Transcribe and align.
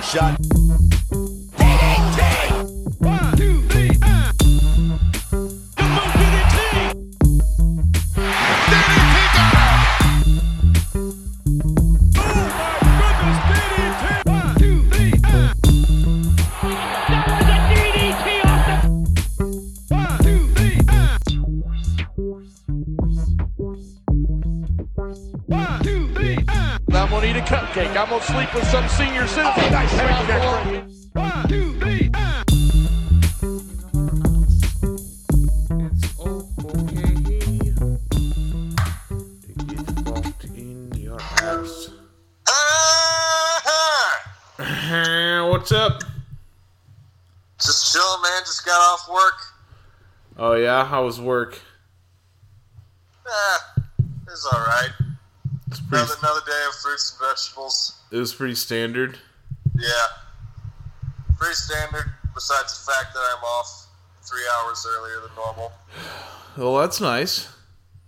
shot. 0.00 0.57
Was 51.08 51.18
work? 51.18 51.58
Eh, 53.26 53.58
it's 54.30 54.46
all 54.52 54.60
right. 54.60 54.90
It's 55.68 55.80
pretty, 55.80 56.04
Another 56.04 56.14
another 56.22 56.40
day 56.46 56.64
of 56.68 56.74
fruits 56.74 57.16
and 57.18 57.28
vegetables. 57.28 57.94
it 58.10 58.18
was 58.18 58.34
pretty 58.34 58.54
standard. 58.54 59.18
Yeah, 59.74 60.06
pretty 61.38 61.54
standard. 61.54 62.12
Besides 62.34 62.84
the 62.84 62.92
fact 62.92 63.14
that 63.14 63.20
I'm 63.20 63.42
off 63.42 63.86
three 64.22 64.44
hours 64.58 64.86
earlier 64.86 65.20
than 65.22 65.30
normal. 65.34 65.72
Well, 66.58 66.76
that's 66.76 67.00
nice. 67.00 67.48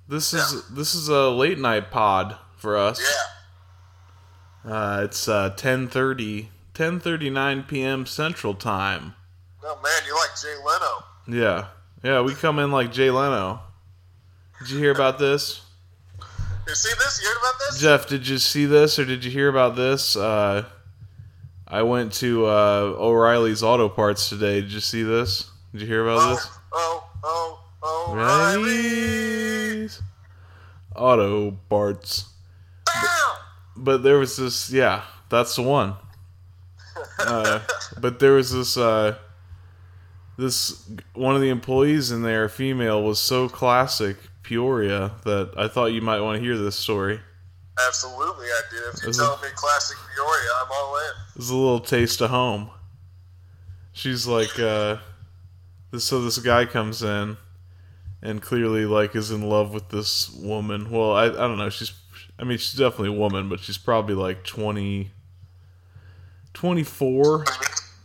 This 0.06 0.34
is 0.34 0.52
Yeah. 0.52 0.60
this 0.76 0.94
is 0.94 1.08
a 1.08 1.30
late 1.30 1.58
night 1.58 1.90
pod 1.90 2.36
for 2.58 2.76
us. 2.76 3.00
Yeah. 4.64 4.72
Uh, 4.72 5.00
it's 5.04 5.26
uh, 5.26 5.50
10:30 5.56 6.48
10:39 6.74 7.66
p.m. 7.66 8.04
Central 8.06 8.54
Time. 8.54 9.14
Oh 9.64 9.78
man, 9.82 10.02
you 10.06 10.14
like 10.14 10.30
Jay 10.40 10.54
Leno? 10.64 11.04
Yeah, 11.26 11.66
yeah, 12.02 12.20
we 12.22 12.34
come 12.34 12.58
in 12.58 12.70
like 12.70 12.92
Jay 12.92 13.10
Leno. 13.10 13.60
Did 14.60 14.70
you 14.70 14.78
hear 14.78 14.92
about 14.92 15.18
this? 15.18 15.62
You 16.68 16.74
see 16.74 16.92
this? 16.98 17.20
You 17.22 17.28
heard 17.28 17.38
about 17.38 17.54
this? 17.58 17.80
Jeff, 17.80 18.06
did 18.06 18.28
you 18.28 18.38
see 18.38 18.64
this 18.64 18.98
or 18.98 19.04
did 19.04 19.24
you 19.24 19.30
hear 19.30 19.48
about 19.48 19.74
this? 19.74 20.16
Uh, 20.16 20.64
I 21.66 21.82
went 21.82 22.12
to 22.14 22.46
uh, 22.46 22.94
O'Reilly's 22.98 23.62
Auto 23.62 23.88
Parts 23.88 24.28
today. 24.28 24.60
Did 24.60 24.72
you 24.72 24.80
see 24.80 25.02
this? 25.02 25.50
Did 25.72 25.80
you 25.82 25.86
hear 25.86 26.06
about 26.06 26.30
this? 26.30 26.48
oh, 26.72 27.08
oh, 27.24 27.64
oh, 27.82 28.12
O'Reilly's 28.12 30.00
Auto 30.94 31.52
Parts. 31.68 32.28
Bam! 32.86 33.04
But 33.76 34.02
there 34.02 34.18
was 34.18 34.36
this, 34.36 34.70
yeah, 34.70 35.02
that's 35.28 35.56
the 35.56 35.62
one. 35.62 35.94
Uh, 37.18 37.60
but 38.00 38.18
there 38.18 38.32
was 38.32 38.50
this, 38.50 38.78
uh, 38.78 39.14
this 40.40 40.90
one 41.14 41.34
of 41.34 41.40
the 41.40 41.50
employees 41.50 42.10
in 42.10 42.22
there, 42.22 42.48
female, 42.48 43.02
was 43.02 43.18
so 43.18 43.48
classic 43.48 44.16
Peoria 44.42 45.12
that 45.24 45.52
I 45.56 45.68
thought 45.68 45.92
you 45.92 46.00
might 46.00 46.20
want 46.20 46.38
to 46.38 46.42
hear 46.42 46.56
this 46.56 46.76
story. 46.76 47.20
Absolutely, 47.86 48.46
I 48.46 48.62
did. 48.70 48.94
If 48.94 49.02
you're 49.04 49.12
telling 49.12 49.40
me 49.42 49.48
classic 49.54 49.96
Peoria, 50.14 50.50
I'm 50.60 50.68
all 50.72 50.96
in. 50.96 51.12
It's 51.36 51.50
a 51.50 51.54
little 51.54 51.80
taste 51.80 52.20
of 52.20 52.30
home. 52.30 52.70
She's 53.92 54.26
like, 54.26 54.58
uh, 54.58 54.96
this, 55.90 56.04
so 56.04 56.22
this 56.22 56.38
guy 56.38 56.64
comes 56.64 57.02
in 57.02 57.36
and 58.22 58.42
clearly 58.42 58.86
like 58.86 59.14
is 59.14 59.30
in 59.30 59.42
love 59.42 59.72
with 59.72 59.90
this 59.90 60.30
woman. 60.30 60.90
Well, 60.90 61.12
I, 61.12 61.26
I 61.26 61.28
don't 61.28 61.58
know. 61.58 61.70
She's, 61.70 61.92
I 62.38 62.44
mean, 62.44 62.58
she's 62.58 62.78
definitely 62.78 63.10
a 63.10 63.18
woman, 63.18 63.48
but 63.48 63.60
she's 63.60 63.78
probably 63.78 64.14
like 64.14 64.44
20, 64.44 65.10
24, 66.54 67.44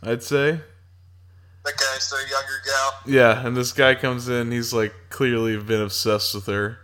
I'd 0.02 0.22
say. 0.22 0.60
Okay, 1.66 1.98
so 1.98 2.16
younger 2.16 2.62
gal. 2.64 2.92
Yeah, 3.06 3.44
and 3.44 3.56
this 3.56 3.72
guy 3.72 3.96
comes 3.96 4.28
in, 4.28 4.52
he's 4.52 4.72
like 4.72 4.94
clearly 5.08 5.56
been 5.56 5.80
obsessed 5.80 6.32
with 6.34 6.46
her. 6.46 6.78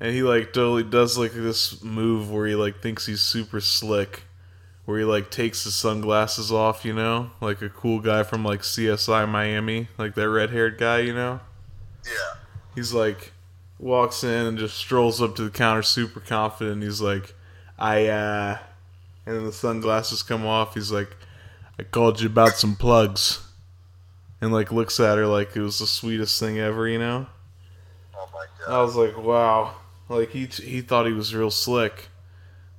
And 0.00 0.12
he 0.12 0.22
like 0.22 0.52
totally 0.52 0.82
does 0.82 1.16
like 1.16 1.32
this 1.32 1.82
move 1.84 2.30
where 2.30 2.46
he 2.46 2.56
like 2.56 2.82
thinks 2.82 3.06
he's 3.06 3.20
super 3.20 3.60
slick. 3.60 4.24
Where 4.86 4.98
he 4.98 5.04
like 5.04 5.30
takes 5.30 5.64
his 5.64 5.74
sunglasses 5.74 6.50
off, 6.50 6.84
you 6.84 6.94
know? 6.94 7.30
Like 7.40 7.62
a 7.62 7.68
cool 7.68 8.00
guy 8.00 8.22
from 8.22 8.44
like 8.44 8.62
CSI 8.62 9.28
Miami, 9.28 9.88
like 9.98 10.14
that 10.14 10.28
red 10.28 10.50
haired 10.50 10.78
guy, 10.78 11.00
you 11.00 11.14
know? 11.14 11.40
Yeah. 12.04 12.40
He's 12.74 12.92
like 12.92 13.32
walks 13.78 14.24
in 14.24 14.46
and 14.46 14.58
just 14.58 14.76
strolls 14.76 15.22
up 15.22 15.36
to 15.36 15.42
the 15.44 15.50
counter 15.50 15.82
super 15.82 16.20
confident. 16.20 16.82
He's 16.82 17.00
like, 17.00 17.34
I 17.78 18.06
uh 18.06 18.58
and 19.26 19.36
then 19.36 19.44
the 19.44 19.52
sunglasses 19.52 20.22
come 20.24 20.44
off, 20.44 20.74
he's 20.74 20.90
like, 20.90 21.16
I 21.78 21.84
called 21.84 22.20
you 22.20 22.26
about 22.26 22.54
some 22.56 22.74
plugs 22.74 23.44
and 24.40 24.52
like 24.52 24.72
looks 24.72 25.00
at 25.00 25.18
her 25.18 25.26
like 25.26 25.56
it 25.56 25.60
was 25.60 25.78
the 25.78 25.86
sweetest 25.86 26.38
thing 26.38 26.58
ever, 26.58 26.88
you 26.88 26.98
know. 26.98 27.26
Oh 28.16 28.28
my 28.32 28.74
I 28.74 28.82
was 28.82 28.96
like, 28.96 29.16
wow, 29.16 29.74
like 30.08 30.30
he 30.30 30.46
he 30.46 30.80
thought 30.80 31.06
he 31.06 31.12
was 31.12 31.34
real 31.34 31.50
slick. 31.50 32.08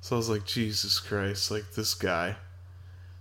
So 0.00 0.16
I 0.16 0.18
was 0.18 0.28
like, 0.28 0.46
Jesus 0.46 0.98
Christ, 0.98 1.50
like 1.50 1.72
this 1.72 1.94
guy. 1.94 2.36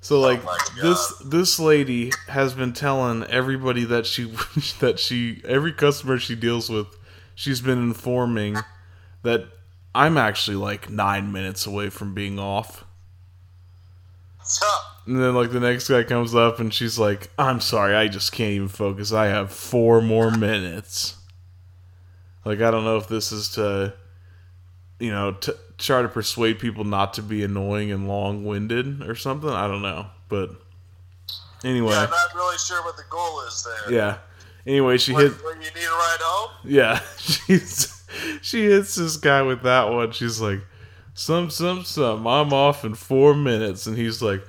So 0.02 0.18
oh 0.18 0.22
like 0.22 0.44
my 0.44 0.58
God. 0.76 0.84
this 0.84 1.14
this 1.26 1.60
lady 1.60 2.12
has 2.28 2.54
been 2.54 2.74
telling 2.74 3.24
everybody 3.26 3.84
that 3.86 4.06
she 4.06 4.26
that 4.80 5.00
she 5.00 5.42
every 5.46 5.74
customer 5.74 6.18
she 6.18 6.36
deals 6.36 6.70
with, 6.70 6.88
she's 7.36 7.62
been 7.62 7.80
informing 7.80 8.58
that 9.24 9.46
I'm 9.94 10.18
actually 10.18 10.58
like 10.58 10.90
nine 10.90 11.32
minutes 11.32 11.66
away 11.66 11.90
from 11.90 12.14
being 12.14 12.40
off. 12.40 12.86
So, 14.44 14.66
And 15.10 15.20
then 15.20 15.34
like 15.34 15.50
the 15.52 15.60
next 15.60 15.88
guy 15.90 16.04
comes 16.04 16.36
up 16.36 16.60
and 16.60 16.72
she's 16.72 17.00
like, 17.00 17.30
"I'm 17.40 17.62
sorry, 17.62 17.96
I 17.96 18.08
just 18.10 18.32
can't 18.32 18.52
even 18.52 18.68
focus. 18.68 19.12
I 19.12 19.26
have 19.26 19.52
four 19.52 20.02
more 20.04 20.30
minutes." 20.30 21.16
Like 22.46 22.62
I 22.62 22.70
don't 22.70 22.84
know 22.84 22.98
if 22.98 23.08
this 23.08 23.32
is 23.32 23.50
to, 23.54 23.94
you 25.00 25.10
know, 25.10 25.32
to 25.32 25.58
try 25.80 26.04
to 26.04 26.08
persuade 26.10 26.60
people 26.60 26.84
not 26.84 27.16
to 27.16 27.24
be 27.24 27.44
annoying 27.44 27.92
and 27.92 28.08
long-winded 28.08 29.02
or 29.02 29.16
something. 29.16 29.50
I 29.50 29.68
don't 29.68 29.82
know, 29.82 30.06
but 30.28 30.52
anyway, 31.64 31.92
yeah, 31.94 32.04
I'm 32.04 32.10
not 32.12 32.36
really 32.36 32.58
sure 32.60 32.84
what 32.84 32.96
the 32.96 33.04
goal 33.10 33.42
is 33.48 33.66
there. 33.88 33.94
yeah. 33.94 34.18
Anyway, 34.68 34.98
she 35.00 35.14
What, 35.14 35.24
hit. 35.24 35.32
what, 35.44 35.56
you 35.56 35.62
need 35.62 35.88
a 35.88 35.90
ride 35.90 36.18
home? 36.22 36.52
Yeah, 36.66 37.00
she's 37.18 38.04
she 38.44 38.66
hits 38.66 38.94
this 38.94 39.18
guy 39.18 39.42
with 39.42 39.64
that 39.64 39.90
one. 39.90 40.12
She's 40.12 40.40
like, 40.40 40.60
"Some, 41.16 41.50
some, 41.50 41.84
some. 41.84 42.28
I'm 42.28 42.54
off 42.54 42.86
in 42.86 42.94
four 42.94 43.34
minutes," 43.34 43.88
and 43.88 43.98
he's 43.98 44.22
like, 44.22 44.44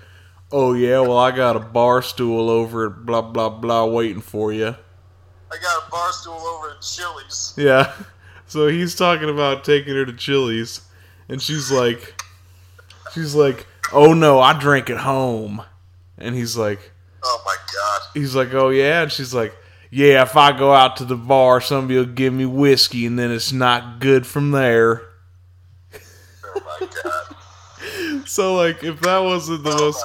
"Oh 0.53 0.75
yeah, 0.75 1.01
well 1.01 1.19
I 1.19 1.31
got 1.31 1.57
a 1.57 1.61
bar 1.61 2.03
stool 2.03 2.51
over 2.51 2.87
at 2.87 3.07
blah 3.07 3.23
blah 3.23 3.49
blah 3.49 3.85
waiting 3.87 4.23
for 4.23 4.53
you." 4.53 4.75
I 5.53 5.57
got 5.61 5.87
a 5.87 5.91
bar 5.91 6.13
stool 6.13 6.35
over 6.35 6.71
at 6.71 6.81
Chili's. 6.81 7.55
Yeah, 7.57 7.93
so 8.47 8.69
he's 8.69 8.95
talking 8.95 9.29
about 9.29 9.65
taking 9.65 9.95
her 9.95 10.05
to 10.07 10.13
Chili's, 10.13 10.81
and 11.29 11.41
she's 11.43 11.71
like, 11.73 12.21
she's 13.13 13.35
like, 13.35 13.67
"Oh 13.93 14.13
no, 14.15 14.41
I 14.41 14.59
drink 14.59 14.91
at 14.91 14.99
home," 14.99 15.63
and 16.19 16.35
he's 16.35 16.57
like, 16.57 16.93
Oh 17.23 17.43
my 17.45 17.57
god. 17.75 18.01
he's 18.15 18.35
like, 18.35 18.55
"Oh 18.55 18.69
yeah," 18.71 19.03
and 19.03 19.13
she's 19.13 19.35
like, 19.35 19.55
"Yeah, 19.91 20.23
if 20.23 20.37
I 20.37 20.57
go 20.57 20.73
out 20.73 20.97
to 20.99 21.05
the 21.05 21.17
bar, 21.17 21.61
somebody 21.61 21.99
will 21.99 22.07
give 22.07 22.33
me 22.33 22.47
whiskey, 22.47 23.07
and 23.07 23.19
then 23.19 23.31
it's 23.31 23.53
not 23.53 24.01
good 24.01 24.27
from 24.27 24.53
there." 24.53 25.03
Oh 26.45 26.63
my 26.81 26.87
god. 27.03 27.37
So 28.27 28.55
like, 28.55 28.85
if 28.85 29.01
that 29.01 29.19
wasn't 29.19 29.65
the 29.65 29.71
Oh 29.71 29.87
most. 29.87 30.05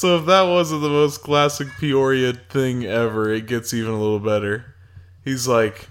So 0.00 0.16
if 0.16 0.24
that 0.24 0.44
wasn't 0.44 0.80
the 0.80 0.88
most 0.88 1.20
classic 1.22 1.68
Peoria 1.78 2.32
thing 2.32 2.86
ever, 2.86 3.30
it 3.30 3.44
gets 3.46 3.74
even 3.74 3.92
a 3.92 4.00
little 4.00 4.18
better. 4.18 4.74
He's 5.22 5.46
like, 5.46 5.90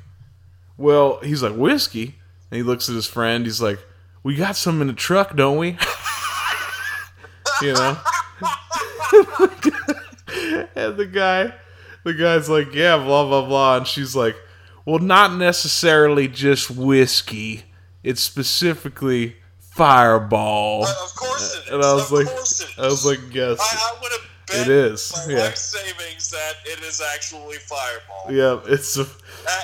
well, 0.78 1.20
he's 1.20 1.44
like 1.44 1.54
whiskey, 1.54 2.16
and 2.50 2.58
he 2.58 2.64
looks 2.64 2.90
at 2.90 2.96
his 2.96 3.06
friend. 3.06 3.46
He's 3.46 3.62
like, 3.62 3.78
we 4.24 4.34
got 4.34 4.56
some 4.56 4.82
in 4.82 4.88
the 4.88 4.94
truck, 4.94 5.36
don't 5.36 5.60
we? 5.60 5.68
you 7.62 7.74
know. 7.74 8.00
and 10.76 10.98
the 10.98 11.08
guy, 11.14 11.54
the 12.04 12.16
guy's 12.16 12.50
like, 12.50 12.74
yeah, 12.74 12.98
blah 12.98 13.28
blah 13.28 13.46
blah, 13.46 13.78
and 13.78 13.86
she's 13.86 14.16
like, 14.16 14.36
well, 14.86 14.98
not 14.98 15.36
necessarily 15.36 16.28
just 16.28 16.72
whiskey. 16.72 17.66
It's 18.02 18.24
specifically 18.24 19.36
Fireball. 19.80 20.84
Uh, 20.84 20.94
of 21.04 21.16
course 21.16 21.56
it 21.56 21.64
is. 21.68 21.74
And 21.74 21.84
I 21.84 21.94
was 21.94 22.06
of 22.06 22.12
like, 22.12 22.28
course 22.28 22.62
it 22.62 22.70
is. 22.70 22.78
I 22.78 22.86
was 22.88 23.06
like, 23.06 23.20
yes, 23.34 23.58
I, 23.60 23.96
I 23.96 24.02
would 24.02 24.12
have 24.12 24.30
bet 24.48 24.68
It 24.68 24.70
is, 24.70 25.14
my 25.28 25.34
yeah. 25.34 25.40
life 25.46 25.56
savings 25.56 26.30
that 26.32 26.54
it 26.66 26.84
is 26.84 27.02
actually 27.16 27.56
Fireball. 27.58 28.26
yeah, 28.30 28.60
it's 28.74 28.98
a, 28.98 29.06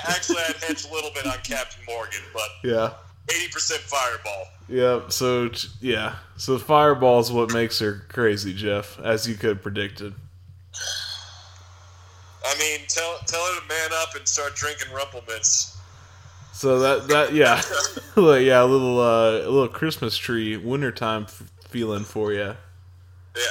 actually, 0.08 0.38
I'd 0.48 0.56
hedge 0.56 0.86
a 0.88 0.92
little 0.92 1.10
bit 1.14 1.26
on 1.26 1.36
Captain 1.44 1.84
Morgan, 1.86 2.22
but 2.32 2.48
yeah, 2.64 2.92
eighty 3.30 3.48
percent 3.52 3.82
fireball. 3.82 4.46
Yeah, 4.68 5.08
So 5.08 5.50
yeah. 5.80 6.16
So 6.36 6.58
fireball 6.58 7.20
is 7.20 7.30
what 7.30 7.52
makes 7.52 7.78
her 7.80 8.02
crazy, 8.08 8.52
Jeff, 8.54 8.98
as 9.00 9.28
you 9.28 9.34
could 9.34 9.50
have 9.50 9.62
predicted. 9.62 10.14
I 12.44 12.58
mean, 12.58 12.80
tell 12.88 13.18
tell 13.26 13.40
her 13.54 13.60
to 13.60 13.66
man 13.68 13.90
up 14.02 14.14
and 14.16 14.26
start 14.26 14.54
drinking 14.54 14.92
Rumple 14.94 15.22
Minze. 15.28 15.75
So 16.56 16.78
that 16.78 17.08
that 17.08 17.34
yeah, 17.34 17.60
Like, 18.16 18.46
yeah, 18.46 18.62
a 18.62 18.64
little 18.64 18.98
uh, 18.98 19.42
a 19.42 19.50
little 19.50 19.68
Christmas 19.68 20.16
tree 20.16 20.56
wintertime 20.56 21.24
f- 21.24 21.50
feeling 21.68 22.02
for 22.02 22.32
you. 22.32 22.56
Yeah, 23.36 23.42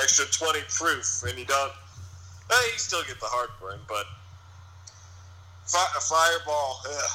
extra 0.00 0.26
twenty 0.26 0.60
proof, 0.68 1.24
and 1.26 1.36
you 1.36 1.44
don't. 1.44 1.72
Eh, 2.48 2.54
you 2.72 2.78
still 2.78 3.02
get 3.08 3.18
the 3.18 3.26
heartburn, 3.26 3.80
but 3.88 4.04
fi- 5.66 5.92
a 5.96 6.00
fireball. 6.00 6.80
Ugh. 6.88 7.10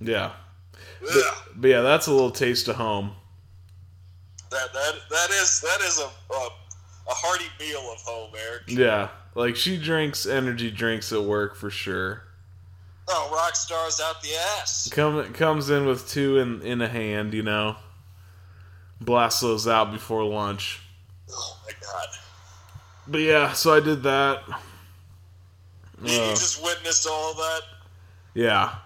Yeah. 0.00 0.30
Ugh. 1.02 1.34
But 1.56 1.70
yeah, 1.70 1.80
that's 1.80 2.06
a 2.06 2.12
little 2.12 2.30
taste 2.30 2.68
of 2.68 2.76
home. 2.76 3.10
That 4.52 4.72
that 4.72 4.94
that 5.10 5.30
is 5.32 5.60
that 5.62 5.80
is 5.80 5.98
a 5.98 6.04
a, 6.32 6.36
a 7.08 7.12
hearty 7.12 7.46
meal 7.58 7.80
of 7.92 7.98
home, 8.02 8.30
Eric. 8.48 8.62
Yeah. 8.68 9.08
Like 9.34 9.56
she 9.56 9.78
drinks 9.78 10.26
energy 10.26 10.70
drinks 10.70 11.12
at 11.12 11.24
work 11.24 11.56
for 11.56 11.70
sure. 11.70 12.22
Oh, 13.08 13.30
rock 13.34 13.54
stars 13.54 14.00
out 14.02 14.22
the 14.22 14.30
ass. 14.60 14.88
Come 14.90 15.32
comes 15.34 15.68
in 15.70 15.86
with 15.86 16.08
two 16.08 16.38
in 16.38 16.62
in 16.62 16.80
a 16.80 16.88
hand, 16.88 17.34
you 17.34 17.42
know. 17.42 17.76
Blast 19.00 19.40
those 19.42 19.68
out 19.68 19.92
before 19.92 20.24
lunch. 20.24 20.80
Oh 21.30 21.58
my 21.66 21.72
god. 21.80 22.08
But 23.06 23.20
yeah, 23.20 23.52
so 23.52 23.74
I 23.74 23.80
did 23.80 24.02
that. 24.04 24.42
You, 26.02 26.10
you 26.12 26.20
Uh, 26.20 26.30
just 26.30 26.62
witnessed 26.62 27.06
all 27.06 27.32
of 27.32 27.36
that. 27.36 27.60
yeah. 28.34 28.76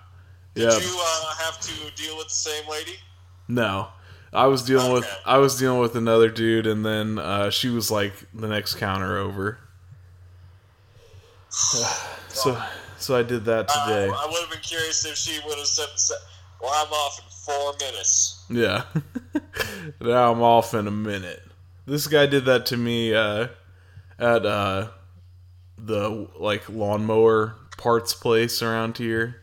Did 0.55 0.65
Yeah. 0.73 0.79
you 0.79 0.99
uh, 1.01 1.35
have 1.45 1.61
to 1.61 1.91
deal 1.95 2.17
with 2.17 2.27
the 2.29 2.35
same 2.35 2.69
lady? 2.69 2.97
No. 3.47 3.89
I 4.33 4.47
was 4.47 4.63
dealing 4.63 4.93
with 4.93 5.07
I 5.25 5.39
was 5.39 5.57
dealing 5.59 5.79
with 5.81 5.95
another 5.95 6.29
dude 6.29 6.67
and 6.67 6.85
then 6.85 7.19
uh, 7.19 7.51
she 7.51 7.69
was 7.71 7.91
like 7.91 8.13
the 8.35 8.49
next 8.49 8.75
counter 8.75 9.17
over. 9.19 9.59
so 11.49 12.61
so 12.99 13.17
I 13.17 13.23
did 13.23 13.45
that 13.47 13.69
today. 13.69 14.09
Uh, 14.09 14.13
I 14.13 14.27
would 14.27 14.41
have 14.41 14.51
been 14.51 14.61
curious 14.61 15.05
if 15.05 15.17
she 15.17 15.41
would 15.47 15.59
have 15.59 15.67
said, 15.67 16.17
"Well, 16.61 16.73
I'm 16.75 16.93
off 16.93 17.19
in 17.19 17.25
four 17.31 17.75
minutes." 17.81 18.45
Yeah. 18.51 18.85
now 20.01 20.33
I'm 20.33 20.43
off 20.43 20.75
in 20.75 20.87
a 20.87 20.93
minute. 20.93 21.43
This 21.87 22.07
guy 22.07 22.27
did 22.27 22.45
that 22.45 22.67
to 22.67 22.77
me 22.77 23.15
uh, 23.15 23.49
at 24.19 24.45
uh, 24.45 24.89
the 25.79 26.29
like 26.39 26.69
lawnmower 26.69 27.55
parts 27.77 28.15
place 28.15 28.63
around 28.63 28.99
here. 28.99 29.43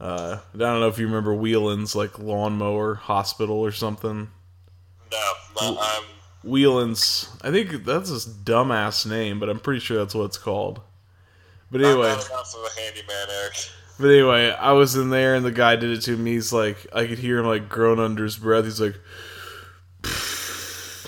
Uh, 0.00 0.38
I 0.54 0.58
don't 0.58 0.80
know 0.80 0.88
if 0.88 0.98
you 0.98 1.06
remember 1.06 1.34
Wheelan's 1.34 1.94
like 1.94 2.18
lawnmower 2.18 2.94
hospital 2.94 3.56
or 3.56 3.72
something. 3.72 4.30
No, 5.12 5.32
I'm. 5.60 6.04
Wheelan's, 6.42 7.28
I 7.42 7.50
think 7.50 7.84
that's 7.84 8.08
his 8.08 8.26
dumbass 8.26 9.08
name, 9.08 9.38
but 9.38 9.50
I'm 9.50 9.60
pretty 9.60 9.80
sure 9.80 9.98
that's 9.98 10.14
what 10.14 10.24
it's 10.24 10.38
called. 10.38 10.80
But 11.70 11.82
I'm 11.82 11.86
anyway, 11.86 12.08
not 12.08 12.30
a 12.30 12.80
handyman, 12.80 13.26
Eric. 13.42 13.54
but 13.98 14.08
anyway, 14.08 14.50
I 14.50 14.72
was 14.72 14.96
in 14.96 15.10
there 15.10 15.34
and 15.34 15.44
the 15.44 15.52
guy 15.52 15.76
did 15.76 15.90
it 15.90 16.00
to 16.02 16.16
me. 16.16 16.32
He's 16.32 16.52
like, 16.52 16.86
I 16.92 17.06
could 17.06 17.18
hear 17.18 17.38
him 17.38 17.46
like 17.46 17.68
groan 17.68 18.00
under 18.00 18.24
his 18.24 18.36
breath. 18.36 18.64
He's 18.64 18.80
like, 18.80 18.96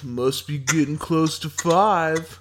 must 0.05 0.47
be 0.47 0.59
getting 0.59 0.99
close 0.99 1.39
to 1.41 1.49
five. 1.49 2.39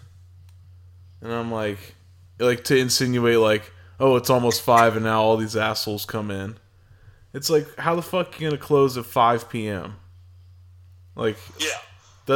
And 1.22 1.32
I'm 1.32 1.52
like, 1.52 1.96
like 2.40 2.64
to 2.66 2.78
insinuate 2.78 3.40
like, 3.40 3.72
oh, 4.00 4.16
it's 4.16 4.30
almost 4.30 4.62
five, 4.62 4.96
and 4.96 5.06
now 5.06 5.22
all 5.22 5.38
these 5.38 5.56
assholes 5.56 6.06
come 6.06 6.32
in. 6.32 6.58
It's 7.34 7.50
like, 7.50 7.68
how 7.78 7.96
the 7.96 8.02
fuck 8.02 8.40
you 8.40 8.50
gonna 8.50 8.62
close 8.62 8.98
at 8.98 9.06
five 9.06 9.50
p.m. 9.50 9.96
Like 11.16 11.38
Yeah, 11.60 11.68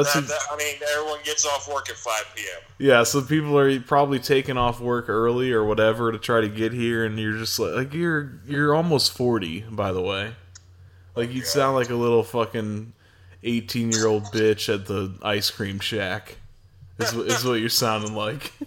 that's 0.04 0.14
that, 0.14 0.28
that, 0.28 0.40
I 0.52 0.58
mean, 0.58 0.76
everyone 0.98 1.20
gets 1.24 1.46
off 1.46 1.68
work 1.72 1.90
at 1.90 1.96
5 1.96 2.24
p.m. 2.36 2.62
yeah. 2.80 3.04
So 3.04 3.22
people 3.22 3.58
are 3.58 3.80
probably 3.82 4.20
taking 4.20 4.58
off 4.58 4.80
work 4.80 5.10
early 5.10 5.52
or 5.52 5.64
whatever 5.66 6.12
to 6.12 6.18
try 6.18 6.42
to 6.42 6.50
get 6.50 6.74
here, 6.74 7.06
and 7.06 7.18
you're 7.20 7.38
just 7.38 7.58
like, 7.60 7.74
like 7.74 7.94
you're 7.94 8.40
you're 8.48 8.74
almost 8.76 9.14
forty, 9.16 9.62
by 9.62 9.92
the 9.92 10.02
way. 10.02 10.34
Like 11.16 11.34
you 11.34 11.44
sound 11.44 11.76
like 11.76 11.90
a 11.90 11.96
little 11.96 12.24
fucking 12.24 12.94
eighteen 13.44 13.92
year 13.92 14.08
old 14.08 14.26
bitch 14.26 14.74
at 14.74 14.86
the 14.86 15.14
ice 15.22 15.50
cream 15.50 15.80
shack. 15.80 16.38
Is, 16.98 17.14
what- 17.14 17.28
is 17.28 17.44
what 17.46 17.54
you're 17.60 17.70
sounding 17.70 18.14
like. 18.16 18.52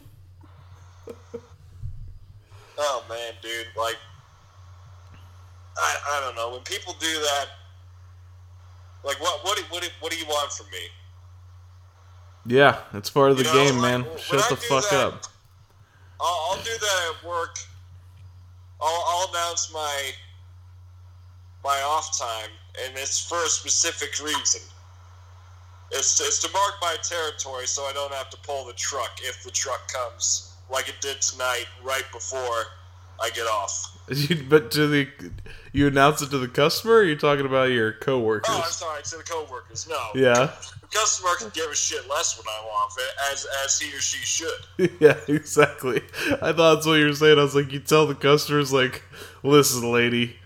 Oh 2.81 3.05
man, 3.09 3.33
dude, 3.43 3.67
like, 3.77 3.97
I, 5.77 5.97
I 6.13 6.21
don't 6.21 6.37
know. 6.37 6.53
When 6.53 6.61
people 6.61 6.95
do 7.01 7.07
that, 7.13 7.47
like, 9.05 9.21
what 9.21 9.45
what 9.45 9.59
what 9.71 9.91
what 10.01 10.13
do 10.13 10.19
you 10.19 10.27
want 10.27 10.53
from 10.53 10.67
me? 10.71 10.79
Yeah, 12.49 12.79
it's 12.95 13.11
part 13.11 13.31
of 13.31 13.37
the 13.37 13.45
You 13.45 13.51
know, 13.53 13.65
game, 13.67 13.79
like, 13.79 13.83
man. 14.07 14.19
Shut 14.19 14.43
I 14.45 14.49
the 14.49 14.57
fuck 14.57 14.89
that- 14.91 15.07
up. 15.07 15.23
I'll, 16.21 16.49
I'll 16.51 16.57
do 16.65 16.71
that 16.81 17.15
at 17.15 17.29
work. 17.29 17.57
I'll, 18.81 19.05
I'll 19.07 19.29
announce 19.31 19.73
my 19.73 20.11
my 21.65 21.81
off 21.87 22.19
time, 22.19 22.51
and 22.85 22.97
it's 22.97 23.21
for 23.25 23.37
a 23.45 23.49
specific 23.49 24.19
reason. 24.25 24.61
It's, 25.93 26.21
it's 26.21 26.41
to 26.43 26.53
mark 26.53 26.75
my 26.81 26.97
territory, 27.03 27.67
so 27.67 27.83
I 27.85 27.93
don't 27.93 28.13
have 28.13 28.31
to 28.31 28.37
pull 28.39 28.67
the 28.67 28.73
truck 28.75 29.19
if 29.23 29.43
the 29.43 29.51
truck 29.51 29.91
comes, 29.93 30.53
like 30.71 30.89
it 30.89 30.97
did 31.01 31.21
tonight, 31.23 31.67
right 31.85 32.05
before 32.13 32.65
I 33.21 33.31
get 33.35 33.47
off. 33.47 33.95
You- 34.11 34.43
but 34.49 34.71
to 34.73 34.87
the 34.87 35.09
you 35.73 35.87
announce 35.87 36.23
it 36.23 36.31
to 36.31 36.39
the 36.39 36.49
customer. 36.49 36.95
Or 36.95 36.99
are 37.01 37.05
you 37.05 37.15
talking 37.17 37.45
about 37.47 37.71
your 37.71 37.93
coworkers? 37.93 38.49
Oh, 38.49 38.63
I'm 38.65 38.71
sorry, 38.71 39.03
to 39.03 39.17
the 39.19 39.23
coworkers. 39.23 39.87
No, 39.89 40.01
yeah, 40.15 40.53
the 40.91 40.99
customer 40.99 41.31
can 41.39 41.51
give 41.51 41.71
a 41.71 41.75
shit 41.75 42.09
less 42.09 42.39
when 42.39 42.47
I'm 42.49 42.67
off, 42.67 42.97
as 43.33 43.47
as 43.65 43.79
he 43.79 43.95
or 43.95 44.01
she 44.01 44.19
should. 44.19 44.91
yeah, 45.01 45.17
exactly. 45.29 46.03
I 46.43 46.53
thought 46.53 46.77
that's 46.77 46.87
what 46.87 46.95
you 46.95 47.07
were 47.07 47.15
saying. 47.15 47.39
I 47.39 47.43
was 47.43 47.55
like, 47.55 47.73
you 47.73 47.81
tell 47.81 48.07
the 48.07 48.15
customers, 48.15 48.73
like, 48.73 49.03
listen, 49.43 49.91
lady, 49.93 50.37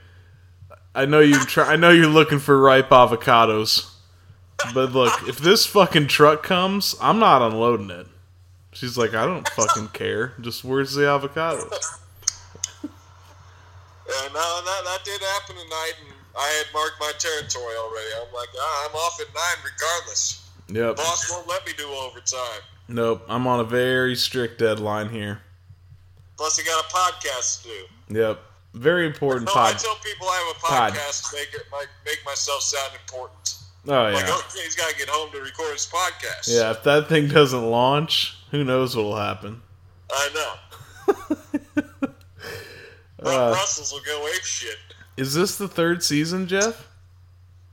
I 0.94 1.06
know 1.06 1.20
you 1.20 1.38
try. 1.40 1.72
I 1.72 1.76
know 1.76 1.90
you're 1.90 2.06
looking 2.06 2.38
for 2.38 2.60
ripe 2.60 2.90
avocados, 2.90 3.90
but 4.74 4.92
look, 4.92 5.28
if 5.28 5.38
this 5.38 5.66
fucking 5.66 6.08
truck 6.08 6.42
comes, 6.42 6.94
I'm 7.00 7.18
not 7.18 7.42
unloading 7.42 7.90
it. 7.90 8.06
She's 8.72 8.96
like, 8.96 9.14
I 9.14 9.26
don't 9.26 9.46
fucking 9.48 9.88
care. 9.88 10.32
Just 10.40 10.64
where's 10.64 10.94
the 10.94 11.08
avocado? 11.08 11.68
And 14.12 14.34
uh, 14.34 14.60
that, 14.60 14.82
that 14.84 15.00
did 15.04 15.22
happen 15.22 15.56
tonight, 15.56 15.94
and 16.04 16.12
I 16.36 16.46
had 16.60 16.66
marked 16.74 17.00
my 17.00 17.12
territory 17.18 17.74
already. 17.80 18.12
I'm 18.20 18.32
like, 18.34 18.48
ah, 18.58 18.88
I'm 18.88 18.96
off 18.96 19.18
at 19.20 19.32
nine 19.32 19.64
regardless. 19.64 20.41
Yep. 20.68 20.96
Boss 20.96 21.30
won't 21.30 21.48
let 21.48 21.66
me 21.66 21.72
do 21.76 21.88
overtime. 21.88 22.60
Nope. 22.88 23.24
I'm 23.28 23.46
on 23.46 23.60
a 23.60 23.64
very 23.64 24.14
strict 24.16 24.58
deadline 24.58 25.08
here. 25.10 25.40
Plus, 26.36 26.58
I 26.60 26.64
got 26.64 26.84
a 26.84 26.88
podcast 26.94 27.62
to 27.62 27.68
do. 27.68 28.18
Yep. 28.20 28.40
Very 28.74 29.06
important 29.06 29.46
No, 29.46 29.52
I 29.60 29.72
tell 29.72 29.94
people 29.96 30.26
I 30.26 30.46
have 30.48 30.56
a 30.56 30.60
Pod. 30.66 30.92
podcast 30.94 31.30
to 31.30 31.36
make 31.36 31.52
it 31.54 31.62
like, 31.72 31.88
make 32.06 32.18
myself 32.24 32.62
sound 32.62 32.92
important. 33.02 33.56
Oh 33.86 33.90
Like, 34.12 34.26
yeah. 34.26 34.34
okay, 34.34 34.62
he's 34.64 34.74
got 34.74 34.90
to 34.90 34.96
get 34.96 35.08
home 35.10 35.30
to 35.32 35.40
record 35.40 35.72
his 35.72 35.86
podcast. 35.92 36.48
Yeah. 36.48 36.70
If 36.70 36.82
that 36.84 37.08
thing 37.08 37.28
doesn't 37.28 37.62
launch, 37.70 38.36
who 38.50 38.64
knows 38.64 38.96
what'll 38.96 39.16
happen? 39.16 39.60
I 40.10 40.30
know. 40.34 41.36
Uh, 43.24 43.50
Brussels 43.52 43.92
will 43.92 44.00
go 44.00 44.26
ape 44.34 44.42
shit. 44.42 44.76
is 45.16 45.32
this 45.32 45.54
the 45.56 45.68
third 45.68 46.02
season, 46.02 46.48
Jeff? 46.48 46.88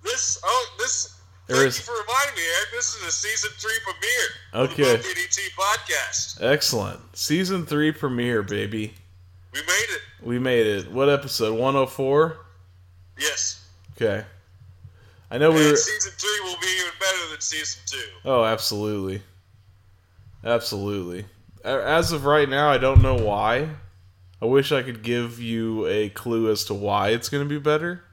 This, 0.04 0.40
oh, 0.46 0.76
this. 0.78 1.19
There 1.50 1.58
Thank 1.58 1.70
is- 1.70 1.78
you 1.80 1.84
for 1.86 1.94
reminding 1.94 2.36
me, 2.36 2.42
Eric. 2.58 2.70
This 2.74 2.96
is 2.96 3.04
a 3.08 3.12
season 3.12 3.50
three 3.58 3.80
premiere. 3.84 4.28
of 4.54 4.72
Okay. 4.72 4.98
The 4.98 5.04
DDT 5.04 5.50
podcast. 5.58 6.38
Excellent. 6.42 7.18
Season 7.18 7.66
three 7.66 7.92
premiere, 7.92 8.44
baby. 8.44 8.94
We 9.52 9.62
made 9.62 9.86
it. 9.90 10.02
We 10.22 10.38
made 10.38 10.68
it. 10.68 10.92
What 10.92 11.10
episode? 11.10 11.54
104? 11.58 12.38
Yes. 13.18 13.66
Okay. 13.96 14.24
I 15.32 15.38
know 15.40 15.50
we 15.52 15.58
And 15.62 15.72
were. 15.72 15.76
season 15.76 16.12
three 16.18 16.40
will 16.44 16.60
be 16.62 16.68
even 16.68 16.92
better 17.00 17.30
than 17.32 17.42
season 17.42 17.82
two. 17.88 18.04
Oh, 18.26 18.44
absolutely. 18.46 19.24
Absolutely. 20.44 21.26
As 21.64 22.12
of 22.12 22.26
right 22.26 22.48
now, 22.48 22.70
I 22.70 22.78
don't 22.78 23.02
know 23.02 23.16
why. 23.16 23.70
I 24.42 24.46
wish 24.46 24.72
I 24.72 24.84
could 24.84 25.02
give 25.02 25.40
you 25.40 25.86
a 25.88 26.10
clue 26.10 26.50
as 26.52 26.64
to 26.66 26.74
why 26.76 27.10
it's 27.10 27.28
going 27.28 27.44
to 27.44 27.50
be 27.50 27.60
better. 27.60 28.04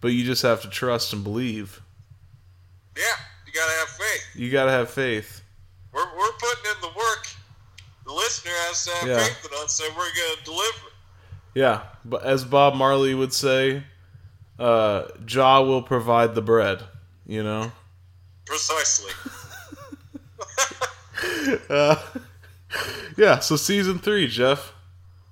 But 0.00 0.08
you 0.08 0.24
just 0.24 0.42
have 0.42 0.60
to 0.62 0.68
trust 0.68 1.12
and 1.12 1.22
believe. 1.24 1.80
Yeah, 2.98 3.04
you 3.46 3.52
gotta 3.52 3.72
have 3.78 3.88
faith. 3.90 4.26
You 4.34 4.50
got 4.50 4.64
to 4.66 4.72
have 4.72 4.90
faith. 4.90 5.42
We're, 5.92 6.00
we're 6.18 6.32
putting 6.32 6.70
in 6.74 6.80
the 6.82 6.88
work. 6.88 7.26
The 8.04 8.12
listener 8.12 8.50
has 8.52 8.84
to 8.86 8.90
have 8.96 9.08
Yeah. 9.08 9.18
faith 9.24 9.46
in 9.50 9.64
us, 9.64 9.80
and 9.80 9.96
we're 9.96 10.02
gonna 10.04 10.44
deliver. 10.44 10.86
Yeah, 11.54 11.82
but 12.04 12.24
as 12.24 12.44
Bob 12.44 12.74
Marley 12.74 13.14
would 13.14 13.32
say, 13.32 13.84
uh, 14.58 15.04
Jah 15.24 15.62
will 15.62 15.82
provide 15.82 16.34
the 16.34 16.42
bread. 16.42 16.82
You 17.26 17.42
know. 17.44 17.72
Precisely. 18.44 19.12
Uh, 21.68 21.96
yeah. 23.16 23.38
So 23.40 23.56
season 23.56 23.98
three, 23.98 24.28
Jeff. 24.28 24.72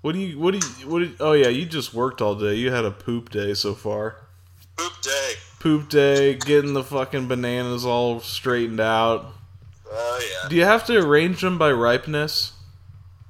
What 0.01 0.13
do 0.13 0.19
you? 0.19 0.39
What 0.39 0.53
do 0.53 0.67
you? 0.81 0.89
What? 0.89 0.99
Do 1.01 1.05
you, 1.07 1.17
oh 1.21 1.33
yeah, 1.33 1.49
you 1.49 1.65
just 1.67 1.95
worked 1.95 2.21
all 2.21 2.35
day. 2.35 2.55
You 2.55 2.73
had 2.73 2.85
a 2.85 2.91
poop 2.91 3.31
day 3.31 3.55
so 3.55 3.75
far. 3.75 4.17
Poop 4.77 4.93
day. 5.03 5.33
Poop 5.67 5.89
day, 5.89 6.35
getting 6.35 6.75
the 6.75 6.85
fucking 6.85 7.27
bananas 7.27 7.85
all 7.85 8.21
straightened 8.21 8.79
out. 8.79 9.27
Oh 9.91 10.21
yeah. 10.23 10.49
Do 10.49 10.55
you 10.55 10.63
have 10.65 10.87
to 10.87 10.97
arrange 10.97 11.41
them 11.41 11.59
by 11.59 11.73
ripeness? 11.73 12.53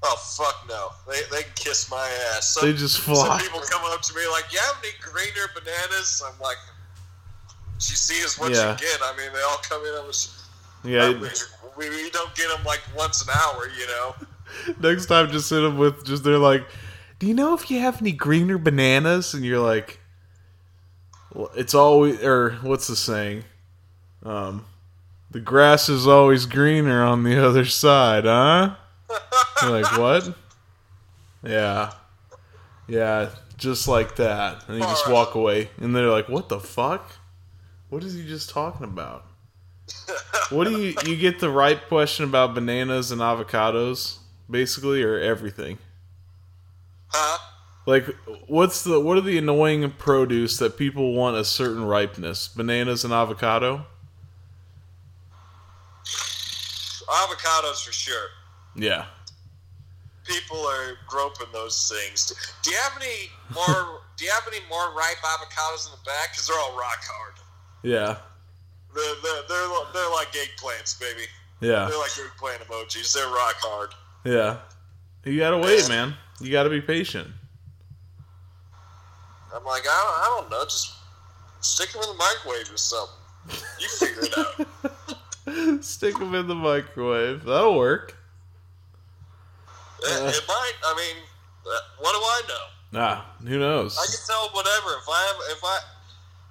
Oh 0.03 0.17
fuck 0.37 0.69
no. 0.69 0.91
They 1.11 1.21
they 1.35 1.45
can 1.45 1.53
kiss 1.55 1.91
my 1.91 2.07
ass. 2.35 2.51
Some, 2.53 2.67
They 2.71 2.77
just 2.77 2.99
fly. 3.01 3.15
Some 3.27 3.39
people 3.39 3.61
come 3.71 3.81
up 3.91 4.03
to 4.03 4.15
me 4.15 4.21
like, 4.31 4.45
"You 4.53 4.59
have 4.59 4.77
any 4.83 4.93
greener 5.01 5.49
bananas?" 5.55 6.23
I'm 6.27 6.39
like, 6.39 6.59
"She 7.79 7.97
sees 7.97 8.39
what 8.39 8.53
Yeah. 8.53 8.73
you 8.73 8.77
get." 8.81 9.01
I 9.03 9.17
mean, 9.17 9.33
they 9.33 9.41
all 9.41 9.61
come 9.67 9.81
in. 9.87 9.95
I 9.95 10.07
was, 10.07 10.45
Yeah. 10.85 11.13
we, 11.79 11.89
we 11.89 12.11
don't 12.11 12.35
get 12.35 12.49
them 12.55 12.65
like 12.67 12.83
once 12.95 13.23
an 13.23 13.31
hour, 13.35 13.67
you 13.81 13.87
know. 13.87 14.15
Next 14.91 15.07
time, 15.07 15.31
just 15.31 15.49
hit 15.49 15.61
them 15.61 15.79
with 15.79 16.05
just 16.05 16.23
they're 16.23 16.37
like, 16.37 16.67
"Do 17.19 17.27
you 17.29 17.33
know 17.33 17.55
if 17.55 17.71
you 17.71 17.81
have 17.81 18.03
any 18.03 18.13
greener 18.13 18.59
bananas?" 18.59 19.33
And 19.33 19.43
you're 19.43 19.59
like, 19.67 20.01
"It's 21.55 21.75
always 21.75 22.23
or 22.23 22.53
what's 22.63 22.87
the 22.87 22.97
saying? 22.97 23.45
Um, 24.23 24.65
the 25.31 25.41
grass 25.41 25.89
is 25.89 26.07
always 26.07 26.47
greener 26.47 27.03
on 27.03 27.23
the 27.23 27.45
other 27.47 27.65
side, 27.65 28.25
huh?" 28.25 28.77
Like 29.63 29.99
what? 29.99 30.35
Yeah, 31.43 31.93
yeah, 32.89 33.31
just 33.57 33.87
like 33.87 34.17
that, 34.17 34.65
and 34.69 34.79
you 34.79 34.83
just 34.83 35.09
walk 35.09 35.35
away, 35.35 35.71
and 35.79 35.95
they're 35.95 36.11
like, 36.11 36.29
"What 36.29 36.49
the 36.49 36.61
fuck? 36.61 37.13
What 37.89 38.03
is 38.03 38.15
he 38.15 38.27
just 38.27 38.51
talking 38.51 38.85
about?" 38.85 39.27
What 40.51 40.69
do 40.69 40.81
you 40.81 40.95
you 41.05 41.17
get 41.17 41.41
the 41.41 41.51
right 41.51 41.81
question 41.89 42.25
about 42.25 42.55
bananas 42.55 43.11
and 43.11 43.21
avocados, 43.21 44.19
basically, 44.49 45.03
or 45.03 45.19
everything? 45.19 45.79
Huh? 47.09 47.39
Like, 47.87 48.07
what's 48.49 48.83
the 48.83 48.99
what 49.01 49.17
are 49.17 49.21
the 49.23 49.39
annoying 49.39 49.89
produce 49.93 50.59
that 50.59 50.77
people 50.77 51.13
want 51.15 51.37
a 51.37 51.45
certain 51.45 51.85
ripeness? 51.85 52.49
Bananas 52.49 53.05
and 53.05 53.13
avocado. 53.15 53.87
Avocados 57.09 57.85
for 57.85 57.93
sure. 57.93 58.29
Yeah, 58.75 59.07
People 60.25 60.59
are 60.59 60.95
groping 61.07 61.47
those 61.53 61.89
things. 61.91 62.35
Do 62.63 62.71
you 62.71 62.77
have 62.79 63.01
any 63.01 63.31
more? 63.55 64.01
do 64.17 64.25
you 64.25 64.31
have 64.33 64.43
any 64.49 64.59
more 64.69 64.93
ripe 64.95 65.17
avocados 65.23 65.87
in 65.87 65.93
the 65.93 66.05
back? 66.05 66.33
Because 66.33 66.49
they're 66.49 66.59
all 66.59 66.77
rock 66.77 66.99
hard. 67.03 67.35
yeah, 67.83 68.17
They're, 68.95 69.15
they're, 69.23 69.43
they're, 69.49 69.69
they're 69.95 70.11
like 70.13 70.33
eggplants, 70.33 70.99
baby. 71.01 71.23
yeah, 71.61 71.87
They're 71.89 71.99
like 71.99 72.11
eggplant 72.19 72.61
emojis. 72.63 73.13
They're 73.15 73.27
rock 73.29 73.55
hard. 73.61 73.91
yeah. 74.25 74.59
You 75.25 75.39
gotta 75.39 75.59
wait, 75.59 75.89
man. 75.89 76.15
You 76.41 76.53
gotta 76.53 76.71
be 76.71 76.81
patient. 76.81 77.29
I'm 79.57 79.65
like, 79.65 79.83
I 79.83 79.85
don't, 79.87 80.19
I 80.21 80.41
don't 80.41 80.51
know. 80.51 80.65
Just 80.65 80.95
stick 81.61 81.91
them 81.93 82.03
in 82.03 82.09
the 82.09 82.15
microwave 82.15 82.73
or 82.73 82.77
something. 82.77 83.15
You 83.81 83.89
figure 83.89 84.23
it 84.25 84.39
out. 84.39 85.85
Stick 85.85 86.19
them 86.19 86.35
in 86.35 86.49
the 86.49 86.55
microwave. 86.55 87.45
That'll 87.45 87.77
work. 87.79 88.17
It, 90.03 90.35
it 90.35 90.45
might. 90.49 90.73
I 90.85 90.95
mean, 90.97 91.23
uh, 91.65 91.79
what 92.01 92.13
do 92.13 92.19
I 92.19 92.43
know? 92.49 92.99
Nah, 92.99 93.23
who 93.49 93.59
knows? 93.59 93.97
I 93.99 94.07
can 94.07 94.21
tell 94.27 94.49
whatever. 94.53 94.97
If 94.99 95.09
I 95.09 95.27
have, 95.27 95.57
if 95.57 95.65
I, 95.65 95.79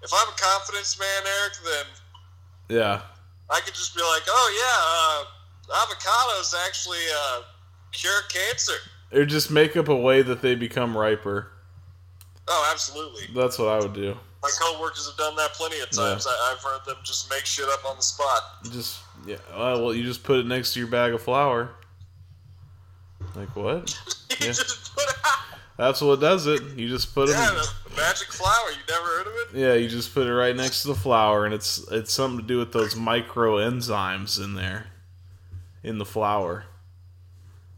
if 0.03 0.11
I'm 0.13 0.27
a 0.29 0.37
confidence 0.37 0.97
man, 0.99 1.33
Eric, 1.41 1.53
then 1.65 2.77
Yeah, 2.77 3.01
I 3.49 3.59
could 3.61 3.73
just 3.73 3.95
be 3.95 4.01
like, 4.01 4.23
oh 4.27 5.23
yeah, 5.67 5.73
uh, 5.73 5.85
avocados 5.85 6.53
actually 6.67 6.97
uh, 7.17 7.41
cure 7.91 8.21
cancer. 8.29 8.73
or 9.11 9.25
just 9.25 9.51
make 9.51 9.75
up 9.75 9.87
a 9.89 9.95
way 9.95 10.21
that 10.21 10.41
they 10.41 10.55
become 10.55 10.97
riper. 10.97 11.51
Oh, 12.47 12.69
absolutely. 12.71 13.23
That's 13.33 13.57
what 13.57 13.69
I 13.69 13.79
would 13.79 13.93
do. 13.93 14.15
My 14.43 14.49
coworkers 14.61 15.07
have 15.07 15.17
done 15.17 15.35
that 15.37 15.53
plenty 15.53 15.79
of 15.79 15.89
times. 15.89 16.27
I, 16.29 16.51
I've 16.53 16.61
heard 16.63 16.85
them 16.85 16.97
just 17.03 17.29
make 17.31 17.45
shit 17.45 17.67
up 17.69 17.83
on 17.89 17.95
the 17.97 18.03
spot. 18.03 18.41
Just 18.71 18.99
yeah. 19.25 19.37
Well, 19.55 19.93
you 19.95 20.03
just 20.03 20.23
put 20.23 20.37
it 20.39 20.45
next 20.45 20.73
to 20.73 20.79
your 20.79 20.87
bag 20.87 21.13
of 21.13 21.21
flour. 21.21 21.71
Like 23.35 23.55
what? 23.55 23.97
you 24.29 24.35
Yeah. 24.39 24.47
just 24.53 24.95
put 24.95 25.05
That's 25.77 26.01
what 26.01 26.19
does 26.19 26.45
it. 26.45 26.61
You 26.75 26.87
just 26.87 27.15
put 27.15 27.27
them. 27.29 27.37
yeah, 27.39 27.61
the 27.89 27.95
magic 27.95 28.31
flower. 28.31 28.69
You 28.69 28.77
never 28.93 29.05
heard 29.07 29.27
of 29.27 29.33
it? 29.55 29.59
Yeah, 29.59 29.73
you 29.73 29.89
just 29.89 30.13
put 30.13 30.27
it 30.27 30.33
right 30.33 30.55
next 30.55 30.83
to 30.83 30.89
the 30.89 30.95
flour, 30.95 31.45
and 31.45 31.53
it's 31.53 31.79
it's 31.91 32.13
something 32.13 32.39
to 32.39 32.47
do 32.47 32.59
with 32.59 32.71
those 32.71 32.95
micro 32.95 33.55
enzymes 33.57 34.41
in 34.41 34.53
there, 34.53 34.87
in 35.83 35.97
the 35.97 36.05
flour. 36.05 36.65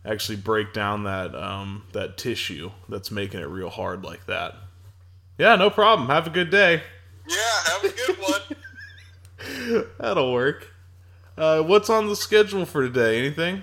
Actually, 0.08 0.38
break 0.38 0.72
down 0.72 1.04
that 1.04 1.36
um 1.36 1.84
that 1.92 2.18
tissue 2.18 2.72
that's 2.88 3.12
making 3.12 3.42
it 3.42 3.48
real 3.48 3.70
hard 3.70 4.04
like 4.04 4.26
that. 4.28 4.56
Yeah, 5.38 5.56
no 5.58 5.70
problem. 5.70 6.08
Have 6.08 6.28
a 6.28 6.30
good 6.30 6.50
day. 6.50 6.82
Yeah, 7.28 7.36
have 7.66 7.84
a 7.84 7.90
good 7.90 8.18
one. 8.18 9.86
That'll 10.00 10.32
work. 10.32 10.74
Uh, 11.38 11.62
what's 11.62 11.90
on 11.90 12.08
the 12.08 12.16
schedule 12.16 12.66
for 12.66 12.82
today? 12.84 13.20
Anything? 13.20 13.62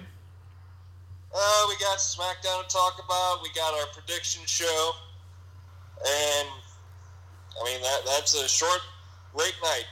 Uh, 1.35 1.67
we 1.69 1.77
got 1.79 1.99
SmackDown 1.99 2.69
to 2.69 2.73
talk 2.73 3.03
about. 3.05 3.41
We 3.43 3.49
got 3.55 3.75
our 3.75 3.87
prediction 3.93 4.43
show, 4.47 4.93
and 5.99 6.49
I 7.61 7.65
mean 7.65 7.83
that 7.83 8.03
that's 8.07 8.35
a 8.35 8.47
short, 8.47 8.81
late 9.35 9.57
night. 9.63 9.87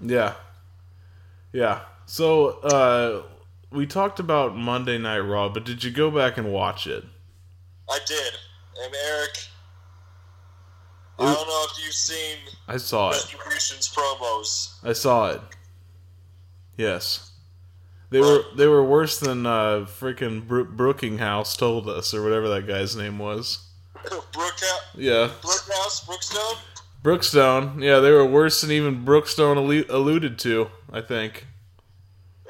Yeah. 0.00 0.34
Yeah. 1.52 1.80
So, 2.06 2.60
uh, 2.60 3.22
we 3.70 3.86
talked 3.86 4.18
about 4.18 4.56
Monday 4.56 4.98
Night 4.98 5.18
Raw, 5.20 5.48
but 5.48 5.64
did 5.64 5.84
you 5.84 5.90
go 5.90 6.10
back 6.10 6.36
and 6.38 6.52
watch 6.52 6.86
it? 6.86 7.04
I 7.90 7.98
did, 8.06 8.34
and 8.84 8.94
Eric. 9.08 9.30
I 11.20 11.24
don't 11.34 11.48
know 11.48 11.66
if 11.72 11.84
you've 11.84 11.92
seen 11.94 12.36
I 12.68 12.76
saw 12.76 13.10
it. 13.10 13.16
Promos. 13.16 14.76
I 14.84 14.92
saw 14.92 15.30
it. 15.30 15.40
Yes. 16.76 17.32
They 18.10 18.20
were 18.20 18.42
they 18.56 18.68
were 18.68 18.84
worse 18.84 19.18
than 19.18 19.44
uh, 19.44 19.84
freaking 19.86 20.46
Bro- 20.46 20.66
Brookinghouse 20.66 21.58
told 21.58 21.88
us, 21.88 22.14
or 22.14 22.22
whatever 22.22 22.48
that 22.50 22.66
guy's 22.68 22.94
name 22.94 23.18
was. 23.18 23.66
Brookhouse, 23.96 24.80
Yeah, 24.94 25.28
Brookhouse, 25.42 26.06
Brookstone. 26.06 26.56
Brookstone. 27.02 27.82
Yeah, 27.82 27.98
they 27.98 28.12
were 28.12 28.24
worse 28.24 28.60
than 28.60 28.70
even 28.70 29.04
Brookstone 29.04 29.56
allu- 29.56 29.88
alluded 29.90 30.38
to. 30.40 30.70
I 30.92 31.00
think. 31.00 31.47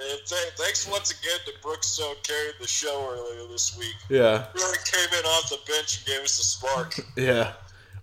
And 0.00 0.20
th- 0.26 0.52
thanks 0.56 0.86
once 0.88 1.10
again 1.10 1.38
to 1.46 1.52
Brookstone 1.66 2.22
carried 2.22 2.54
the 2.60 2.68
show 2.68 3.08
earlier 3.10 3.48
this 3.48 3.76
week. 3.76 3.96
Yeah, 4.08 4.46
Really 4.54 4.78
came 4.84 5.18
in 5.18 5.24
off 5.26 5.48
the 5.50 5.58
bench 5.66 5.98
and 5.98 6.06
gave 6.06 6.20
us 6.24 6.38
a 6.38 6.44
spark. 6.44 6.94
yeah. 7.16 7.52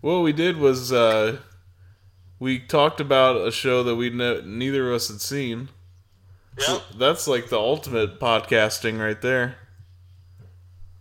What 0.01 0.19
we 0.19 0.33
did 0.33 0.57
was 0.57 0.91
uh, 0.91 1.37
we 2.39 2.59
talked 2.59 2.99
about 2.99 3.47
a 3.47 3.51
show 3.51 3.81
that 3.83 3.95
we 3.95 4.09
ne- 4.09 4.41
neither 4.43 4.89
of 4.89 4.95
us 4.95 5.07
had 5.07 5.21
seen. 5.21 5.69
Yep. 6.67 6.81
That's 6.97 7.27
like 7.27 7.47
the 7.49 7.57
ultimate 7.59 8.19
podcasting 8.19 8.99
right 8.99 9.21
there. 9.21 9.55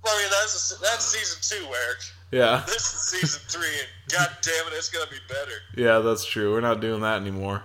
I 0.07 0.19
mean, 0.21 0.31
that's 0.31 0.73
a, 0.77 0.81
that's 0.81 1.05
season 1.07 1.59
two, 1.61 1.67
Eric. 1.67 1.99
Yeah, 2.31 2.63
This 2.67 2.77
is 2.93 3.01
season 3.21 3.43
three, 3.49 3.69
and 3.79 3.89
god 4.13 4.37
damn 4.43 4.67
it, 4.67 4.73
it's 4.77 4.91
gonna 4.91 5.11
be 5.11 5.17
better. 5.29 5.53
yeah, 5.77 5.99
that's 6.01 6.25
true. 6.25 6.53
We're 6.53 6.61
not 6.61 6.81
doing 6.81 7.01
that 7.03 7.21
anymore. 7.21 7.63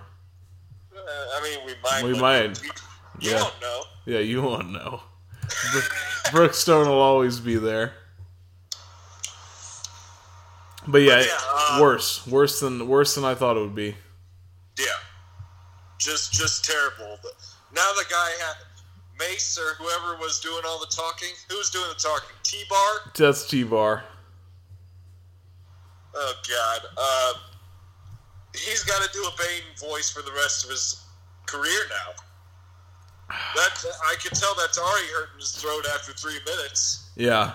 Uh, 0.94 1.00
I 1.00 1.42
mean, 1.42 1.66
we 1.66 1.72
might. 1.82 2.04
We 2.04 2.20
might. 2.20 2.60
You, 3.20 3.30
Yeah. 3.32 3.38
don't 3.38 3.60
know. 3.60 3.82
Yeah, 4.06 4.18
you 4.18 4.42
won't 4.42 4.70
know. 4.70 5.02
Brookstone 6.30 6.86
will 6.88 7.00
always 7.00 7.38
be 7.40 7.56
there. 7.56 7.94
But 10.86 10.98
yeah, 11.02 11.16
But 11.18 11.26
yeah, 11.26 11.38
uh, 11.48 11.78
worse, 11.80 12.26
worse 12.26 12.60
than 12.60 12.88
worse 12.88 13.14
than 13.14 13.24
I 13.24 13.34
thought 13.34 13.56
it 13.56 13.60
would 13.60 13.74
be. 13.74 13.96
Yeah. 14.78 14.86
Just, 15.98 16.32
just 16.32 16.64
terrible. 16.64 17.18
Now 17.74 17.92
the 17.92 18.04
guy 18.08 18.30
had 18.46 18.56
Mace 19.18 19.58
or 19.58 19.74
whoever 19.74 20.16
was 20.18 20.40
doing 20.40 20.62
all 20.66 20.80
the 20.80 20.86
talking. 20.86 21.28
Who 21.50 21.58
was 21.58 21.68
doing 21.70 21.84
the 21.88 22.00
talking? 22.00 22.34
T 22.42 22.64
Bar. 22.70 23.12
That's 23.14 23.46
T 23.46 23.62
Bar. 23.64 24.04
Oh 26.14 26.32
God. 26.48 26.80
Uh, 26.96 27.32
he's 28.54 28.82
got 28.84 29.02
to 29.02 29.12
do 29.12 29.22
a 29.22 29.30
Bane 29.38 29.90
voice 29.90 30.10
for 30.10 30.22
the 30.22 30.32
rest 30.32 30.64
of 30.64 30.70
his 30.70 31.04
career 31.46 31.80
now. 31.90 32.14
That 33.54 33.84
I 34.04 34.16
can 34.20 34.32
tell 34.32 34.54
that's 34.56 34.78
already 34.78 35.06
hurting 35.08 35.38
his 35.38 35.52
throat 35.52 35.84
after 35.94 36.12
three 36.12 36.38
minutes. 36.44 37.10
Yeah, 37.16 37.52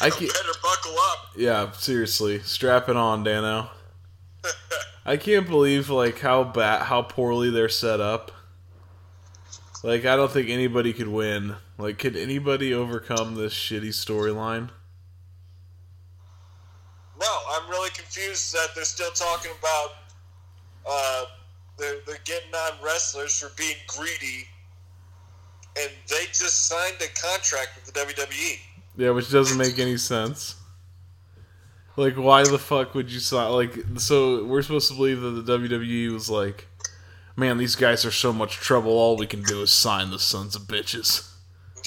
I 0.00 0.08
So 0.10 0.18
can 0.18 0.26
better 0.28 0.58
buckle 0.62 0.94
up. 1.10 1.28
Yeah, 1.36 1.72
seriously, 1.72 2.38
strap 2.40 2.88
it 2.88 2.96
on, 2.96 3.24
Dano. 3.24 3.70
I 5.04 5.16
can't 5.16 5.48
believe 5.48 5.90
like 5.90 6.20
how 6.20 6.44
bad, 6.44 6.82
how 6.82 7.02
poorly 7.02 7.50
they're 7.50 7.68
set 7.68 8.00
up. 8.00 8.30
Like, 9.82 10.04
I 10.04 10.14
don't 10.14 10.30
think 10.30 10.48
anybody 10.48 10.92
could 10.92 11.08
win. 11.08 11.56
Like, 11.76 11.98
could 11.98 12.14
anybody 12.14 12.72
overcome 12.72 13.34
this 13.34 13.52
shitty 13.52 13.88
storyline? 13.88 14.70
No, 17.20 17.38
I'm 17.50 17.68
really 17.68 17.90
confused 17.90 18.52
that 18.54 18.68
they're 18.76 18.84
still 18.84 19.10
talking 19.10 19.50
about 19.58 19.90
uh, 20.88 21.24
they're, 21.82 21.96
they're 22.06 22.24
getting 22.24 22.54
on 22.54 22.72
wrestlers 22.82 23.38
for 23.38 23.50
being 23.56 23.76
greedy, 23.88 24.46
and 25.78 25.90
they 26.08 26.24
just 26.26 26.68
signed 26.68 26.96
a 27.00 27.08
contract 27.20 27.70
with 27.74 27.92
the 27.92 28.00
WWE. 28.00 28.58
Yeah, 28.96 29.10
which 29.10 29.30
doesn't 29.30 29.58
make 29.58 29.78
any 29.78 29.96
sense. 29.96 30.54
Like, 31.96 32.16
why 32.16 32.44
the 32.44 32.58
fuck 32.58 32.94
would 32.94 33.10
you 33.10 33.20
sign? 33.20 33.52
Like, 33.52 33.76
so 33.98 34.44
we're 34.44 34.62
supposed 34.62 34.88
to 34.88 34.94
believe 34.94 35.20
that 35.20 35.30
the 35.30 35.58
WWE 35.58 36.12
was 36.12 36.30
like, 36.30 36.68
man, 37.36 37.58
these 37.58 37.74
guys 37.74 38.04
are 38.04 38.10
so 38.10 38.32
much 38.32 38.54
trouble. 38.54 38.92
All 38.92 39.16
we 39.16 39.26
can 39.26 39.42
do 39.42 39.62
is 39.62 39.70
sign 39.70 40.10
the 40.10 40.18
sons 40.18 40.54
of 40.54 40.62
bitches. 40.62 41.30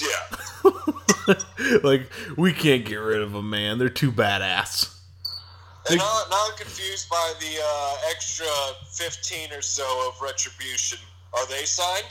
Yeah. 0.00 1.34
like, 1.82 2.08
we 2.36 2.52
can't 2.52 2.84
get 2.84 2.96
rid 2.96 3.20
of 3.20 3.32
them, 3.32 3.50
man. 3.50 3.78
They're 3.78 3.88
too 3.88 4.12
badass. 4.12 4.95
And 5.90 5.98
now, 5.98 6.22
now 6.30 6.46
I'm 6.50 6.56
confused 6.56 7.08
by 7.08 7.32
the 7.38 7.58
uh, 7.62 7.96
extra 8.10 8.46
15 8.90 9.52
or 9.52 9.62
so 9.62 9.84
of 10.08 10.20
Retribution. 10.20 10.98
Are 11.32 11.46
they 11.46 11.64
signed? 11.64 12.06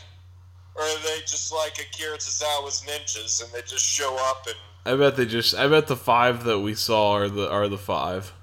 Or 0.75 0.82
are 0.84 1.00
they 1.03 1.20
just 1.22 1.53
like 1.53 1.74
Akira 1.79 2.17
Tozawa's 2.17 2.82
ninjas 2.88 3.44
and 3.44 3.51
they 3.53 3.62
just 3.62 3.86
show 3.86 4.15
up 4.29 4.46
and. 4.48 4.55
I 4.86 4.96
bet 4.98 5.15
they 5.15 5.25
just. 5.25 5.55
I 5.55 5.67
bet 5.67 5.88
the 5.88 5.96
five 5.96 6.44
that 6.44 6.60
we 6.60 6.75
saw 6.75 7.13
are 7.13 7.27
the 7.29 7.50
are 7.50 7.67
the 7.67 7.77
five, 7.77 8.34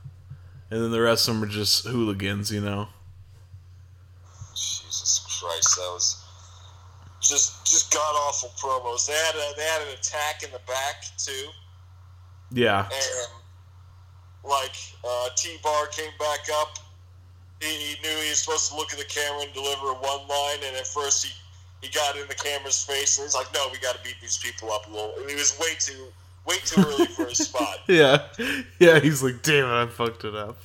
and 0.70 0.82
then 0.82 0.90
the 0.90 1.00
rest 1.00 1.28
of 1.28 1.34
them 1.34 1.44
are 1.44 1.52
just 1.52 1.86
hooligans. 1.86 2.50
You 2.50 2.62
know. 2.62 2.88
Jesus 4.54 5.24
Christ, 5.40 5.76
that 5.76 5.90
was 5.92 6.24
just 7.20 7.64
just 7.64 7.92
god 7.92 8.00
awful 8.26 8.50
promos. 8.58 9.06
They 9.06 9.12
had 9.12 9.34
a, 9.36 9.56
they 9.56 9.62
had 9.62 9.82
an 9.82 9.94
attack 9.98 10.42
in 10.42 10.50
the 10.50 10.60
back 10.66 11.04
too, 11.16 11.48
Yeah. 12.50 12.86
and 12.86 13.41
like 14.48 14.74
uh, 15.04 15.28
T 15.36 15.56
Bar 15.62 15.86
came 15.88 16.10
back 16.18 16.46
up. 16.60 16.78
He, 17.60 17.66
he 17.68 17.94
knew 18.02 18.16
he 18.22 18.30
was 18.30 18.38
supposed 18.40 18.70
to 18.70 18.76
look 18.76 18.92
at 18.92 18.98
the 18.98 19.04
camera 19.04 19.42
and 19.42 19.52
deliver 19.52 19.92
one 19.94 20.26
line, 20.28 20.58
and 20.66 20.76
at 20.76 20.86
first 20.86 21.24
he 21.24 21.32
he 21.80 21.88
got 21.92 22.16
in 22.16 22.26
the 22.28 22.34
camera's 22.34 22.82
face 22.84 23.18
and 23.18 23.26
he's 23.26 23.34
like, 23.34 23.52
"No, 23.54 23.68
we 23.72 23.78
got 23.78 23.96
to 23.96 24.02
beat 24.02 24.16
these 24.20 24.38
people 24.38 24.70
up 24.72 24.86
a 24.88 24.90
little." 24.90 25.14
And 25.18 25.28
he 25.28 25.36
was 25.36 25.56
way 25.60 25.74
too 25.78 26.06
way 26.46 26.56
too 26.64 26.82
early 26.84 27.06
for 27.06 27.26
his 27.26 27.38
spot. 27.38 27.78
Yeah. 27.88 28.22
Yeah. 28.78 28.98
He's 29.00 29.22
like, 29.22 29.42
damn 29.42 29.64
it, 29.64 29.72
I 29.72 29.86
fucked 29.86 30.24
it 30.24 30.34
up. 30.34 30.58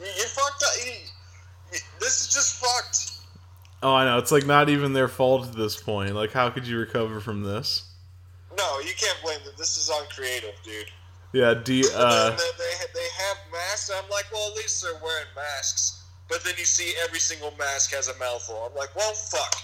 You, 0.00 0.06
fucked 0.24 0.62
up. 0.62 0.86
You- 0.86 1.78
this 2.00 2.20
is 2.22 2.28
just 2.32 2.56
fucked. 2.56 3.12
Oh, 3.82 3.94
I 3.94 4.04
know. 4.04 4.18
It's 4.18 4.32
like 4.32 4.46
not 4.46 4.68
even 4.68 4.92
their 4.92 5.08
fault 5.08 5.46
at 5.48 5.54
this 5.54 5.76
point. 5.80 6.14
Like, 6.14 6.32
how 6.32 6.48
could 6.50 6.66
you 6.66 6.78
recover 6.78 7.20
from 7.20 7.42
this? 7.42 7.90
No, 8.56 8.78
you 8.80 8.92
can't 8.96 9.18
blame 9.22 9.38
them. 9.44 9.52
This 9.58 9.76
is 9.76 9.90
uncreative, 9.90 10.54
dude. 10.64 10.86
Yeah. 11.36 11.54
D. 11.54 11.80
And 11.80 11.90
Uh. 11.94 12.28
then 12.30 12.36
they, 12.38 12.44
they, 12.64 12.86
they 12.94 13.08
have 13.24 13.36
masks. 13.52 13.90
I'm 13.94 14.08
like, 14.10 14.24
well, 14.32 14.50
at 14.50 14.56
least 14.56 14.82
they're 14.82 15.00
wearing 15.02 15.26
masks. 15.34 16.02
But 16.28 16.42
then 16.44 16.54
you 16.58 16.64
see 16.64 16.92
every 17.04 17.18
single 17.20 17.52
mask 17.58 17.92
has 17.94 18.08
a 18.08 18.16
mouth 18.18 18.42
hole. 18.42 18.68
I'm 18.70 18.76
like, 18.76 18.94
well, 18.96 19.12
fuck. 19.14 19.54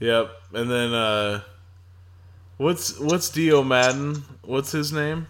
Yep. 0.00 0.30
And 0.54 0.70
then 0.70 0.92
uh. 0.92 1.42
What's 2.56 2.98
what's 2.98 3.30
Dio 3.30 3.62
Maddin? 3.62 4.22
What's 4.42 4.70
his 4.72 4.92
name? 4.92 5.26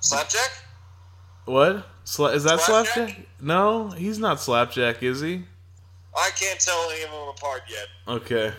Slapjack? 0.00 0.50
What? 1.44 1.86
Sla- 2.04 2.34
is 2.34 2.44
that 2.44 2.60
Slapjack? 2.60 2.94
Slapjack? 2.94 3.26
No, 3.40 3.90
he's 3.90 4.18
not 4.18 4.40
Slapjack, 4.40 5.02
is 5.02 5.20
he? 5.20 5.42
I 6.16 6.30
can't 6.38 6.60
tell 6.60 6.88
any 6.90 7.02
of 7.02 7.10
them 7.10 7.28
apart 7.36 7.62
yet. 7.68 7.86
Okay. 8.06 8.52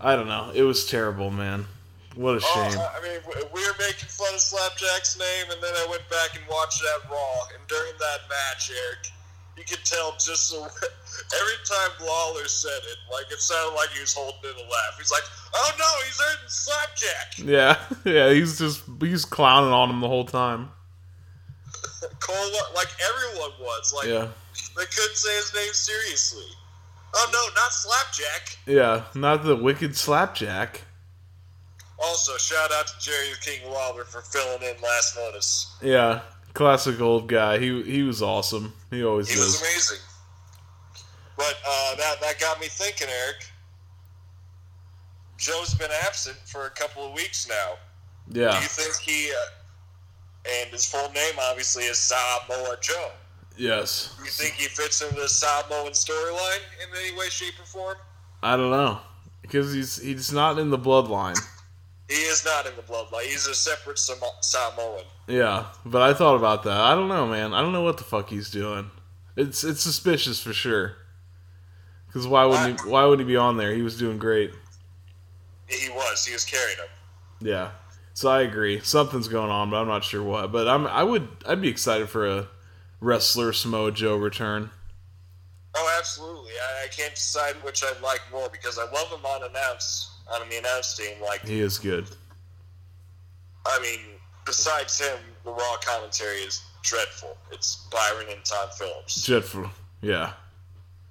I 0.00 0.16
don't 0.16 0.28
know. 0.28 0.50
It 0.54 0.62
was 0.62 0.86
terrible, 0.86 1.30
man. 1.30 1.66
What 2.14 2.34
a 2.34 2.40
Oh, 2.42 2.70
shame. 2.70 2.78
I 2.80 3.00
mean, 3.02 3.20
we- 3.26 3.60
we 3.60 3.66
were 3.66 3.76
making 3.78 4.08
fun 4.08 4.34
of 4.34 4.40
Slapjack's 4.40 5.16
name, 5.16 5.50
and 5.50 5.62
then 5.62 5.74
I 5.76 5.86
went 5.86 6.08
back 6.10 6.34
and 6.34 6.46
watched 6.48 6.80
that 6.82 7.08
Raw. 7.10 7.46
And 7.54 7.66
during 7.68 7.92
that 7.98 8.28
match, 8.28 8.70
Eric, 8.70 9.10
you 9.56 9.64
could 9.64 9.84
tell 9.84 10.12
just 10.18 10.48
so, 10.48 10.64
every 11.40 11.58
time 11.64 11.90
Lawler 12.06 12.46
said 12.48 12.80
it, 12.90 12.98
like 13.12 13.30
it 13.30 13.40
sounded 13.40 13.74
like 13.76 13.90
he 13.90 14.00
was 14.00 14.14
holding 14.14 14.38
in 14.44 14.56
a 14.56 14.62
laugh. 14.68 14.94
He's 14.98 15.10
like, 15.12 15.22
"Oh 15.54 15.70
no, 15.78 15.84
he's 16.06 16.18
hurting 16.20 16.48
Slapjack." 16.48 17.38
Yeah, 17.38 17.76
yeah. 18.04 18.32
He's 18.32 18.58
just 18.58 18.82
he's 19.00 19.24
clowning 19.24 19.72
on 19.72 19.90
him 19.90 20.00
the 20.00 20.08
whole 20.08 20.24
time. 20.24 20.70
Cole, 22.20 22.50
like 22.74 22.88
everyone 23.02 23.50
was, 23.60 23.92
like 23.96 24.06
Yeah, 24.08 24.28
they 24.76 24.84
couldn't 24.86 25.16
say 25.16 25.34
his 25.36 25.52
name 25.54 25.72
seriously. 25.72 26.46
Oh 27.14 27.30
no, 27.32 27.60
not 27.60 27.72
Slapjack. 27.72 28.58
yeah. 28.66 29.04
Not 29.14 29.44
the 29.44 29.56
wicked 29.56 29.96
Slapjack. 29.96 30.82
Also, 32.00 32.36
shout 32.36 32.70
out 32.72 32.86
to 32.86 32.94
Jerry 33.00 33.28
the 33.30 33.38
King 33.50 33.70
Lawler 33.72 34.04
for 34.04 34.20
filling 34.20 34.62
in 34.62 34.80
last 34.82 35.16
notice. 35.16 35.76
Yeah, 35.82 36.20
classic 36.54 37.00
old 37.00 37.26
guy. 37.28 37.58
He 37.58 37.82
he 37.82 38.02
was 38.02 38.22
awesome. 38.22 38.72
He 38.90 39.04
always 39.04 39.28
He 39.28 39.38
was 39.38 39.54
is. 39.54 39.60
amazing. 39.60 39.98
But 41.36 41.56
uh, 41.66 41.94
that 41.96 42.20
that 42.20 42.38
got 42.40 42.60
me 42.60 42.66
thinking, 42.68 43.08
Eric. 43.24 43.46
Joe's 45.36 45.74
been 45.74 45.90
absent 46.04 46.36
for 46.46 46.66
a 46.66 46.70
couple 46.70 47.06
of 47.06 47.12
weeks 47.14 47.48
now. 47.48 47.74
Yeah. 48.30 48.52
Do 48.52 48.56
you 48.62 48.68
think 48.68 48.94
he? 48.96 49.30
Uh, 49.30 50.50
and 50.62 50.70
his 50.70 50.86
full 50.86 51.10
name 51.12 51.34
obviously 51.40 51.84
is 51.84 51.98
Samoa 51.98 52.76
Joe. 52.80 53.10
Yes. 53.56 54.14
Do 54.18 54.24
you 54.24 54.30
think 54.30 54.54
he 54.54 54.66
fits 54.68 55.02
into 55.02 55.16
the 55.16 55.28
Samoan 55.28 55.92
storyline 55.92 56.60
in 56.82 56.96
any 57.06 57.16
way, 57.18 57.28
shape, 57.28 57.54
or 57.60 57.66
form? 57.66 57.96
I 58.42 58.56
don't 58.56 58.70
know 58.70 59.00
because 59.42 59.72
he's 59.72 60.00
he's 60.00 60.32
not 60.32 60.58
in 60.58 60.70
the 60.70 60.78
bloodline. 60.78 61.38
He 62.08 62.14
is 62.14 62.42
not 62.44 62.66
in 62.66 62.74
the 62.74 62.82
bloodline. 62.82 63.26
He's 63.26 63.46
a 63.46 63.54
separate 63.54 63.98
Samo- 63.98 64.42
Samoan. 64.42 65.04
Yeah, 65.26 65.66
but 65.84 66.00
I 66.00 66.14
thought 66.14 66.36
about 66.36 66.62
that. 66.62 66.80
I 66.80 66.94
don't 66.94 67.08
know, 67.08 67.26
man. 67.26 67.52
I 67.52 67.60
don't 67.60 67.72
know 67.72 67.82
what 67.82 67.98
the 67.98 68.04
fuck 68.04 68.30
he's 68.30 68.50
doing. 68.50 68.90
It's 69.36 69.62
it's 69.62 69.82
suspicious 69.82 70.40
for 70.40 70.54
sure. 70.54 70.96
Because 72.06 72.26
why 72.26 72.46
wouldn't 72.46 72.80
he? 72.80 72.88
Why 72.88 73.04
would 73.04 73.18
he 73.18 73.26
be 73.26 73.36
on 73.36 73.58
there? 73.58 73.74
He 73.74 73.82
was 73.82 73.98
doing 73.98 74.18
great. 74.18 74.52
He 75.66 75.90
was. 75.90 76.24
He 76.24 76.32
was 76.32 76.46
carrying 76.46 76.78
him. 76.78 76.86
Yeah. 77.40 77.70
So 78.14 78.30
I 78.30 78.40
agree. 78.40 78.80
Something's 78.80 79.28
going 79.28 79.50
on, 79.50 79.70
but 79.70 79.76
I'm 79.76 79.86
not 79.86 80.02
sure 80.02 80.22
what. 80.22 80.50
But 80.50 80.66
I'm 80.66 80.86
I 80.86 81.02
would 81.02 81.28
I'd 81.46 81.60
be 81.60 81.68
excited 81.68 82.08
for 82.08 82.26
a 82.26 82.48
wrestler 83.00 83.52
Samoa 83.52 83.92
Joe 83.92 84.16
return. 84.16 84.70
Oh, 85.76 85.96
absolutely. 85.98 86.52
I, 86.52 86.86
I 86.86 86.88
can't 86.88 87.14
decide 87.14 87.54
which 87.62 87.84
I'd 87.84 88.00
like 88.02 88.22
more 88.32 88.48
because 88.50 88.78
I 88.78 88.90
love 88.90 89.08
him 89.12 89.24
on 89.26 89.48
announce 89.48 90.07
on 90.32 90.48
the 90.48 90.56
announce 90.58 90.96
team. 90.96 91.20
Like, 91.22 91.46
He 91.46 91.60
is 91.60 91.78
good. 91.78 92.06
I 93.66 93.80
mean, 93.80 94.00
besides 94.44 95.00
him, 95.00 95.18
the 95.44 95.50
Raw 95.50 95.76
commentary 95.84 96.38
is 96.38 96.62
dreadful. 96.82 97.36
It's 97.52 97.86
Byron 97.90 98.26
and 98.30 98.44
Tom 98.44 98.68
Phillips. 98.78 99.24
Dreadful. 99.26 99.70
Yeah. 100.00 100.32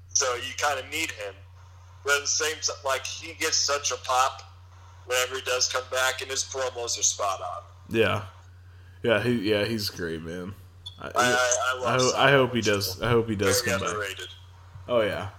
So 0.10 0.36
you 0.36 0.54
kind 0.58 0.80
of 0.80 0.90
need 0.92 1.12
him. 1.12 1.34
But 2.04 2.16
at 2.16 2.22
the 2.22 2.28
same 2.28 2.56
time, 2.62 2.76
like, 2.86 3.06
he 3.06 3.34
gets 3.34 3.58
such 3.58 3.92
a 3.92 3.98
pop 3.98 4.42
whenever 5.06 5.36
he 5.36 5.42
does 5.42 5.72
come 5.72 5.84
back, 5.92 6.22
and 6.22 6.32
his 6.32 6.44
promos 6.44 7.00
are 7.00 7.04
spot 7.04 7.42
on. 7.42 7.64
Yeah. 7.90 8.24
Yeah. 9.04 9.22
He 9.22 9.50
yeah 9.50 9.66
he's 9.66 9.90
great, 9.90 10.22
man. 10.22 10.54
I, 11.00 11.08
I, 11.08 11.12
I, 11.16 11.84
I 11.86 11.96
I, 11.96 12.28
I 12.28 12.32
hope 12.32 12.54
he 12.54 12.62
does. 12.62 13.02
I 13.02 13.10
hope 13.10 13.30
he 13.30 13.36
does 13.36 13.62
Very 13.62 13.78
come 13.78 13.88
back. 13.88 14.18
Oh 14.88 15.02
yeah. 15.02 15.30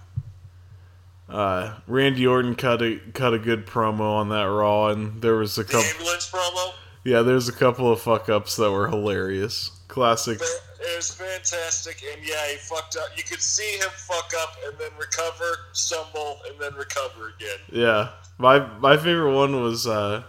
Uh, 1.29 1.75
Randy 1.87 2.25
Orton 2.25 2.55
cut 2.55 2.81
a 2.81 2.99
cut 3.13 3.33
a 3.33 3.39
good 3.39 3.67
promo 3.67 4.15
on 4.15 4.29
that 4.29 4.43
Raw, 4.43 4.87
and 4.87 5.21
there 5.21 5.35
was 5.35 5.57
a 5.57 5.63
couple. 5.63 5.81
ambulance 5.81 6.29
promo, 6.29 6.73
Yeah, 7.03 7.21
there's 7.21 7.47
a 7.47 7.53
couple 7.53 7.91
of 7.91 8.01
fuck 8.01 8.29
ups 8.29 8.55
that 8.55 8.71
were 8.71 8.87
hilarious. 8.87 9.69
Classic. 9.87 10.39
it 10.41 10.95
was 10.95 11.11
fantastic. 11.13 12.01
And 12.13 12.25
yeah, 12.27 12.47
he 12.51 12.57
fucked 12.57 12.95
up. 12.97 13.09
You 13.15 13.23
could 13.23 13.41
see 13.41 13.77
him 13.77 13.89
fuck 13.95 14.31
up 14.41 14.55
and 14.67 14.77
then 14.79 14.89
recover, 14.99 15.45
stumble, 15.73 16.39
and 16.49 16.59
then 16.59 16.73
recover 16.73 17.33
again. 17.37 17.59
Yeah, 17.71 18.09
my 18.39 18.59
my 18.79 18.97
favorite 18.97 19.35
one 19.35 19.61
was 19.61 19.85
uh, 19.85 20.23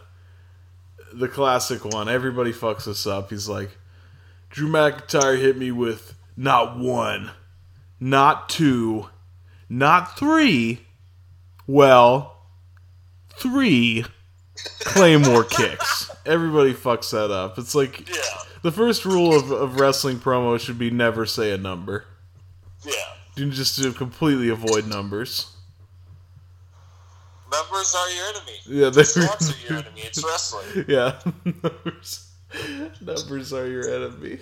the 1.15 1.29
classic 1.29 1.83
one. 1.85 2.11
Everybody 2.11 2.53
fucks 2.53 2.87
us 2.87 3.07
up. 3.07 3.31
He's 3.31 3.49
like, 3.49 3.71
Drew 4.51 4.69
McIntyre 4.69 5.39
hit 5.41 5.57
me 5.57 5.71
with 5.73 6.15
not 6.37 6.79
one, 6.79 7.31
not 7.99 8.51
two, 8.51 9.09
not 9.71 10.19
three. 10.19 10.87
Well, 11.71 12.37
three 13.35 14.05
Claymore 14.81 15.45
kicks. 15.45 16.11
Everybody 16.27 16.75
fucks 16.75 17.13
that 17.13 17.31
up. 17.31 17.59
It's 17.59 17.77
like 17.77 18.09
Yeah, 18.09 18.17
the 18.63 18.73
first 18.73 19.05
rule 19.05 19.37
of, 19.37 19.53
of 19.53 19.79
wrestling 19.79 20.19
promo 20.19 20.59
should 20.59 20.81
be 20.81 20.91
never 20.91 21.27
say 21.27 21.53
a 21.53 21.57
number. 21.57 22.07
yeah. 22.85 22.93
You 23.37 23.51
just 23.53 23.81
to 23.81 23.93
completely 23.93 24.49
avoid 24.49 24.89
numbers. 24.89 25.55
Numbers 27.53 27.95
are 27.97 28.11
your 28.11 28.27
enemy. 28.27 28.59
Yeah, 28.67 28.91
they're 28.91 29.05
Stats 29.05 29.55
are 29.55 29.69
your 29.69 29.79
enemy. 29.85 30.01
It's 30.03 30.25
wrestling. 30.25 30.85
Yeah, 30.89 31.21
numbers. 31.45 32.33
Numbers 33.01 33.53
are 33.53 33.69
your 33.69 33.89
enemy. 33.89 34.41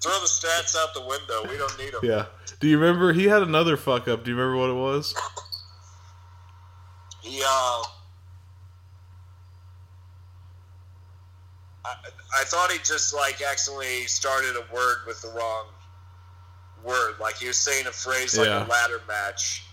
Throw 0.00 0.12
the 0.12 0.26
stats 0.26 0.74
out 0.74 0.94
the 0.94 1.02
window. 1.06 1.42
We 1.52 1.58
don't 1.58 1.78
need 1.78 1.92
them. 1.92 2.00
Yeah. 2.02 2.26
Do 2.60 2.66
you 2.66 2.78
remember 2.78 3.12
he 3.12 3.24
had 3.24 3.42
another 3.42 3.76
fuck 3.76 4.08
up? 4.08 4.24
Do 4.24 4.30
you 4.30 4.36
remember 4.38 4.56
what 4.58 4.70
it 4.70 4.80
was? 4.94 5.14
He, 7.22 7.40
uh, 7.42 7.82
I, 11.84 11.94
I 12.40 12.44
thought 12.44 12.70
he 12.70 12.78
just 12.78 13.14
like 13.14 13.40
accidentally 13.42 14.04
started 14.06 14.56
a 14.56 14.74
word 14.74 14.98
with 15.06 15.20
the 15.22 15.28
wrong 15.28 15.66
word. 16.84 17.14
Like 17.20 17.36
he 17.36 17.46
was 17.48 17.58
saying 17.58 17.86
a 17.86 17.92
phrase 17.92 18.36
like 18.36 18.46
Yeah. 18.46 18.66
a 18.66 18.68
ladder 18.68 19.00
match. 19.08 19.64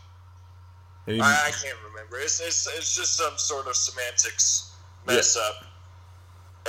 I, 1.08 1.14
I 1.48 1.52
can't 1.52 1.78
remember. 1.92 2.18
It's, 2.20 2.40
it's 2.40 2.68
it's 2.78 2.96
just 2.96 3.16
some 3.18 3.34
sort 3.38 3.66
of 3.68 3.76
semantics 3.76 4.72
mess 5.08 5.36
up. 5.36 5.64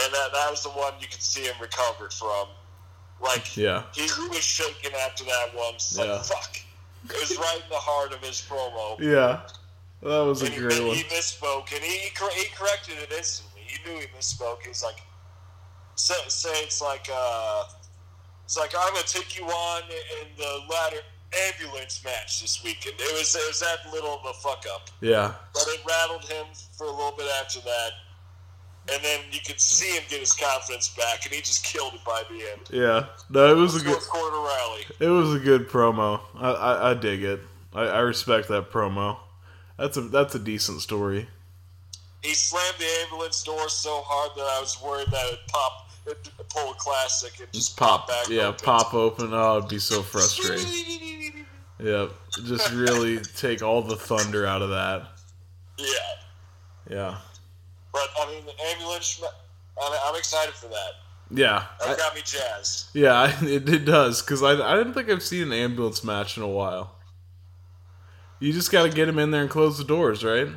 and 0.02 0.14
that 0.14 0.32
that 0.32 0.50
was 0.50 0.62
the 0.62 0.70
one 0.70 0.94
you 1.00 1.08
could 1.08 1.20
see 1.22 1.42
him 1.42 1.54
recovered 1.60 2.12
from. 2.12 2.46
Like 3.22 3.54
Yeah. 3.56 3.82
he, 3.94 4.02
he 4.02 4.28
was 4.28 4.42
shaking 4.42 4.92
after 4.94 5.24
that 5.24 5.48
one. 5.54 5.74
It's 5.74 5.96
Yeah. 5.96 6.04
like 6.04 6.24
fuck. 6.24 6.56
It 7.04 7.12
was 7.20 7.36
right 7.38 7.60
in 7.62 7.68
the 7.70 7.76
heart 7.76 8.12
of 8.12 8.20
his 8.20 8.40
promo. 8.42 8.98
Yeah. 9.00 9.40
That 10.02 10.20
was 10.20 10.42
a 10.42 10.46
And 10.46 10.54
he, 10.54 10.60
great 10.60 10.80
one. 10.82 10.96
he 10.96 11.02
misspoke, 11.04 11.72
and 11.74 11.82
he, 11.84 11.98
he, 11.98 12.10
corrected 12.10 12.94
it 12.98 13.12
instantly. 13.16 13.60
He 13.66 13.76
knew 13.88 14.00
he 14.00 14.06
misspoke. 14.18 14.62
He's 14.66 14.82
like, 14.82 14.96
say, 15.96 16.14
say 16.28 16.50
it's 16.62 16.80
like, 16.80 17.08
uh, 17.12 17.64
it's 18.44 18.56
like 18.56 18.72
I'm 18.78 18.92
gonna 18.94 19.06
take 19.06 19.38
you 19.38 19.44
on 19.44 19.82
in 20.22 20.28
the 20.36 20.60
ladder 20.70 21.02
ambulance 21.52 22.02
match 22.04 22.40
this 22.40 22.64
weekend. 22.64 22.96
It 22.98 23.12
was 23.16 23.34
it 23.36 23.42
was 23.46 23.60
that 23.60 23.92
little 23.92 24.14
of 24.14 24.24
a 24.26 24.32
fuck 24.40 24.64
up, 24.74 24.88
Yeah. 25.00 25.34
but 25.54 25.62
it 25.68 25.80
rattled 25.86 26.24
him 26.24 26.46
for 26.76 26.84
a 26.86 26.90
little 26.90 27.14
bit 27.16 27.28
after 27.40 27.60
that, 27.60 27.90
and 28.92 29.04
then 29.04 29.20
you 29.30 29.38
could 29.46 29.60
see 29.60 29.92
him 29.92 30.02
get 30.08 30.18
his 30.20 30.32
confidence 30.32 30.88
back, 30.96 31.24
and 31.26 31.32
he 31.34 31.40
just 31.42 31.62
killed 31.64 31.94
it 31.94 32.04
by 32.04 32.22
the 32.28 32.36
end. 32.50 32.62
Yeah. 32.70 33.06
No, 33.28 33.52
it 33.52 33.56
was 33.56 33.80
a 33.80 33.84
good 33.84 34.00
quarter 34.00 34.36
rally. 34.38 34.82
it 34.98 35.08
was 35.08 35.34
a 35.34 35.38
good 35.38 35.68
promo. 35.68 36.20
I 36.36 36.50
I, 36.50 36.90
I 36.90 36.94
dig 36.94 37.22
it. 37.22 37.40
I, 37.72 37.82
I 37.82 37.98
respect 38.00 38.48
that 38.48 38.72
promo. 38.72 39.18
That's 39.80 39.96
a 39.96 40.02
that's 40.02 40.34
a 40.34 40.38
decent 40.38 40.82
story. 40.82 41.26
He 42.22 42.34
slammed 42.34 42.76
the 42.78 42.84
ambulance 43.04 43.42
door 43.42 43.68
so 43.70 44.02
hard 44.04 44.36
that 44.36 44.42
I 44.42 44.60
was 44.60 44.76
worried 44.84 45.08
that 45.10 45.26
it'd 45.28 45.46
pop, 45.48 45.88
it'd 46.06 46.28
pull 46.50 46.70
a 46.72 46.74
classic 46.74 47.40
and 47.40 47.48
just 47.52 47.78
pop, 47.78 48.06
back. 48.06 48.28
Yeah, 48.28 48.48
open. 48.48 48.60
pop 48.62 48.92
open. 48.92 49.30
Oh, 49.32 49.56
it'd 49.56 49.70
be 49.70 49.78
so 49.78 50.02
frustrating. 50.02 50.66
Yep. 51.82 52.10
Just 52.44 52.70
really 52.74 53.20
take 53.20 53.62
all 53.62 53.80
the 53.80 53.96
thunder 53.96 54.44
out 54.44 54.60
of 54.60 54.68
that. 54.68 55.02
Yeah, 55.78 55.86
Yeah. 56.90 57.18
but 57.90 58.02
I 58.20 58.30
mean, 58.30 58.44
the 58.44 58.52
ambulance. 58.74 59.18
I'm, 59.82 59.92
I'm 60.04 60.14
excited 60.14 60.52
for 60.52 60.66
that. 60.68 60.90
Yeah. 61.30 61.64
That 61.82 61.96
got 61.96 62.14
me 62.14 62.20
jazzed. 62.22 62.88
yeah, 62.92 63.34
it, 63.42 63.66
it 63.66 63.86
does 63.86 64.20
because 64.20 64.42
I, 64.42 64.60
I 64.60 64.76
didn't 64.76 64.92
think 64.92 65.08
I've 65.08 65.22
seen 65.22 65.44
an 65.44 65.52
ambulance 65.54 66.04
match 66.04 66.36
in 66.36 66.42
a 66.42 66.48
while. 66.48 66.96
You 68.40 68.52
just 68.52 68.72
got 68.72 68.84
to 68.84 68.90
get 68.90 69.06
him 69.08 69.18
in 69.18 69.30
there 69.30 69.42
and 69.42 69.50
close 69.50 69.76
the 69.78 69.84
doors, 69.84 70.24
right? 70.24 70.48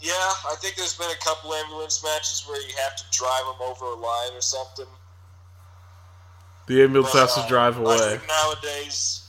Yeah, 0.00 0.12
I 0.12 0.54
think 0.60 0.76
there's 0.76 0.96
been 0.96 1.10
a 1.10 1.24
couple 1.24 1.52
ambulance 1.54 2.02
matches 2.04 2.44
where 2.46 2.60
you 2.60 2.74
have 2.84 2.94
to 2.96 3.04
drive 3.10 3.44
them 3.46 3.68
over 3.68 3.86
a 3.86 3.94
line 3.94 4.32
or 4.34 4.40
something. 4.40 4.86
The 6.66 6.82
ambulance 6.82 7.12
But, 7.12 7.20
has 7.20 7.34
to 7.34 7.40
uh, 7.40 7.48
drive 7.48 7.78
I 7.78 7.80
away. 7.82 7.98
think 7.98 8.22
nowadays, 8.28 9.22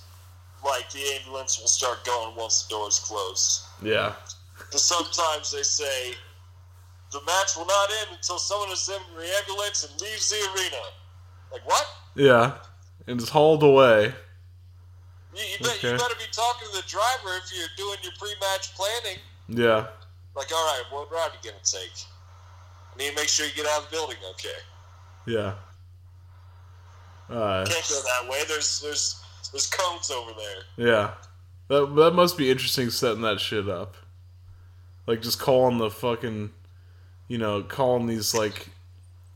like 0.64 0.90
the 0.92 1.02
ambulance 1.20 1.60
will 1.60 1.68
start 1.68 2.04
going 2.06 2.36
once 2.36 2.64
the 2.64 2.70
doors 2.76 3.00
close. 3.00 3.66
Yeah. 3.82 4.14
Because 4.58 4.84
sometimes 4.84 5.52
they 5.52 5.64
say 5.64 6.14
the 7.12 7.22
match 7.26 7.56
will 7.56 7.66
not 7.66 7.90
end 8.02 8.18
until 8.18 8.38
someone 8.38 8.72
is 8.72 8.90
in 8.90 9.02
the 9.18 9.26
ambulance 9.42 9.88
and 9.90 10.02
leaves 10.02 10.30
the 10.30 10.38
arena. 10.56 10.84
Like 11.52 11.66
what? 11.66 11.86
Yeah. 12.16 12.54
And 13.08 13.20
it's 13.20 13.30
hauled 13.30 13.64
away. 13.64 14.14
You, 15.36 15.42
you, 15.42 15.58
bet, 15.66 15.84
you 15.84 15.92
better 15.92 16.16
be 16.16 16.26
talking 16.32 16.68
to 16.72 16.76
the 16.82 16.88
driver 16.88 17.36
if 17.44 17.52
you're 17.54 17.68
doing 17.78 17.98
your 18.04 18.14
pre-match 18.18 18.74
planning. 18.76 19.20
Yeah. 19.50 19.88
Like, 20.36 20.52
all 20.54 20.66
right, 20.66 20.84
what 20.92 21.12
route 21.12 21.32
are 21.32 21.34
you 21.44 21.52
gonna 21.52 21.64
take? 21.64 21.92
I 22.94 22.98
need 22.98 23.10
to 23.10 23.16
make 23.16 23.28
sure 23.28 23.46
you 23.46 23.52
get 23.54 23.66
out 23.68 23.84
of 23.84 23.90
the 23.90 23.92
building. 23.92 24.18
Okay, 24.32 24.50
Yeah. 25.28 25.54
Uh, 27.30 27.66
can't 27.66 27.88
go 27.90 28.02
that 28.02 28.30
way. 28.32 28.44
There's 28.48 28.82
there's 28.82 29.22
there's 29.52 29.68
cones 29.68 30.12
over 30.12 30.32
there. 30.38 30.88
yeah. 30.88 31.12
That, 31.68 31.96
that 31.96 32.12
must 32.14 32.38
be 32.38 32.52
interesting 32.52 32.92
setting 32.92 33.22
that 33.24 33.40
shit 33.40 33.68
up. 33.68 33.96
Like 35.08 35.22
just 35.24 35.40
calling 35.40 35.80
the 35.80 35.90
fucking, 35.90 36.52
you 37.28 37.38
know, 37.40 37.64
calling 37.64 38.06
these 38.06 38.36
like, 38.36 38.70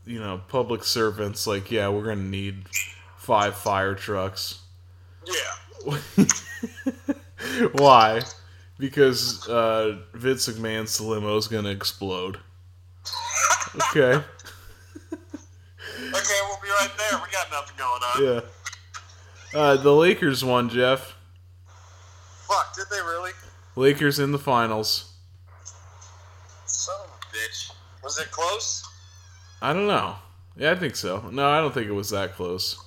you 0.06 0.20
know, 0.20 0.40
public 0.48 0.84
servants. 0.84 1.46
Like, 1.48 1.72
yeah, 1.72 1.88
we're 1.88 2.04
gonna 2.04 2.22
need 2.22 2.66
five 3.16 3.56
fire 3.56 3.94
trucks. 3.96 4.60
Yeah, 5.26 5.34
Why? 7.72 8.22
Because 8.78 9.48
uh, 9.48 9.98
Vince 10.14 10.48
McMahon's 10.48 11.00
limo 11.00 11.36
is 11.36 11.48
gonna 11.48 11.70
explode. 11.70 12.38
Okay. 13.74 14.00
okay, 14.00 14.24
we'll 15.12 16.60
be 16.62 16.68
right 16.68 16.90
there. 16.98 17.18
We 17.18 17.30
got 17.30 17.50
nothing 17.50 17.76
going 17.76 18.02
on. 18.02 18.24
Yeah. 18.24 18.40
Uh, 19.58 19.76
the 19.76 19.92
Lakers 19.92 20.44
won, 20.44 20.68
Jeff. 20.68 21.16
Fuck, 22.48 22.74
did 22.74 22.86
they 22.90 23.00
really? 23.00 23.32
Lakers 23.76 24.18
in 24.18 24.32
the 24.32 24.38
finals. 24.38 25.12
Son 26.66 26.94
of 27.04 27.10
a 27.10 27.36
bitch. 27.36 27.72
Was 28.02 28.18
it 28.18 28.30
close? 28.30 28.84
I 29.62 29.72
don't 29.72 29.86
know. 29.86 30.16
Yeah, 30.56 30.72
I 30.72 30.74
think 30.74 30.96
so. 30.96 31.28
No, 31.30 31.48
I 31.48 31.60
don't 31.60 31.72
think 31.72 31.86
it 31.86 31.92
was 31.92 32.10
that 32.10 32.34
close. 32.34 32.82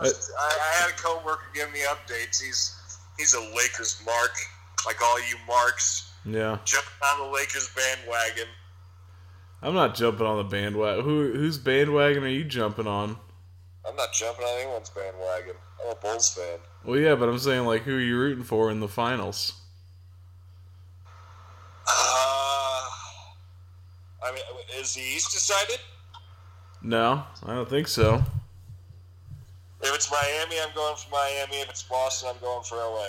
I, 0.00 0.06
I 0.06 0.74
had 0.80 0.90
a 0.90 0.94
coworker 0.94 1.46
give 1.54 1.70
me 1.72 1.80
updates. 1.88 2.42
He's 2.42 2.76
he's 3.18 3.34
a 3.34 3.40
Lakers 3.40 4.00
mark, 4.04 4.32
like 4.86 5.00
all 5.02 5.18
you 5.20 5.36
marks, 5.46 6.10
Yeah. 6.24 6.58
jumping 6.64 6.90
on 7.12 7.26
the 7.28 7.32
Lakers 7.34 7.70
bandwagon. 7.76 8.48
I'm 9.62 9.74
not 9.74 9.94
jumping 9.94 10.26
on 10.26 10.36
the 10.38 10.44
bandwagon. 10.44 11.04
Who 11.04 11.32
whose 11.32 11.58
bandwagon 11.58 12.24
are 12.24 12.28
you 12.28 12.44
jumping 12.44 12.86
on? 12.86 13.16
I'm 13.88 13.96
not 13.96 14.12
jumping 14.12 14.44
on 14.44 14.60
anyone's 14.60 14.90
bandwagon. 14.90 15.54
I'm 15.84 15.92
a 15.92 15.94
Bulls 15.96 16.30
fan. 16.34 16.58
Well, 16.84 16.98
yeah, 16.98 17.14
but 17.14 17.28
I'm 17.28 17.38
saying 17.38 17.64
like 17.66 17.82
who 17.82 17.96
are 17.96 18.00
you 18.00 18.18
rooting 18.18 18.44
for 18.44 18.70
in 18.70 18.80
the 18.80 18.88
finals? 18.88 19.54
Uh, 21.86 22.80
I 24.22 24.32
mean, 24.34 24.42
is 24.80 24.94
the 24.94 25.00
East 25.02 25.32
decided? 25.32 25.78
No, 26.82 27.24
I 27.44 27.54
don't 27.54 27.68
think 27.68 27.88
so. 27.88 28.22
If 29.84 29.94
it's 29.94 30.10
Miami, 30.10 30.56
I'm 30.62 30.74
going 30.74 30.96
for 30.96 31.10
Miami. 31.10 31.60
If 31.60 31.68
it's 31.68 31.82
Boston, 31.82 32.30
I'm 32.32 32.40
going 32.40 32.64
for 32.64 32.76
LA. 32.76 33.08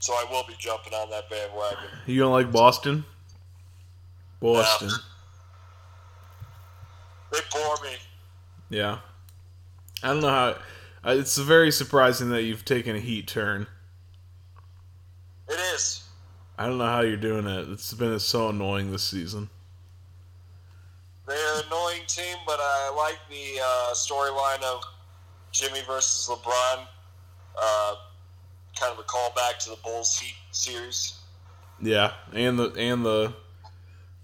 So 0.00 0.12
I 0.12 0.26
will 0.28 0.44
be 0.46 0.54
jumping 0.58 0.92
on 0.92 1.08
that 1.10 1.30
bandwagon. 1.30 1.84
You 2.06 2.18
don't 2.18 2.32
like 2.32 2.50
Boston? 2.50 3.04
Boston. 4.40 4.90
They 7.32 7.38
bore 7.52 7.76
me. 7.82 7.96
Yeah. 8.70 8.98
I 10.02 10.08
don't 10.08 10.20
know 10.20 10.28
how. 10.28 10.56
It's 11.04 11.38
very 11.38 11.70
surprising 11.70 12.30
that 12.30 12.42
you've 12.42 12.64
taken 12.64 12.96
a 12.96 13.00
heat 13.00 13.28
turn. 13.28 13.68
It 15.48 15.60
is. 15.74 16.02
I 16.58 16.66
don't 16.66 16.78
know 16.78 16.86
how 16.86 17.02
you're 17.02 17.16
doing 17.16 17.46
it. 17.46 17.68
It's 17.68 17.92
been 17.94 18.18
so 18.18 18.48
annoying 18.48 18.90
this 18.90 19.04
season. 19.04 19.48
They're 21.26 21.36
an 21.56 21.64
annoying 21.66 22.02
team, 22.06 22.36
but 22.46 22.58
I 22.60 22.92
like 22.96 23.18
the 23.30 23.60
uh, 23.62 23.94
storyline 23.94 24.62
of 24.62 24.82
Jimmy 25.54 25.80
versus 25.86 26.28
LeBron. 26.28 26.84
Uh, 27.56 27.94
kind 28.78 28.92
of 28.92 28.98
a 28.98 29.02
callback 29.02 29.58
to 29.60 29.70
the 29.70 29.76
Bulls 29.84 30.18
Heat 30.18 30.34
series. 30.50 31.20
Yeah, 31.80 32.12
and 32.32 32.58
the 32.58 32.72
and 32.72 33.06
the 33.06 33.32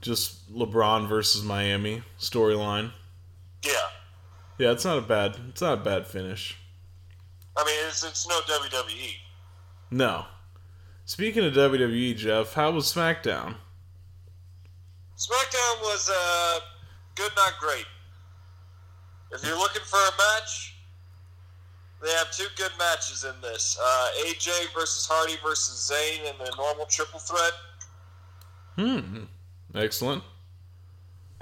just 0.01 0.53
LeBron 0.53 1.09
versus 1.09 1.45
Miami 1.45 2.03
storyline. 2.19 2.90
Yeah. 3.64 3.73
Yeah, 4.59 4.73
it's 4.73 4.85
not 4.85 4.99
a 4.99 5.03
bad 5.03 5.37
it's 5.49 5.62
not 5.62 5.75
a 5.75 5.83
bad 5.83 6.07
finish. 6.07 6.59
I 7.57 7.64
mean, 7.64 7.75
it's, 7.87 8.05
it's 8.05 8.29
no. 8.29 8.40
WWE. 8.40 9.14
No. 9.90 10.25
Speaking 11.05 11.45
of 11.45 11.53
WWE, 11.53 12.16
Jeff, 12.16 12.55
how 12.55 12.71
was 12.71 12.93
SmackDown? 12.93 13.57
SmackDown 15.16 15.81
was 15.83 16.11
uh, 16.12 16.61
good, 17.14 17.33
not 17.37 17.55
great. 17.61 17.85
If 19.33 19.45
you're 19.45 19.59
looking 19.59 19.83
for 19.85 19.97
a 19.99 20.11
match, 20.16 20.80
they 22.02 22.10
have 22.12 22.30
two 22.32 22.46
good 22.56 22.72
matches 22.78 23.24
in 23.24 23.40
this: 23.42 23.78
uh, 23.82 24.08
AJ 24.26 24.72
versus 24.74 25.06
Hardy 25.10 25.36
versus 25.42 25.90
Zayn 25.92 26.30
in 26.30 26.38
the 26.38 26.52
normal 26.56 26.86
triple 26.86 27.20
threat, 27.20 27.52
Hmm. 28.76 29.24
Excellent. 29.74 30.22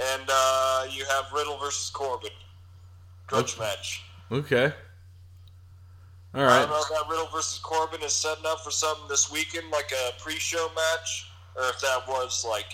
and 0.00 0.22
uh, 0.28 0.86
you 0.90 1.04
have 1.06 1.26
Riddle 1.34 1.58
versus 1.58 1.90
Corbin 1.90 2.30
grudge 3.26 3.54
Okay. 3.54 3.62
match. 3.64 4.02
Okay. 4.30 4.72
All 6.34 6.42
right. 6.42 6.52
I 6.56 6.60
don't 6.60 6.70
know 6.70 6.80
if 6.80 6.88
that 6.88 7.08
Riddle 7.10 7.28
versus 7.32 7.58
Corbin 7.58 8.02
is 8.02 8.12
setting 8.12 8.44
up 8.46 8.60
for 8.62 8.70
something 8.70 9.08
this 9.08 9.30
weekend, 9.32 9.70
like 9.70 9.90
a 9.92 10.12
pre-show 10.22 10.68
match, 10.74 11.30
or 11.56 11.62
if 11.70 11.80
that 11.80 12.06
was 12.06 12.44
like, 12.48 12.66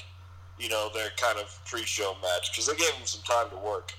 you 0.59 0.69
know, 0.69 0.91
their 0.93 1.11
kind 1.17 1.39
of 1.39 1.57
pre-show 1.65 2.15
match 2.21 2.51
because 2.51 2.67
they 2.67 2.75
gave 2.77 2.93
him 2.95 3.07
some 3.07 3.23
time 3.23 3.49
to 3.51 3.57
work. 3.57 3.93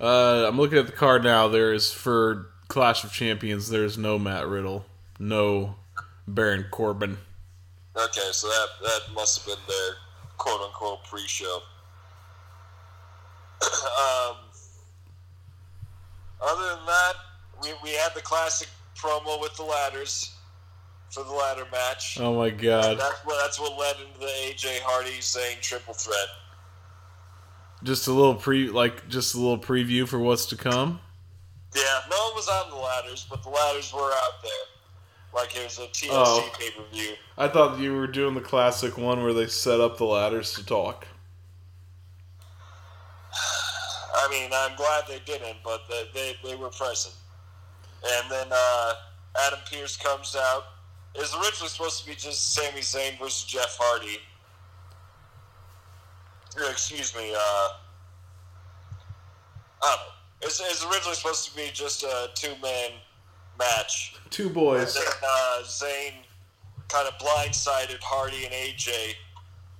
Uh, 0.00 0.46
I'm 0.48 0.56
looking 0.58 0.78
at 0.78 0.86
the 0.86 0.92
card 0.92 1.22
now. 1.22 1.48
There 1.48 1.72
is 1.74 1.92
for 1.92 2.48
Clash 2.72 3.04
of 3.04 3.12
Champions. 3.12 3.68
There's 3.68 3.98
no 3.98 4.18
Matt 4.18 4.48
Riddle, 4.48 4.86
no 5.18 5.74
Baron 6.26 6.64
Corbin. 6.70 7.18
Okay, 7.94 8.30
so 8.32 8.48
that 8.48 8.66
that 8.82 9.14
must 9.14 9.38
have 9.38 9.46
been 9.46 9.62
their 9.68 9.96
quote 10.38 10.62
unquote 10.62 11.04
pre-show. 11.04 11.60
um, 13.62 14.36
other 16.40 16.76
than 16.76 16.86
that, 16.86 17.12
we, 17.62 17.68
we 17.82 17.90
had 17.90 18.14
the 18.14 18.22
classic 18.22 18.68
promo 18.96 19.38
with 19.38 19.54
the 19.56 19.64
ladders 19.64 20.34
for 21.10 21.24
the 21.24 21.30
ladder 21.30 21.66
match. 21.70 22.18
Oh 22.18 22.38
my 22.38 22.48
god. 22.48 22.98
That's 22.98 23.20
what 23.26 23.38
that's 23.42 23.60
what 23.60 23.78
led 23.78 23.96
into 23.96 24.18
the 24.18 24.24
AJ 24.24 24.80
Hardy 24.80 25.18
Zayn 25.18 25.60
triple 25.60 25.92
threat. 25.92 26.28
Just 27.82 28.08
a 28.08 28.12
little 28.14 28.34
pre 28.34 28.70
like 28.70 29.10
just 29.10 29.34
a 29.34 29.38
little 29.38 29.58
preview 29.58 30.08
for 30.08 30.18
what's 30.18 30.46
to 30.46 30.56
come. 30.56 31.00
Yeah, 31.74 32.00
no 32.10 32.16
one 32.26 32.34
was 32.34 32.48
on 32.48 32.70
the 32.70 32.76
ladders, 32.76 33.26
but 33.28 33.42
the 33.42 33.48
ladders 33.48 33.92
were 33.92 34.10
out 34.12 34.42
there. 34.42 34.50
Like 35.34 35.56
it 35.56 35.64
was 35.64 35.78
a 35.78 35.86
TLC 35.88 36.10
Oh. 36.12 36.50
pay 36.58 36.70
per 36.70 36.82
view. 36.92 37.14
I 37.38 37.48
thought 37.48 37.78
you 37.78 37.94
were 37.94 38.06
doing 38.06 38.34
the 38.34 38.40
classic 38.42 38.98
one 38.98 39.22
where 39.22 39.32
they 39.32 39.46
set 39.46 39.80
up 39.80 39.96
the 39.96 40.04
ladders 40.04 40.52
to 40.54 40.66
talk. 40.66 41.06
I 44.14 44.28
mean, 44.30 44.50
I'm 44.52 44.76
glad 44.76 45.04
they 45.08 45.20
didn't, 45.24 45.56
but 45.64 45.82
they, 45.88 46.04
they, 46.14 46.36
they 46.44 46.56
were 46.56 46.68
present. 46.68 47.14
And 48.04 48.30
then 48.30 48.46
uh, 48.50 48.92
Adam 49.46 49.60
Pearce 49.70 49.96
comes 49.96 50.36
out. 50.38 50.64
It 51.14 51.20
was 51.20 51.34
originally 51.34 51.68
supposed 51.68 52.00
to 52.02 52.06
be 52.08 52.14
just 52.14 52.54
Sami 52.54 52.80
Zayn 52.80 53.18
versus 53.18 53.44
Jeff 53.44 53.76
Hardy. 53.80 54.18
Excuse 56.70 57.14
me. 57.16 57.32
Uh, 57.34 57.68
I 59.82 59.96
don't 59.96 59.98
know. 59.98 60.12
It's, 60.42 60.60
it's 60.60 60.84
originally 60.84 61.14
supposed 61.14 61.48
to 61.50 61.56
be 61.56 61.70
just 61.72 62.02
a 62.02 62.28
two-man 62.34 62.90
match. 63.58 64.14
Two 64.30 64.46
And 64.46 64.54
boys. 64.54 64.94
then 64.94 65.04
uh, 65.22 65.62
Zayn 65.64 66.12
kind 66.88 67.06
of 67.08 67.14
blindsided 67.18 67.98
Hardy 68.00 68.44
and 68.44 68.52
AJ 68.52 69.14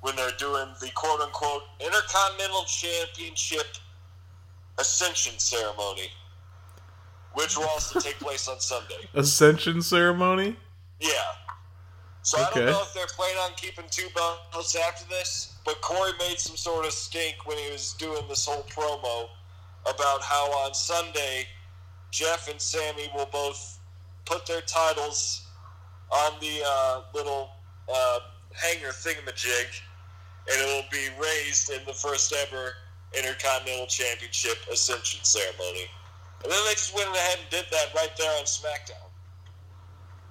when 0.01 0.17
they're 0.17 0.31
doing 0.39 0.69
the 0.81 0.91
quote-unquote 0.95 1.63
Intercontinental 1.81 2.65
Championship 2.65 3.67
Ascension 4.79 5.39
ceremony, 5.39 6.09
which 7.35 7.57
will 7.57 7.67
also 7.67 8.01
take 8.01 8.19
place 8.19 8.49
on 8.49 8.59
Sunday. 8.61 9.09
Ascension 9.15 9.83
ceremony? 9.83 10.57
Yeah. 11.01 11.11
So 12.23 12.39
I 12.39 12.49
don't 12.55 12.67
know 12.67 12.83
if 12.83 12.95
they're 12.95 13.07
planning 13.09 13.37
on 13.39 13.51
keeping 13.57 13.85
two 13.91 14.07
belts 14.15 14.77
after 14.77 15.05
this, 15.09 15.55
but 15.65 15.81
Corey 15.81 16.13
made 16.21 16.39
some 16.39 16.57
sort 16.57 16.87
of 16.87 16.93
stink 16.93 17.47
when 17.47 17.59
he 17.59 17.71
was 17.73 17.95
doing 17.95 18.23
this 18.29 18.47
whole 18.47 18.63
promo 18.65 19.29
about 19.87 20.23
how 20.23 20.45
on 20.65 20.75
Sunday 20.75 21.47
Jeff 22.11 22.49
and 22.49 22.61
Sami 22.61 23.11
will 23.15 23.29
both 23.33 23.79
put 24.25 24.47
their 24.47 24.61
titles 24.63 25.47
on 26.11 26.33
the 26.41 26.61
uh, 26.65 27.01
little 27.15 27.51
uh, 27.93 28.19
hanger 28.53 28.89
thingamajig, 28.89 29.81
and 30.51 30.61
it 30.61 30.67
will 30.67 30.89
be 30.91 31.09
raised 31.21 31.71
in 31.71 31.85
the 31.87 31.93
first 31.93 32.35
ever 32.35 32.73
Intercontinental 33.17 33.87
Championship 33.87 34.57
Ascension 34.71 35.21
ceremony. 35.25 35.87
And 36.43 36.53
then 36.53 36.65
they 36.67 36.73
just 36.73 36.95
went 36.95 37.09
ahead 37.09 37.39
and 37.41 37.51
did 37.51 37.65
that 37.71 37.95
right 37.95 38.11
there 38.19 38.31
on 38.39 38.45
SmackDown. 38.45 39.09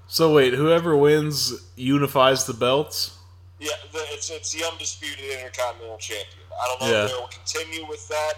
So 0.08 0.34
wait, 0.34 0.54
whoever 0.54 0.96
wins 0.98 1.70
unifies 1.76 2.46
the 2.46 2.54
belts? 2.54 3.18
Yeah, 3.60 3.70
the, 3.92 4.00
it's 4.10 4.30
it's 4.30 4.52
the 4.52 4.66
undisputed 4.72 5.24
Intercontinental 5.24 5.98
Champion. 5.98 6.44
I 6.62 6.68
don't 6.68 6.82
know 6.82 6.96
Yeah. 6.96 7.06
if 7.06 7.12
they'll 7.12 7.28
continue 7.28 7.88
with 7.88 8.08
that, 8.10 8.34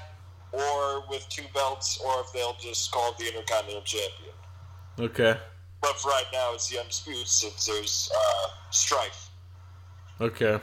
or 0.54 1.04
with 1.10 1.28
two 1.30 1.44
belts, 1.54 2.00
or 2.06 2.22
if 2.22 2.32
they'll 2.32 2.56
just 2.62 2.92
call 2.92 3.12
it 3.12 3.18
the 3.18 3.28
Intercontinental 3.28 3.82
Champion. 3.82 4.34
Okay. 5.00 5.38
But 5.82 6.00
for 6.00 6.10
right 6.10 6.26
now, 6.32 6.54
it's 6.54 6.70
the 6.70 6.80
undisputed 6.80 7.28
since 7.28 7.66
there's 7.66 8.10
uh, 8.16 8.48
strife. 8.70 9.30
Okay. 10.22 10.60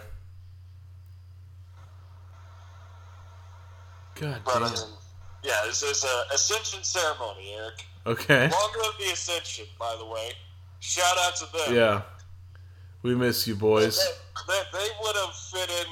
God 4.15 4.41
But 4.45 4.55
damn. 4.61 4.63
um, 4.65 4.93
yeah, 5.43 5.61
this 5.67 5.83
is 5.83 6.05
a 6.05 6.35
Ascension 6.35 6.85
ceremony, 6.85 7.53
Eric. 7.59 7.85
Okay. 8.07 8.49
Long 8.49 8.73
live 8.79 8.93
the 8.99 9.13
Ascension, 9.13 9.67
by 9.79 9.95
the 9.99 10.07
way. 10.07 10.33
Shout 10.81 11.17
out 11.27 11.37
to 11.37 11.47
them. 11.53 11.75
Yeah. 11.75 12.03
We 13.03 13.15
miss 13.15 13.47
you, 13.47 13.57
boys. 13.57 13.99
They, 13.99 14.53
they, 14.53 14.79
they 14.79 14.89
would 15.03 15.17
have 15.17 15.35
fit 15.35 15.71
in 15.71 15.87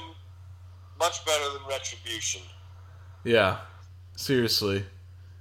much 0.99 1.25
better 1.25 1.53
than 1.53 1.67
Retribution. 1.67 2.41
Yeah. 3.23 3.57
Seriously. 4.19 4.83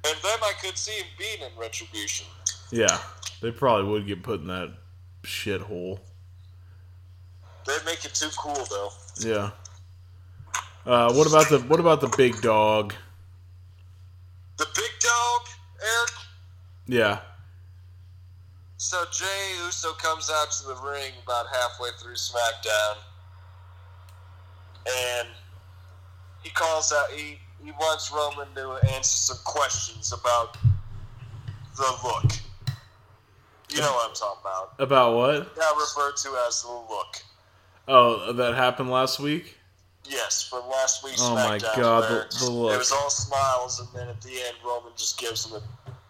And 0.05 0.17
them, 0.23 0.39
I 0.41 0.53
could 0.63 0.79
see 0.79 0.93
him 0.93 1.07
being 1.19 1.41
in 1.41 1.61
Retribution. 1.61 2.29
Yeah. 2.71 2.97
They 3.43 3.51
probably 3.51 3.91
would 3.91 4.07
get 4.07 4.23
put 4.23 4.41
in 4.41 4.47
that 4.47 4.73
shithole. 5.25 5.99
They'd 7.67 7.85
make 7.85 8.05
it 8.05 8.15
too 8.15 8.29
cool, 8.39 8.55
though. 8.71 8.91
Yeah. 9.19 9.51
Uh, 10.87 11.13
what 11.13 11.27
about 11.27 11.49
the 11.49 11.59
what 11.67 11.81
about 11.81 12.01
the 12.01 12.15
big 12.17 12.41
dog? 12.41 12.95
The 14.59 14.67
big 14.77 14.93
dog, 15.01 15.41
Eric. 15.83 16.11
Yeah. 16.87 17.19
So 18.77 18.97
Jey 19.11 19.57
Uso 19.67 19.93
comes 19.95 20.31
out 20.33 20.53
to 20.53 20.69
the 20.69 20.77
ring 20.89 21.15
about 21.25 21.47
halfway 21.53 21.91
through 22.01 22.15
SmackDown, 22.15 22.97
and 24.87 25.29
he 26.45 26.51
calls 26.51 26.93
out. 26.93 27.11
He 27.11 27.41
he 27.63 27.73
wants 27.73 28.11
Roman 28.13 28.49
to 28.55 28.87
answer 28.95 29.17
some 29.17 29.39
questions 29.45 30.13
about 30.13 30.57
the 31.77 31.97
look. 32.05 32.33
You 33.71 33.81
know 33.81 33.93
what 33.93 34.09
I'm 34.09 34.15
talking 34.15 34.41
about. 34.41 34.75
About 34.79 35.15
what? 35.15 35.57
Now 35.57 35.71
referred 35.79 36.17
to 36.17 36.31
as 36.47 36.63
the 36.63 36.69
look. 36.69 37.23
Oh, 37.87 38.33
that 38.33 38.55
happened 38.55 38.91
last 38.91 39.19
week? 39.21 39.57
Yes, 40.05 40.43
from 40.43 40.67
last 40.69 41.05
week's 41.05 41.21
Oh 41.21 41.35
my 41.35 41.59
God, 41.59 42.01
where 42.01 42.29
the- 42.31 42.37
the 42.39 42.51
look. 42.51 42.75
It 42.75 42.79
was 42.79 42.93
all 42.93 43.11
smiles, 43.11 43.81
and 43.81 43.89
then 43.95 44.09
at 44.09 44.21
the 44.23 44.41
end, 44.43 44.57
Roman 44.65 44.93
just 44.97 45.19
gives 45.19 45.45
him 45.47 45.57
a 45.57 45.63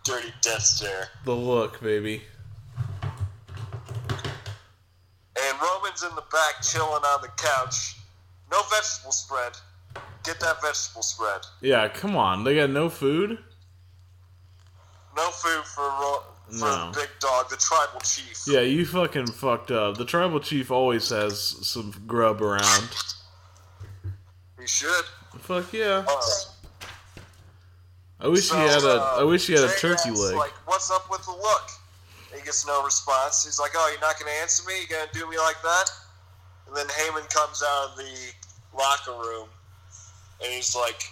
dirty 0.04 0.32
death 0.40 0.62
stare. 0.62 1.08
The 1.24 1.34
look, 1.34 1.80
baby. 1.80 2.24
And 5.40 5.60
Roman's 5.60 6.02
in 6.02 6.14
the 6.14 6.24
back 6.32 6.62
chilling 6.62 7.04
on 7.04 7.22
the 7.22 7.28
couch. 7.36 7.96
No 8.50 8.62
vegetable 8.70 9.12
spread. 9.12 9.52
Get 10.24 10.40
that 10.40 10.60
vegetable 10.60 11.02
spread. 11.02 11.40
Yeah, 11.60 11.88
come 11.88 12.16
on. 12.16 12.44
They 12.44 12.56
got 12.56 12.70
no 12.70 12.88
food? 12.88 13.38
No 15.16 15.30
food 15.30 15.64
for 15.64 15.82
Ro- 15.84 16.22
for 16.50 16.54
No. 16.54 16.90
the 16.92 17.00
big 17.00 17.08
dog, 17.20 17.50
the 17.50 17.56
tribal 17.56 18.00
chief. 18.00 18.42
Yeah, 18.46 18.60
you 18.60 18.86
fucking 18.86 19.26
fucked 19.32 19.70
up. 19.70 19.96
The 19.98 20.04
tribal 20.04 20.40
chief 20.40 20.70
always 20.70 21.08
has 21.10 21.38
some 21.66 21.92
grub 22.06 22.40
around. 22.42 22.88
He 24.58 24.66
should. 24.66 25.04
Fuck 25.40 25.72
yeah. 25.72 26.04
Uh, 26.06 26.20
I 28.20 28.28
wish 28.28 28.48
so, 28.48 28.56
he 28.56 28.62
had 28.66 28.82
a 28.82 29.00
uh, 29.02 29.16
I 29.20 29.22
wish 29.24 29.46
he 29.46 29.52
had 29.52 29.64
a 29.64 29.72
turkey 29.76 30.10
leg. 30.10 30.34
Like, 30.36 30.52
what's 30.66 30.90
up 30.90 31.08
with 31.10 31.24
the 31.24 31.30
look? 31.32 31.68
He 32.34 32.42
gets 32.42 32.66
no 32.66 32.82
response. 32.84 33.44
He's 33.44 33.60
like, 33.60 33.72
"Oh, 33.76 33.88
you're 33.92 34.00
not 34.00 34.18
gonna 34.18 34.32
answer 34.42 34.64
me? 34.66 34.74
You're 34.88 34.98
gonna 34.98 35.10
do 35.12 35.28
me 35.30 35.38
like 35.38 35.60
that?" 35.62 35.84
And 36.66 36.76
then 36.76 36.86
Heyman 36.88 37.28
comes 37.32 37.62
out 37.62 37.90
of 37.90 37.96
the 37.96 38.32
locker 38.76 39.12
room, 39.12 39.48
and 40.42 40.52
he's 40.52 40.74
like, 40.74 41.10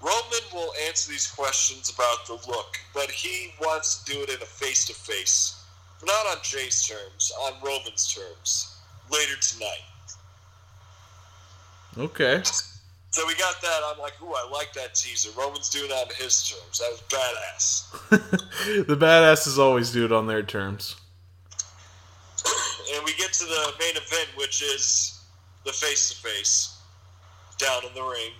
"Roman 0.00 0.42
will 0.52 0.72
answer 0.86 1.10
these 1.10 1.30
questions 1.30 1.90
about 1.90 2.26
the 2.26 2.34
look, 2.48 2.78
but 2.94 3.10
he 3.10 3.54
wants 3.60 4.02
to 4.02 4.12
do 4.12 4.22
it 4.22 4.30
in 4.30 4.42
a 4.42 4.46
face-to-face, 4.46 5.62
not 6.04 6.26
on 6.26 6.38
Jey's 6.42 6.86
terms, 6.86 7.32
on 7.40 7.54
Roman's 7.62 8.12
terms, 8.12 8.76
later 9.10 9.36
tonight." 9.36 9.84
Okay. 11.98 12.42
So 13.10 13.26
we 13.26 13.34
got 13.34 13.60
that. 13.60 13.80
I'm 13.84 13.98
like, 13.98 14.20
"Ooh, 14.22 14.32
I 14.32 14.48
like 14.50 14.72
that 14.72 14.94
teaser." 14.94 15.30
Roman's 15.36 15.68
doing 15.68 15.90
it 15.90 15.92
on 15.92 16.08
his 16.16 16.48
terms. 16.48 16.78
That 16.78 16.90
was 16.90 17.02
badass. 17.02 18.86
the 18.86 18.96
badasses 18.96 19.58
always 19.58 19.92
do 19.92 20.04
it 20.04 20.12
on 20.12 20.26
their 20.26 20.42
terms. 20.42 20.96
and 22.94 23.04
we 23.04 23.14
get 23.14 23.32
to 23.34 23.44
the 23.44 23.74
main 23.78 23.96
event, 23.96 24.28
which 24.36 24.62
is 24.62 25.20
the 25.64 25.72
face 25.72 26.08
to 26.10 26.16
face 26.16 26.78
down 27.62 27.84
in 27.86 27.94
the 27.94 28.02
ring. 28.02 28.32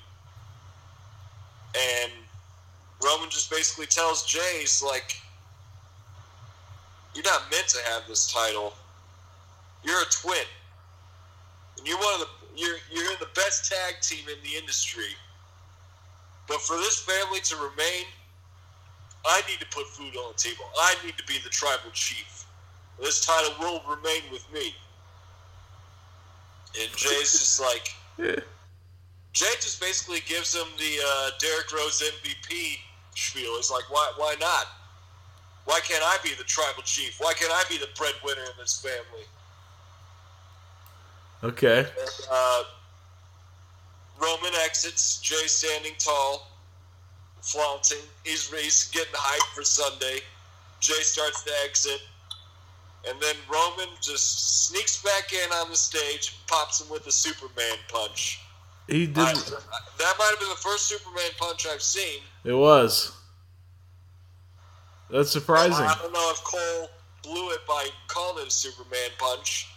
And 1.74 2.12
Roman 3.02 3.30
just 3.30 3.50
basically 3.50 3.86
tells 3.86 4.26
Jey, 4.26 4.58
he's 4.60 4.82
like, 4.82 5.16
You're 7.14 7.24
not 7.24 7.42
meant 7.50 7.68
to 7.68 7.78
have 7.90 8.02
this 8.08 8.30
title. 8.30 8.74
You're 9.84 10.02
a 10.02 10.10
twin. 10.10 10.46
And 11.78 11.86
you're 11.86 11.98
one 11.98 12.14
of 12.14 12.20
the 12.20 12.26
you're 12.54 12.76
you're 12.92 13.10
in 13.10 13.18
the 13.20 13.28
best 13.34 13.70
tag 13.70 14.00
team 14.02 14.24
in 14.28 14.36
the 14.42 14.58
industry. 14.58 15.16
But 16.48 16.60
for 16.60 16.76
this 16.76 17.00
family 17.00 17.40
to 17.40 17.56
remain, 17.56 18.04
I 19.24 19.42
need 19.48 19.60
to 19.60 19.66
put 19.66 19.86
food 19.86 20.16
on 20.16 20.32
the 20.32 20.38
table. 20.38 20.64
I 20.78 20.94
need 21.04 21.16
to 21.16 21.24
be 21.24 21.38
the 21.42 21.48
tribal 21.48 21.90
chief. 21.92 22.44
This 23.00 23.24
title 23.24 23.52
will 23.58 23.82
remain 23.88 24.22
with 24.30 24.44
me. 24.52 24.74
And 26.80 26.90
Jey's 26.96 27.32
just 27.32 27.60
like, 27.60 27.94
Jey 29.32 29.46
just 29.60 29.80
basically 29.80 30.20
gives 30.26 30.54
him 30.54 30.66
the 30.78 30.98
uh, 31.06 31.30
Derrick 31.38 31.72
Rose 31.72 32.02
MVP 32.02 32.76
spiel. 33.14 33.56
He's 33.56 33.70
like, 33.70 33.90
why, 33.90 34.12
why 34.16 34.34
not? 34.40 34.66
Why 35.64 35.80
can't 35.80 36.02
I 36.04 36.18
be 36.22 36.34
the 36.36 36.44
tribal 36.44 36.82
chief? 36.82 37.18
Why 37.18 37.32
can't 37.34 37.52
I 37.52 37.62
be 37.68 37.78
the 37.78 37.88
breadwinner 37.96 38.42
in 38.42 38.56
this 38.58 38.80
family? 38.80 39.24
Okay. 41.44 41.78
And, 41.78 42.10
uh, 42.30 42.64
Roman 44.20 44.52
exits. 44.64 45.18
Jey 45.18 45.46
standing 45.46 45.94
tall, 45.98 46.48
flaunting. 47.40 47.98
He's, 48.24 48.52
he's 48.52 48.88
getting 48.90 49.12
hyped 49.14 49.54
for 49.54 49.64
Sunday. 49.64 50.20
Jey 50.80 51.00
starts 51.02 51.42
to 51.44 51.50
exit. 51.64 52.00
and 53.08 53.20
then 53.20 53.34
Roman 53.50 53.88
just 54.00 54.66
sneaks 54.68 55.02
back 55.02 55.32
in 55.32 55.50
on 55.52 55.70
the 55.70 55.76
stage, 55.76 56.36
pops 56.46 56.80
him 56.80 56.90
with 56.90 57.06
a 57.06 57.12
Superman 57.12 57.78
punch. 57.88 58.41
He 58.88 59.06
did. 59.06 59.18
I, 59.18 59.32
that 59.32 60.14
might 60.18 60.28
have 60.30 60.40
been 60.40 60.48
the 60.48 60.56
first 60.56 60.86
Superman 60.86 61.30
punch 61.38 61.66
I've 61.66 61.82
seen. 61.82 62.20
It 62.44 62.52
was. 62.52 63.16
That's 65.10 65.30
surprising. 65.30 65.84
I 65.84 65.94
don't 66.00 66.12
know 66.12 66.32
if 66.32 66.42
Cole 66.42 66.88
blew 67.22 67.50
it 67.50 67.60
by 67.68 67.86
calling 68.08 68.42
it 68.42 68.48
a 68.48 68.50
Superman 68.50 69.10
punch. 69.18 69.68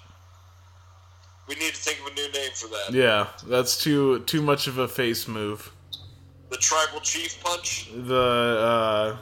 We 1.47 1.55
need 1.55 1.73
to 1.73 1.77
think 1.77 1.99
of 1.99 2.07
a 2.07 2.15
new 2.15 2.31
name 2.31 2.51
for 2.55 2.67
that. 2.67 2.91
Yeah, 2.91 3.27
that's 3.47 3.81
too 3.81 4.19
too 4.21 4.41
much 4.41 4.67
of 4.67 4.79
a 4.79 4.87
face 4.87 5.27
move. 5.27 5.71
The 6.49 6.57
Tribal 6.57 7.01
Chief 7.01 7.43
punch. 7.43 7.91
The 7.93 8.15
uh, 8.15 9.17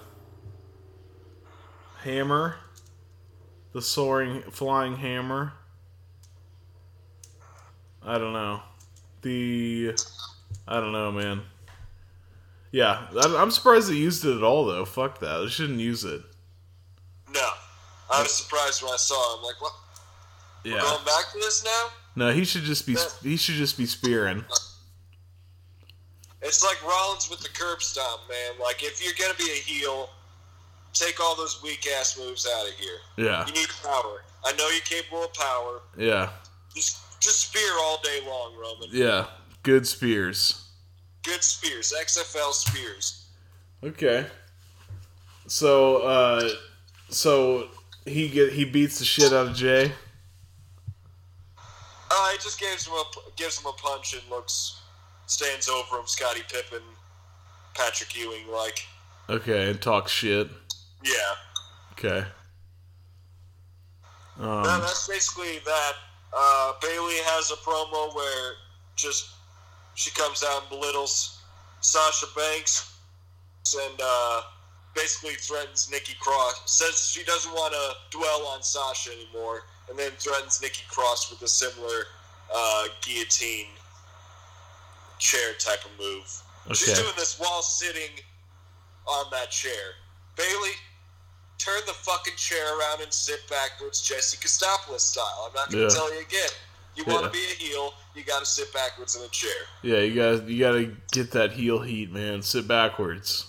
hammer, 2.04 2.56
the 3.74 3.82
soaring 3.82 4.42
flying 4.44 4.96
hammer. 4.96 5.54
I 8.02 8.18
don't 8.18 8.34
know. 8.34 8.62
The 9.24 9.96
I 10.68 10.80
don't 10.80 10.92
know, 10.92 11.12
man. 11.12 11.42
Yeah, 12.72 13.08
I'm 13.16 13.52
surprised 13.52 13.90
they 13.90 13.96
used 13.96 14.26
it 14.26 14.36
at 14.36 14.44
all, 14.44 14.66
though. 14.66 14.84
Fuck 14.86 15.20
that. 15.20 15.38
They 15.40 15.48
shouldn't 15.48 15.80
use 15.80 16.04
it. 16.04 16.22
No, 17.34 17.50
I 18.12 18.22
was 18.22 18.34
surprised 18.34 18.82
when 18.84 18.92
I 18.92 18.98
saw. 18.98 19.16
it. 19.16 19.38
I'm 19.38 19.44
like, 19.44 19.62
what? 19.62 19.74
We're 20.66 20.76
Yeah. 20.76 20.82
going 20.82 21.06
back 21.06 21.32
to 21.34 21.40
this 21.40 21.64
now? 21.64 21.90
No, 22.16 22.32
he 22.32 22.44
should 22.46 22.64
just 22.64 22.86
be 22.86 22.96
he 23.22 23.38
should 23.38 23.56
just 23.56 23.78
be 23.78 23.86
spearing. 23.86 24.46
It's 26.42 26.64
like 26.64 26.82
Rollins 26.88 27.30
with 27.30 27.40
the 27.40 27.50
curb 27.50 27.82
stomp, 27.82 28.22
man. 28.30 28.60
Like 28.62 28.84
if 28.84 29.04
you're 29.04 29.14
gonna 29.20 29.38
be 29.38 29.50
a 29.52 29.56
heel, 29.56 30.10
take 30.94 31.20
all 31.22 31.36
those 31.36 31.62
weak 31.64 31.88
ass 32.00 32.18
moves 32.18 32.48
out 32.48 32.68
of 32.68 32.74
here. 32.74 32.98
Yeah, 33.18 33.46
You 33.48 33.54
need 33.54 33.70
power. 33.84 34.24
I 34.46 34.52
know 34.54 34.68
you're 34.70 34.82
capable 34.82 35.24
of 35.24 35.34
power. 35.34 35.82
yeah, 35.98 36.30
Just 36.76 36.98
just 37.24 37.50
spear 37.50 37.72
all 37.82 38.00
day 38.04 38.20
long, 38.28 38.54
Roman. 38.60 38.90
yeah. 38.92 39.28
Good 39.64 39.88
spears. 39.88 40.68
Good 41.24 41.42
spears, 41.44 41.94
XFL 41.98 42.52
spears. 42.52 43.28
Okay. 43.82 44.26
So, 45.48 45.98
uh, 45.98 46.50
so 47.10 47.70
he 48.06 48.28
get 48.28 48.52
he 48.52 48.66
beats 48.66 49.00
the 49.00 49.06
shit 49.06 49.32
out 49.32 49.48
of 49.48 49.56
Jey. 49.56 49.92
Uh, 52.12 52.30
he 52.32 52.38
just 52.38 52.60
gives 52.60 52.86
him 52.88 52.94
a 52.94 53.04
gives 53.38 53.58
him 53.60 53.68
a 53.68 53.74
punch 53.74 54.14
and 54.14 54.22
looks 54.30 54.82
stands 55.28 55.70
over 55.70 55.98
him, 55.98 56.06
Scotty 56.08 56.42
Pippen, 56.52 56.82
Patrick 57.74 58.16
Ewing, 58.18 58.48
like 58.52 58.86
Okay, 59.30 59.70
and 59.70 59.82
talks 59.82 60.12
shit. 60.12 60.50
yeah. 61.04 61.14
Okay. 61.94 62.26
No, 64.40 64.52
Um, 64.60 64.64
that's 64.82 65.08
basically 65.08 65.60
that. 65.66 65.94
Uh, 66.36 66.74
Bayley 66.82 67.20
has 67.36 67.52
a 67.52 67.56
promo 67.56 68.16
where 68.16 68.54
just 68.96 69.30
she 69.96 70.12
comes 70.12 70.44
out 70.44 70.62
and 70.62 70.70
belittles 70.70 71.42
Sasha 71.82 72.26
Banks 72.36 72.96
and 73.76 74.00
uh, 74.04 74.42
basically 74.96 75.36
threatens 75.36 75.90
Nikki 75.92 76.16
Cross. 76.20 76.64
Says 76.66 77.10
she 77.10 77.24
doesn't 77.24 77.52
want 77.52 77.74
to 77.74 78.18
dwell 78.18 78.48
on 78.48 78.64
Sasha 78.64 79.12
anymore, 79.12 79.64
and 79.90 79.98
then 79.98 80.12
threatens 80.18 80.62
Nikki 80.62 80.84
Cross 80.90 81.32
with 81.32 81.42
a 81.42 81.48
similar 81.48 82.08
uh, 82.54 82.86
guillotine 83.02 83.68
chair 85.20 85.54
type 85.60 85.86
of 85.86 85.92
move. 86.00 86.42
She's 86.76 86.98
doing 86.98 87.14
this 87.18 87.40
while 87.40 87.62
sitting 87.62 88.12
on 89.06 89.26
that 89.32 89.52
chair. 89.52 89.96
Bayley, 90.38 90.72
turn 91.64 91.82
the 91.86 91.94
fucking 91.94 92.34
chair 92.36 92.78
around 92.78 93.02
and 93.02 93.14
sit 93.14 93.40
backwards, 93.50 94.02
Jesse 94.02 94.38
Kostopoulos 94.38 95.00
style. 95.02 95.46
I'm 95.48 95.54
not 95.54 95.70
going 95.72 95.84
Yeah. 95.84 95.90
to 95.90 95.96
tell 95.96 96.14
you 96.14 96.20
again. 96.22 96.50
You 96.96 97.04
want 97.06 97.22
Yeah. 97.22 97.28
to 97.28 97.34
be 97.34 97.44
a 97.44 97.56
heel, 97.56 97.94
you 98.16 98.24
got 98.24 98.40
to 98.40 98.46
sit 98.46 98.72
backwards 98.74 99.16
in 99.16 99.24
a 99.24 99.28
chair. 99.30 99.50
yeah, 99.82 99.98
you 100.00 100.14
guys, 100.14 100.48
you 100.50 100.60
gotta 100.60 100.92
get 101.12 101.32
that 101.32 101.54
heel 101.54 101.80
heat, 101.82 102.12
man. 102.12 102.42
Sit 102.44 102.68
backwards. 102.68 103.46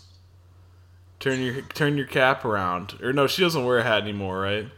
Turn 1.20 1.40
your 1.40 1.62
turn 1.62 1.96
your 1.96 2.06
cap 2.06 2.44
around. 2.44 2.98
Or 3.02 3.12
no, 3.12 3.26
she 3.26 3.42
doesn't 3.42 3.64
wear 3.64 3.78
a 3.78 3.82
hat 3.82 4.02
anymore, 4.02 4.40
right? 4.40 4.68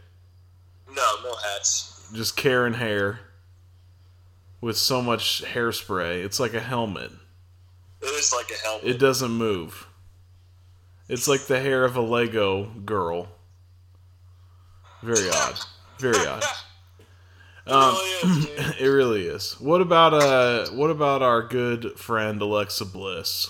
No, 0.89 1.15
no 1.23 1.35
hats. 1.35 2.07
Just 2.13 2.35
Karen 2.37 2.73
hair 2.75 3.19
with 4.61 4.77
so 4.77 5.01
much 5.01 5.43
hairspray. 5.45 6.23
It's 6.23 6.39
like 6.39 6.53
a 6.53 6.59
helmet. 6.61 7.11
It 8.01 8.05
is 8.05 8.31
like 8.33 8.49
a 8.51 8.55
helmet. 8.55 8.85
It 8.87 8.97
doesn't 8.99 9.31
move. 9.31 9.86
It's 11.07 11.27
like 11.27 11.41
the 11.41 11.59
hair 11.59 11.85
of 11.85 11.95
a 11.95 12.01
Lego 12.01 12.65
girl. 12.85 13.29
Very 15.01 15.29
odd. 15.29 15.59
Very 15.99 16.25
odd. 16.25 16.43
Um, 17.69 17.95
really 17.95 18.45
is, 18.45 18.75
it 18.79 18.87
really 18.87 19.27
is. 19.27 19.59
What 19.59 19.81
about 19.81 20.13
uh? 20.13 20.67
What 20.69 20.89
about 20.89 21.21
our 21.21 21.41
good 21.41 21.99
friend 21.99 22.41
Alexa 22.41 22.85
Bliss? 22.85 23.49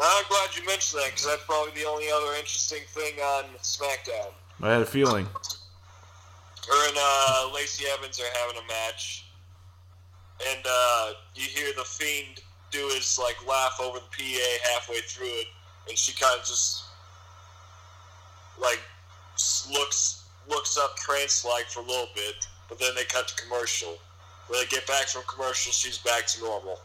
I'm 0.00 0.24
glad 0.28 0.56
you 0.56 0.66
mentioned 0.66 1.02
that 1.02 1.10
because 1.10 1.26
that's 1.26 1.44
probably 1.44 1.72
the 1.78 1.86
only 1.86 2.06
other 2.10 2.34
interesting 2.34 2.80
thing 2.88 3.14
on 3.20 3.44
SmackDown. 3.62 4.32
I 4.62 4.72
had 4.72 4.80
a 4.80 4.86
feeling. 4.86 5.26
Her 5.26 6.88
and 6.88 6.96
uh, 6.98 7.50
Lacey 7.54 7.84
Evans 7.92 8.18
are 8.18 8.38
having 8.40 8.56
a 8.56 8.66
match, 8.66 9.26
and 10.50 10.64
uh, 10.66 11.10
you 11.34 11.46
hear 11.46 11.74
the 11.76 11.84
Fiend 11.84 12.40
do 12.70 12.88
his 12.94 13.18
like 13.18 13.36
laugh 13.46 13.78
over 13.82 13.98
the 13.98 14.04
PA 14.16 14.72
halfway 14.72 15.00
through 15.00 15.26
it, 15.26 15.46
and 15.88 15.98
she 15.98 16.12
kind 16.14 16.38
of 16.38 16.46
just 16.46 16.84
like 18.60 18.80
looks 19.72 20.24
looks 20.48 20.78
up 20.78 20.96
trance 20.96 21.44
like 21.44 21.66
for 21.66 21.80
a 21.80 21.86
little 21.86 22.08
bit, 22.14 22.46
but 22.68 22.78
then 22.78 22.94
they 22.94 23.04
cut 23.04 23.28
to 23.28 23.42
commercial. 23.42 23.98
When 24.48 24.60
they 24.60 24.66
get 24.66 24.86
back 24.86 25.08
from 25.08 25.22
commercial, 25.26 25.72
she's 25.72 25.98
back 25.98 26.26
to 26.28 26.40
normal. 26.42 26.78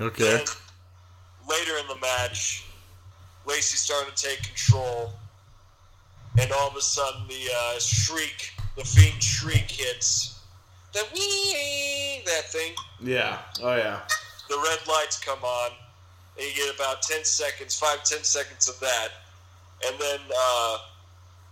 Okay. 0.00 0.24
Then 0.24 0.44
later 1.48 1.72
in 1.80 1.88
the 1.88 1.96
match, 2.00 2.64
Lacey's 3.46 3.80
starting 3.80 4.12
to 4.14 4.22
take 4.22 4.42
control, 4.42 5.12
and 6.38 6.52
all 6.52 6.68
of 6.68 6.76
a 6.76 6.82
sudden 6.82 7.26
the 7.28 7.48
uh, 7.50 7.78
shriek, 7.78 8.52
the 8.76 8.84
fiend 8.84 9.22
shriek 9.22 9.70
hits. 9.70 10.40
The 10.92 11.04
wee 11.12 12.22
that 12.26 12.50
thing. 12.50 12.72
Yeah. 13.00 13.38
Oh 13.62 13.76
yeah. 13.76 14.00
The 14.48 14.56
red 14.56 14.78
lights 14.86 15.18
come 15.18 15.42
on, 15.42 15.70
and 16.36 16.46
you 16.46 16.54
get 16.54 16.74
about 16.74 17.02
ten 17.02 17.24
seconds, 17.24 17.78
five 17.78 18.04
ten 18.04 18.24
seconds 18.24 18.68
of 18.68 18.78
that, 18.80 19.08
and 19.86 19.98
then 19.98 20.20
uh, 20.36 20.78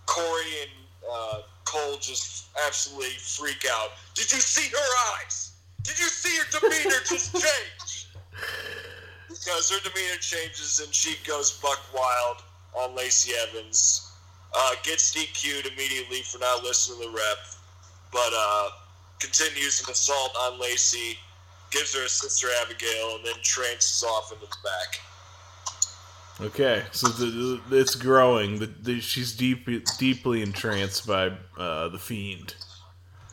Corey 0.05 0.53
and 0.61 0.71
uh, 1.11 1.37
Cole 1.65 1.97
just 1.99 2.47
absolutely 2.67 3.15
freak 3.17 3.65
out. 3.71 3.89
Did 4.13 4.31
you 4.31 4.39
see 4.39 4.69
her 4.69 5.17
eyes? 5.17 5.53
Did 5.83 5.99
you 5.99 6.07
see 6.07 6.37
her 6.37 6.59
demeanor 6.59 6.99
just 7.09 7.33
change? 7.33 8.07
Because 9.27 9.69
her 9.69 9.79
demeanor 9.89 10.17
changes 10.19 10.81
and 10.83 10.93
she 10.93 11.15
goes 11.25 11.59
buck 11.59 11.81
wild 11.93 12.37
on 12.75 12.95
Lacey 12.95 13.33
Evans. 13.47 14.11
Uh, 14.55 14.75
gets 14.83 15.13
DQ'd 15.15 15.65
immediately 15.65 16.21
for 16.21 16.37
not 16.37 16.63
listening 16.63 16.99
to 16.99 17.07
the 17.07 17.11
rep, 17.11 17.37
but 18.11 18.31
uh, 18.35 18.69
continues 19.19 19.81
an 19.83 19.91
assault 19.91 20.31
on 20.41 20.59
Lacey, 20.59 21.17
gives 21.73 21.95
her 21.95 22.05
a 22.05 22.09
sister 22.09 22.47
Abigail, 22.61 23.15
and 23.15 23.25
then 23.25 23.35
trances 23.41 24.03
off 24.03 24.31
into 24.31 24.45
the 24.45 24.57
back. 24.63 25.01
Okay. 26.41 26.83
So 26.91 27.07
the, 27.09 27.61
the, 27.69 27.79
it's 27.79 27.95
growing. 27.95 28.59
The, 28.59 28.67
the, 28.67 28.99
she's 29.01 29.33
deep, 29.33 29.67
deeply 29.97 30.41
entranced 30.41 31.07
by 31.07 31.31
uh, 31.57 31.89
the 31.89 31.99
fiend. 31.99 32.55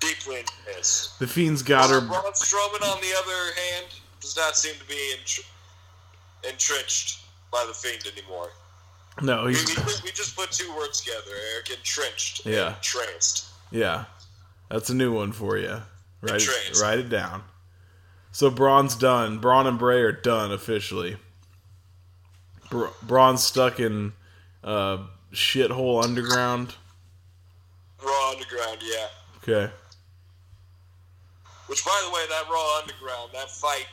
Deeply 0.00 0.40
intense. 0.40 1.14
The 1.18 1.26
fiend's 1.26 1.62
got 1.62 1.90
her. 1.90 2.00
Braun 2.00 2.33
Strowman, 2.33 2.83
on 2.83 3.00
the 3.00 3.14
other 3.18 3.55
hand, 3.55 3.87
does 4.20 4.37
not 4.37 4.57
seem 4.57 4.74
to 4.74 4.88
be 4.88 5.14
entr- 5.16 5.46
entrenched 6.48 7.24
by 7.53 7.64
the 7.66 7.74
Fiend 7.74 8.05
anymore. 8.16 8.50
No, 9.20 9.44
We, 9.44 9.50
he's 9.55 9.76
we, 9.76 9.92
we 10.05 10.11
just 10.12 10.37
put 10.37 10.50
two 10.53 10.72
words 10.76 11.00
together, 11.00 11.33
Eric. 11.55 11.70
Entrenched. 11.70 12.47
Yeah. 12.47 12.76
Entranced. 12.76 13.49
Yeah, 13.70 14.05
that's 14.70 14.88
a 14.91 14.95
new 14.95 15.12
one 15.12 15.32
for 15.32 15.59
you. 15.59 15.80
Write 16.22 16.43
it, 16.43 16.80
write 16.80 16.99
it 16.99 17.09
down. 17.09 17.43
So 18.33 18.51
Braun's 18.51 18.95
done. 18.97 19.39
Braun 19.39 19.66
and 19.66 19.78
Bray 19.78 20.01
are 20.03 20.12
done 20.12 20.53
officially. 20.53 21.16
Bra- 22.70 22.93
Braun's 23.03 23.43
stuck 23.43 23.81
in 23.81 24.12
uh, 24.62 24.99
shithole 25.33 26.03
underground. 26.05 26.74
Raw 28.05 28.31
Underground, 28.33 28.78
yeah. 28.83 29.07
Okay. 29.43 29.72
Which, 31.66 31.85
by 31.85 32.03
the 32.07 32.14
way, 32.14 32.22
that 32.31 32.45
Raw 32.51 32.78
Underground, 32.81 33.31
that 33.35 33.51
fight 33.51 33.87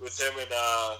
with 0.00 0.18
him 0.20 0.32
and 0.38 0.48
uh, 0.54 0.96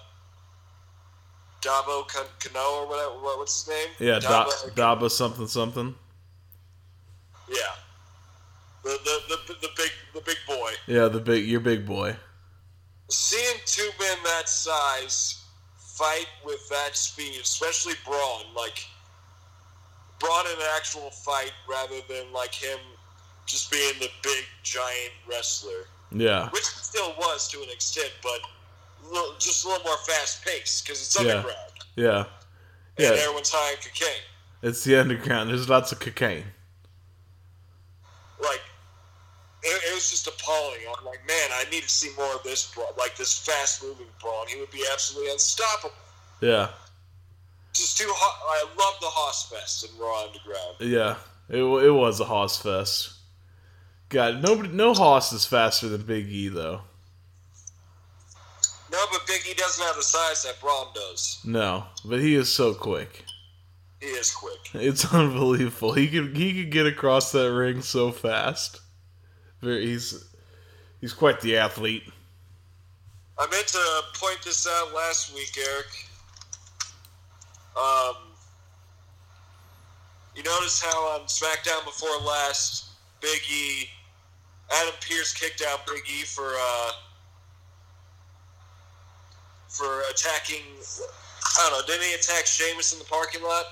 Dabo 1.62 2.06
Cano 2.08 2.60
or 2.82 2.88
whatever, 2.88 3.12
what, 3.22 3.38
what's 3.38 3.64
his 3.64 3.68
name? 3.68 3.88
Yeah, 4.00 4.18
da- 4.18 4.46
Dabo- 4.74 5.10
something 5.10 5.46
something. 5.46 5.94
yeah. 7.48 7.56
The, 8.82 8.98
the, 9.04 9.36
the, 9.46 9.54
the 9.60 9.68
big 9.76 9.90
the 10.14 10.20
big 10.22 10.36
boy. 10.46 10.70
Yeah, 10.86 11.08
the 11.08 11.20
big 11.20 11.44
your 11.46 11.60
big 11.60 11.84
boy. 11.84 12.16
Seeing 13.08 13.56
two 13.66 13.90
men 13.98 14.16
that 14.24 14.48
size 14.48 15.42
fight 15.78 16.26
with 16.44 16.68
that 16.68 16.96
speed, 16.96 17.40
especially 17.40 17.94
Braun, 18.04 18.42
like 18.56 18.86
Braun 20.20 20.46
in 20.46 20.52
an 20.52 20.68
actual 20.76 21.10
fight 21.10 21.52
rather 21.68 22.00
than 22.08 22.32
like 22.32 22.54
him 22.54 22.78
just 23.46 23.70
being 23.70 23.94
the 23.98 24.08
big 24.22 24.44
giant 24.62 25.12
wrestler, 25.28 25.86
Yeah. 26.12 26.48
which 26.50 26.62
he 26.68 26.78
still 26.82 27.14
was 27.18 27.48
to 27.48 27.62
an 27.62 27.70
extent, 27.70 28.12
but 28.22 28.40
little, 29.10 29.34
just 29.38 29.64
a 29.64 29.68
little 29.68 29.84
more 29.84 29.96
fast 29.98 30.44
paced 30.44 30.84
because 30.84 31.00
it's 31.00 31.14
Yeah. 31.14 31.32
underground 31.36 31.72
Yeah. 31.96 32.18
and 32.18 32.26
Yeah. 32.98 33.22
everyone's 33.22 33.50
high 33.50 33.70
on 33.70 33.76
cocaine. 33.76 34.22
It's 34.62 34.84
the 34.84 34.96
underground. 35.00 35.50
There's 35.50 35.68
lots 35.68 35.92
of 35.92 36.00
cocaine. 36.00 36.52
Like 38.40 38.60
it, 39.68 39.90
it 39.90 39.94
was 39.94 40.10
just 40.10 40.26
appalling. 40.26 40.80
I'm 40.98 41.04
like, 41.04 41.26
man, 41.26 41.50
I 41.52 41.64
need 41.70 41.82
to 41.82 41.88
see 41.88 42.10
more 42.16 42.34
of 42.34 42.42
this, 42.42 42.72
Braun, 42.74 42.88
like 42.98 43.16
this 43.16 43.38
fast 43.38 43.82
moving 43.82 44.06
Braun. 44.20 44.46
He 44.48 44.58
would 44.58 44.70
be 44.70 44.84
absolutely 44.92 45.32
unstoppable. 45.32 45.94
Yeah. 46.40 46.68
Just 47.72 47.98
too 47.98 48.08
hot. 48.08 48.38
I 48.48 48.62
love 48.70 49.00
the 49.00 49.06
Hoss 49.06 49.50
Fest 49.50 49.84
in 49.88 49.98
Raw 49.98 50.26
Underground. 50.26 50.76
Yeah. 50.80 51.16
It, 51.48 51.62
it 51.62 51.90
was 51.90 52.20
a 52.20 52.24
Hoss 52.24 52.60
fest. 52.60 53.14
God, 54.10 54.42
nobody, 54.42 54.68
no 54.68 54.94
Hoss 54.94 55.32
is 55.32 55.46
faster 55.46 55.88
than 55.88 56.02
Big 56.02 56.26
E 56.28 56.48
though. 56.48 56.80
No, 58.90 59.04
but 59.12 59.26
Big 59.26 59.42
E 59.50 59.54
doesn't 59.54 59.84
have 59.84 59.96
the 59.96 60.02
size 60.02 60.44
that 60.44 60.60
Braun 60.60 60.86
does. 60.94 61.40
No, 61.44 61.84
but 62.04 62.20
he 62.20 62.34
is 62.34 62.50
so 62.50 62.74
quick. 62.74 63.24
He 64.00 64.06
is 64.06 64.30
quick. 64.30 64.58
It's 64.74 65.12
unbelievable. 65.12 65.92
He 65.92 66.08
could 66.08 66.36
he 66.36 66.62
could 66.62 66.72
get 66.72 66.86
across 66.86 67.32
that 67.32 67.52
ring 67.52 67.82
so 67.82 68.12
fast. 68.12 68.80
Very, 69.60 69.86
he's 69.86 70.24
he's 71.00 71.12
quite 71.12 71.40
the 71.40 71.56
athlete. 71.56 72.04
I 73.38 73.46
meant 73.50 73.66
to 73.68 74.00
point 74.14 74.38
this 74.44 74.66
out 74.68 74.94
last 74.94 75.34
week, 75.34 75.56
Eric. 75.58 75.86
Um, 77.76 78.16
you 80.34 80.42
notice 80.42 80.82
how 80.82 80.98
on 81.14 81.26
SmackDown 81.26 81.84
before 81.84 82.16
last, 82.26 82.86
Big 83.20 83.40
E, 83.50 83.88
Adam 84.72 84.94
Pearce 85.00 85.32
kicked 85.32 85.62
out 85.68 85.86
Big 85.86 86.02
E 86.08 86.22
for 86.22 86.50
uh, 86.54 86.90
for 89.68 90.02
attacking. 90.10 90.62
I 91.58 91.70
don't 91.70 91.80
know. 91.80 91.86
Didn't 91.86 92.06
he 92.06 92.14
attack 92.14 92.46
Sheamus 92.46 92.92
in 92.92 92.98
the 92.98 93.04
parking 93.04 93.42
lot? 93.42 93.64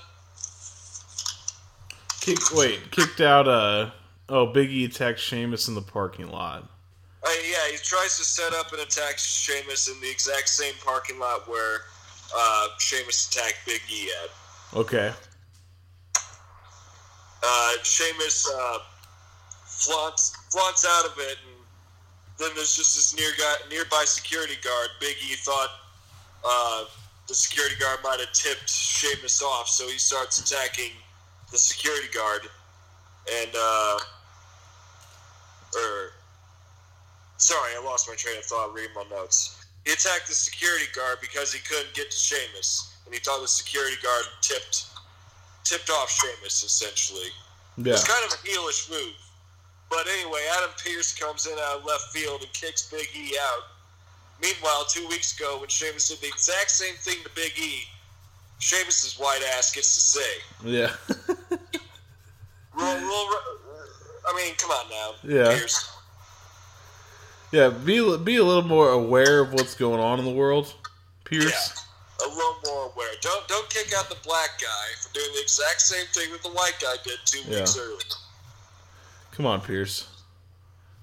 Kick, 2.21 2.39
wait, 2.53 2.91
kicked 2.91 3.21
out. 3.21 3.47
Uh 3.47 3.91
oh, 4.29 4.45
Big 4.47 4.69
E 4.71 4.85
attacked 4.85 5.19
Sheamus 5.19 5.67
in 5.67 5.75
the 5.75 5.81
parking 5.81 6.29
lot. 6.29 6.69
Uh, 7.23 7.29
yeah, 7.49 7.71
he 7.71 7.77
tries 7.77 8.17
to 8.17 8.23
set 8.23 8.53
up 8.53 8.71
and 8.71 8.81
attack 8.81 9.17
Sheamus 9.17 9.87
in 9.89 9.99
the 10.01 10.09
exact 10.09 10.49
same 10.49 10.73
parking 10.85 11.19
lot 11.19 11.47
where 11.49 11.79
uh, 12.35 12.67
Sheamus 12.79 13.27
attacked 13.29 13.59
Big 13.65 13.81
E 13.91 14.09
at. 14.23 14.77
Okay. 14.77 15.11
uh, 17.43 17.71
Sheamus 17.83 18.49
uh, 18.53 18.77
flaunts 19.65 20.35
flaunts 20.49 20.85
out 20.87 21.05
of 21.05 21.17
it, 21.19 21.37
and 21.47 21.55
then 22.39 22.49
there's 22.55 22.75
just 22.75 22.95
this 22.95 23.15
near 23.15 23.31
guy, 23.37 23.55
nearby 23.69 24.03
security 24.05 24.55
guard. 24.63 24.89
Big 24.99 25.15
E 25.29 25.35
thought 25.35 25.69
uh, 26.45 26.85
the 27.27 27.33
security 27.35 27.75
guard 27.79 27.99
might 28.03 28.19
have 28.19 28.31
tipped 28.33 28.69
Sheamus 28.69 29.41
off, 29.41 29.67
so 29.67 29.87
he 29.87 29.97
starts 29.97 30.39
attacking 30.39 30.91
the 31.51 31.57
security 31.57 32.07
guard, 32.13 32.41
and 33.41 33.49
uh, 33.57 33.97
or 35.75 36.11
sorry, 37.37 37.71
I 37.77 37.83
lost 37.83 38.07
my 38.09 38.15
train 38.15 38.37
of 38.37 38.45
thought 38.45 38.73
reading 38.73 38.93
my 38.95 39.03
notes. 39.09 39.65
He 39.85 39.93
attacked 39.93 40.27
the 40.27 40.33
security 40.33 40.85
guard 40.95 41.19
because 41.21 41.53
he 41.53 41.59
couldn't 41.59 41.93
get 41.93 42.11
to 42.11 42.17
Sheamus, 42.17 42.97
and 43.05 43.13
he 43.13 43.19
thought 43.21 43.41
the 43.41 43.47
security 43.47 43.95
guard 44.03 44.25
tipped 44.41 44.85
tipped 45.63 45.89
off 45.89 46.09
Sheamus 46.09 46.63
essentially. 46.63 47.29
Yeah. 47.77 47.93
It's 47.93 48.03
kind 48.07 48.23
of 48.25 48.31
a 48.33 48.37
heelish 48.47 48.89
move. 48.89 49.13
But 49.89 50.07
anyway, 50.19 50.41
Adam 50.57 50.71
Pearce 50.83 51.13
comes 51.13 51.45
in 51.45 51.53
out 51.53 51.79
of 51.79 51.85
left 51.85 52.11
field 52.13 52.41
and 52.41 52.51
kicks 52.53 52.89
Big 52.89 53.07
E 53.15 53.37
out. 53.41 53.63
Meanwhile, 54.41 54.85
two 54.89 55.07
weeks 55.07 55.37
ago, 55.37 55.59
when 55.59 55.69
Sheamus 55.69 56.09
did 56.09 56.19
the 56.19 56.27
exact 56.27 56.71
same 56.71 56.95
thing 56.95 57.23
to 57.23 57.29
Big 57.35 57.57
E, 57.57 57.83
Sheamus's 58.59 59.17
white 59.19 59.41
ass 59.55 59.71
gets 59.73 59.93
to 59.95 60.01
say, 60.01 60.31
Yeah. 60.63 60.91
roll, 62.77 62.99
roll, 63.01 63.29
I 64.27 64.35
mean, 64.35 64.55
come 64.57 64.71
on 64.71 64.89
now. 64.89 65.11
Yeah. 65.23 65.57
Pearce. 65.57 65.89
yeah. 67.51 67.69
Be 67.69 68.17
be 68.17 68.35
a 68.37 68.43
little 68.43 68.63
more 68.63 68.89
aware 68.89 69.39
of 69.39 69.53
what's 69.53 69.75
going 69.75 70.01
on 70.01 70.19
in 70.19 70.25
the 70.25 70.31
world, 70.31 70.73
Pearce. 71.23 71.85
A 72.23 72.27
little 72.27 72.57
more 72.65 72.91
aware. 72.93 73.11
Don't 73.21 73.47
don't 73.47 73.69
kick 73.69 73.93
out 73.95 74.09
the 74.09 74.17
black 74.23 74.59
guy 74.59 74.87
for 75.01 75.13
doing 75.13 75.29
the 75.33 75.41
exact 75.41 75.81
same 75.81 76.05
thing 76.13 76.31
that 76.31 76.43
the 76.43 76.49
white 76.49 76.75
guy 76.81 76.95
did 77.03 77.19
two 77.25 77.49
weeks 77.49 77.77
earlier. 77.77 77.97
Come 79.31 79.45
on, 79.45 79.61
Pearce. 79.61 80.07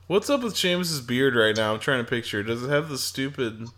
What's 0.07 0.29
up 0.29 0.43
with 0.43 0.57
Sheamus's 0.57 1.01
beard 1.01 1.35
right 1.35 1.57
now? 1.57 1.73
I'm 1.73 1.81
trying 1.81 2.05
to 2.05 2.11
picture. 2.11 2.43
Does 2.43 2.63
it 2.63 2.69
have 2.69 2.89
the 2.91 2.99
stupid? 2.99 3.69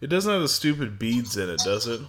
It 0.00 0.08
doesn't 0.08 0.32
have 0.32 0.42
the 0.42 0.48
stupid 0.48 0.98
beads 0.98 1.36
in 1.36 1.48
it, 1.48 1.60
does 1.64 1.86
it? 1.86 2.00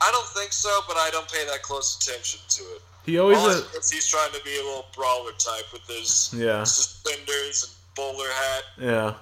I 0.00 0.10
don't 0.10 0.26
think 0.28 0.52
so, 0.52 0.80
but 0.88 0.96
I 0.96 1.10
don't 1.10 1.30
pay 1.30 1.44
that 1.46 1.62
close 1.62 1.98
attention 2.00 2.40
to 2.48 2.62
it. 2.62 2.82
He 3.06 3.18
always. 3.18 3.38
All 3.38 3.48
I 3.50 3.54
ha- 3.54 3.60
know 3.72 3.78
is 3.78 3.90
he's 3.90 4.06
trying 4.06 4.32
to 4.32 4.42
be 4.44 4.54
a 4.58 4.62
little 4.64 4.86
brawler 4.94 5.32
type 5.32 5.72
with 5.72 5.86
his 5.86 6.34
Yeah. 6.36 6.64
suspenders 6.64 7.62
and 7.64 7.94
bowler 7.94 8.28
hat. 8.28 8.62
Yeah. 8.78 9.14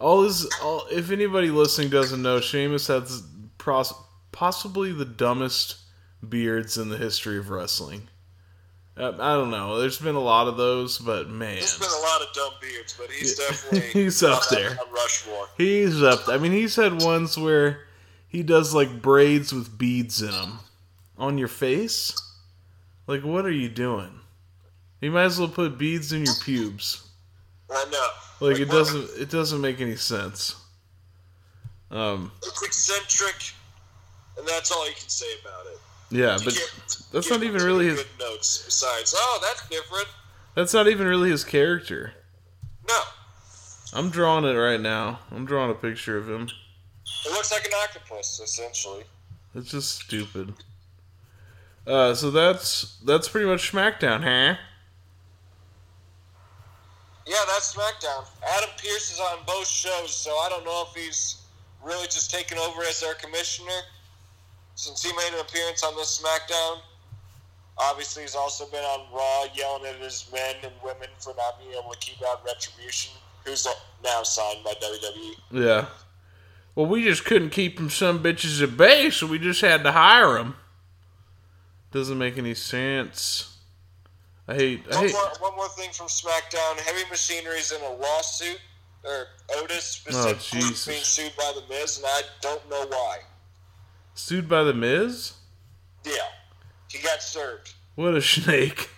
All 0.00 0.22
his, 0.22 0.46
all, 0.62 0.86
if 0.90 1.10
anybody 1.10 1.50
listening 1.50 1.88
doesn't 1.90 2.22
know, 2.22 2.40
Sheamus 2.40 2.86
has 2.88 3.22
pros, 3.58 3.92
possibly 4.32 4.92
the 4.92 5.04
dumbest 5.04 5.76
beards 6.28 6.78
in 6.78 6.88
the 6.88 6.96
history 6.96 7.38
of 7.38 7.50
wrestling. 7.50 8.08
Uh, 8.96 9.08
I 9.18 9.34
don't 9.34 9.50
know. 9.50 9.80
There's 9.80 9.98
been 9.98 10.14
a 10.14 10.20
lot 10.20 10.46
of 10.46 10.56
those, 10.56 10.98
but 10.98 11.28
man, 11.28 11.56
There's 11.56 11.78
been 11.78 11.88
a 11.88 12.02
lot 12.02 12.22
of 12.22 12.28
dumb 12.34 12.52
beards, 12.60 12.94
but 12.98 13.10
he's 13.10 13.36
definitely 13.36 13.80
He's 14.04 14.22
up 14.22 14.42
there. 14.50 14.78
Rushmore. 14.94 15.48
he's 15.58 16.00
up. 16.02 16.28
I 16.28 16.38
mean, 16.38 16.52
he's 16.52 16.76
had 16.76 17.02
ones 17.02 17.36
where 17.36 17.80
he 18.28 18.42
does 18.44 18.72
like 18.74 19.02
braids 19.02 19.52
with 19.52 19.76
beads 19.76 20.22
in 20.22 20.30
them 20.30 20.58
on 21.18 21.38
your 21.38 21.48
face. 21.48 22.14
Like, 23.06 23.22
what 23.22 23.44
are 23.44 23.50
you 23.52 23.68
doing? 23.68 24.20
You 25.00 25.10
might 25.10 25.24
as 25.24 25.38
well 25.38 25.48
put 25.48 25.76
beads 25.78 26.12
in 26.12 26.24
your 26.24 26.34
pubes. 26.42 27.06
I 27.70 27.84
know. 27.90 28.08
Like, 28.48 28.58
it 28.58 28.70
doesn't. 28.70 29.10
It 29.20 29.30
doesn't 29.30 29.60
make 29.60 29.80
any 29.80 29.96
sense. 29.96 30.56
Um. 31.90 32.32
It's 32.38 32.62
eccentric, 32.62 33.36
and 34.38 34.46
that's 34.46 34.70
all 34.70 34.86
you 34.88 34.94
can 34.94 35.08
say 35.08 35.26
about 35.42 35.66
it. 35.72 35.78
Yeah, 36.10 36.38
You 36.38 36.44
but 36.44 36.54
that's 37.12 37.30
not 37.30 37.42
even 37.42 37.62
really 37.62 37.86
his. 37.88 38.04
notes. 38.18 38.62
Besides, 38.64 39.14
oh, 39.16 39.38
that's 39.42 39.68
different. 39.68 40.08
That's 40.54 40.72
not 40.74 40.86
even 40.88 41.06
really 41.06 41.30
his 41.30 41.44
character. 41.44 42.12
No, 42.88 43.00
I'm 43.92 44.10
drawing 44.10 44.44
it 44.44 44.56
right 44.58 44.80
now. 44.80 45.20
I'm 45.32 45.44
drawing 45.46 45.70
a 45.70 45.74
picture 45.74 46.16
of 46.16 46.28
him. 46.28 46.42
it 47.26 47.32
looks 47.32 47.50
like 47.52 47.64
an 47.64 47.72
octopus 47.82 48.40
essentially. 48.42 49.04
It's 49.54 49.70
just 49.70 50.00
stupid. 50.00 50.54
Uh, 51.86 52.14
so 52.14 52.30
that's 52.30 52.98
that's 53.04 53.28
pretty 53.28 53.46
much 53.46 53.72
SmackDown, 53.72 54.22
huh? 54.22 54.56
Yeah, 57.26 57.36
that's 57.46 57.74
SmackDown. 57.74 58.26
Adam 58.56 58.70
Pearce 58.76 59.12
is 59.12 59.20
on 59.20 59.38
both 59.46 59.66
shows, 59.66 60.14
so 60.14 60.30
I 60.30 60.48
don't 60.50 60.64
know 60.64 60.86
if 60.88 60.94
he's 60.94 61.42
really 61.84 62.06
just 62.06 62.30
taken 62.30 62.58
over 62.58 62.82
as 62.82 63.00
their 63.00 63.14
commissioner 63.14 63.80
since 64.74 65.02
he 65.02 65.12
made 65.12 65.32
an 65.34 65.40
appearance 65.40 65.84
on 65.84 65.94
this 65.96 66.22
SmackDown. 66.22 66.78
Obviously, 67.78 68.22
he's 68.22 68.34
also 68.34 68.66
been 68.66 68.84
on 68.84 69.12
Raw 69.12 69.46
yelling 69.54 69.84
at 69.86 70.00
his 70.00 70.28
men 70.32 70.56
and 70.62 70.72
women 70.82 71.08
for 71.18 71.34
not 71.36 71.58
being 71.58 71.72
able 71.72 71.92
to 71.92 71.98
keep 71.98 72.22
out 72.26 72.44
Retribution, 72.46 73.12
who's 73.44 73.66
now 74.02 74.22
signed 74.22 74.62
by 74.64 74.74
WWE. 74.74 75.34
Yeah. 75.50 75.86
Well, 76.74 76.86
we 76.86 77.04
just 77.04 77.24
couldn't 77.24 77.50
keep 77.50 77.76
them 77.76 77.90
some 77.90 78.22
bitches 78.22 78.62
at 78.62 78.76
bay, 78.76 79.10
so 79.10 79.26
we 79.26 79.38
just 79.38 79.60
had 79.60 79.82
to 79.84 79.92
hire 79.92 80.34
them. 80.34 80.56
Doesn't 81.94 82.18
make 82.18 82.36
any 82.36 82.54
sense. 82.54 83.56
I 84.48 84.54
hate. 84.54 84.82
I 84.90 84.96
One 84.96 85.04
hate. 85.06 85.12
more, 85.12 85.30
one 85.38 85.54
more 85.54 85.68
thing 85.68 85.90
from 85.92 86.08
SmackDown: 86.08 86.80
Heavy 86.80 87.08
Machinery's 87.08 87.70
in 87.70 87.80
a 87.82 87.92
lawsuit, 87.92 88.58
or 89.04 89.26
Otis 89.58 89.84
specifically 89.84 90.58
Oh, 90.64 90.74
being 90.88 91.04
sued 91.04 91.32
by 91.36 91.52
the 91.54 91.62
Miz, 91.72 91.98
and 91.98 92.06
I 92.08 92.22
don't 92.40 92.68
know 92.68 92.84
why. 92.88 93.18
Sued 94.14 94.48
by 94.48 94.64
the 94.64 94.74
Miz? 94.74 95.34
Yeah, 96.04 96.14
he 96.90 96.98
got 96.98 97.22
served. 97.22 97.74
What 97.94 98.14
a 98.16 98.20
snake. 98.36 98.90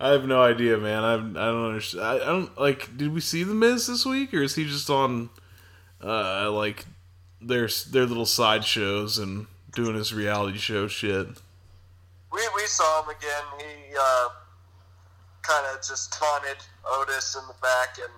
I 0.00 0.08
have 0.08 0.26
no 0.26 0.42
idea, 0.42 0.78
man. 0.78 1.04
I 1.04 1.14
I 1.14 1.18
don't 1.52 1.66
understand. 1.66 2.04
I, 2.04 2.14
I 2.16 2.26
don't 2.26 2.58
like. 2.60 2.96
Did 2.96 3.14
we 3.14 3.20
see 3.20 3.44
the 3.44 3.54
Miz 3.54 3.86
this 3.86 4.04
week, 4.04 4.34
or 4.34 4.42
is 4.42 4.56
he 4.56 4.64
just 4.64 4.90
on, 4.90 5.30
uh, 6.02 6.50
like 6.50 6.86
their 7.40 7.68
their 7.88 8.04
little 8.04 8.26
side 8.26 8.64
shows 8.64 9.16
and 9.16 9.46
doing 9.76 9.94
his 9.94 10.12
reality 10.12 10.58
show 10.58 10.88
shit? 10.88 11.28
We, 12.32 12.40
we 12.54 12.66
saw 12.66 13.02
him 13.02 13.10
again. 13.10 13.44
He 13.58 13.94
uh, 13.98 14.28
kind 15.42 15.66
of 15.74 15.86
just 15.86 16.12
taunted 16.12 16.56
Otis 16.84 17.36
in 17.36 17.46
the 17.46 17.54
back, 17.60 17.98
and 17.98 18.12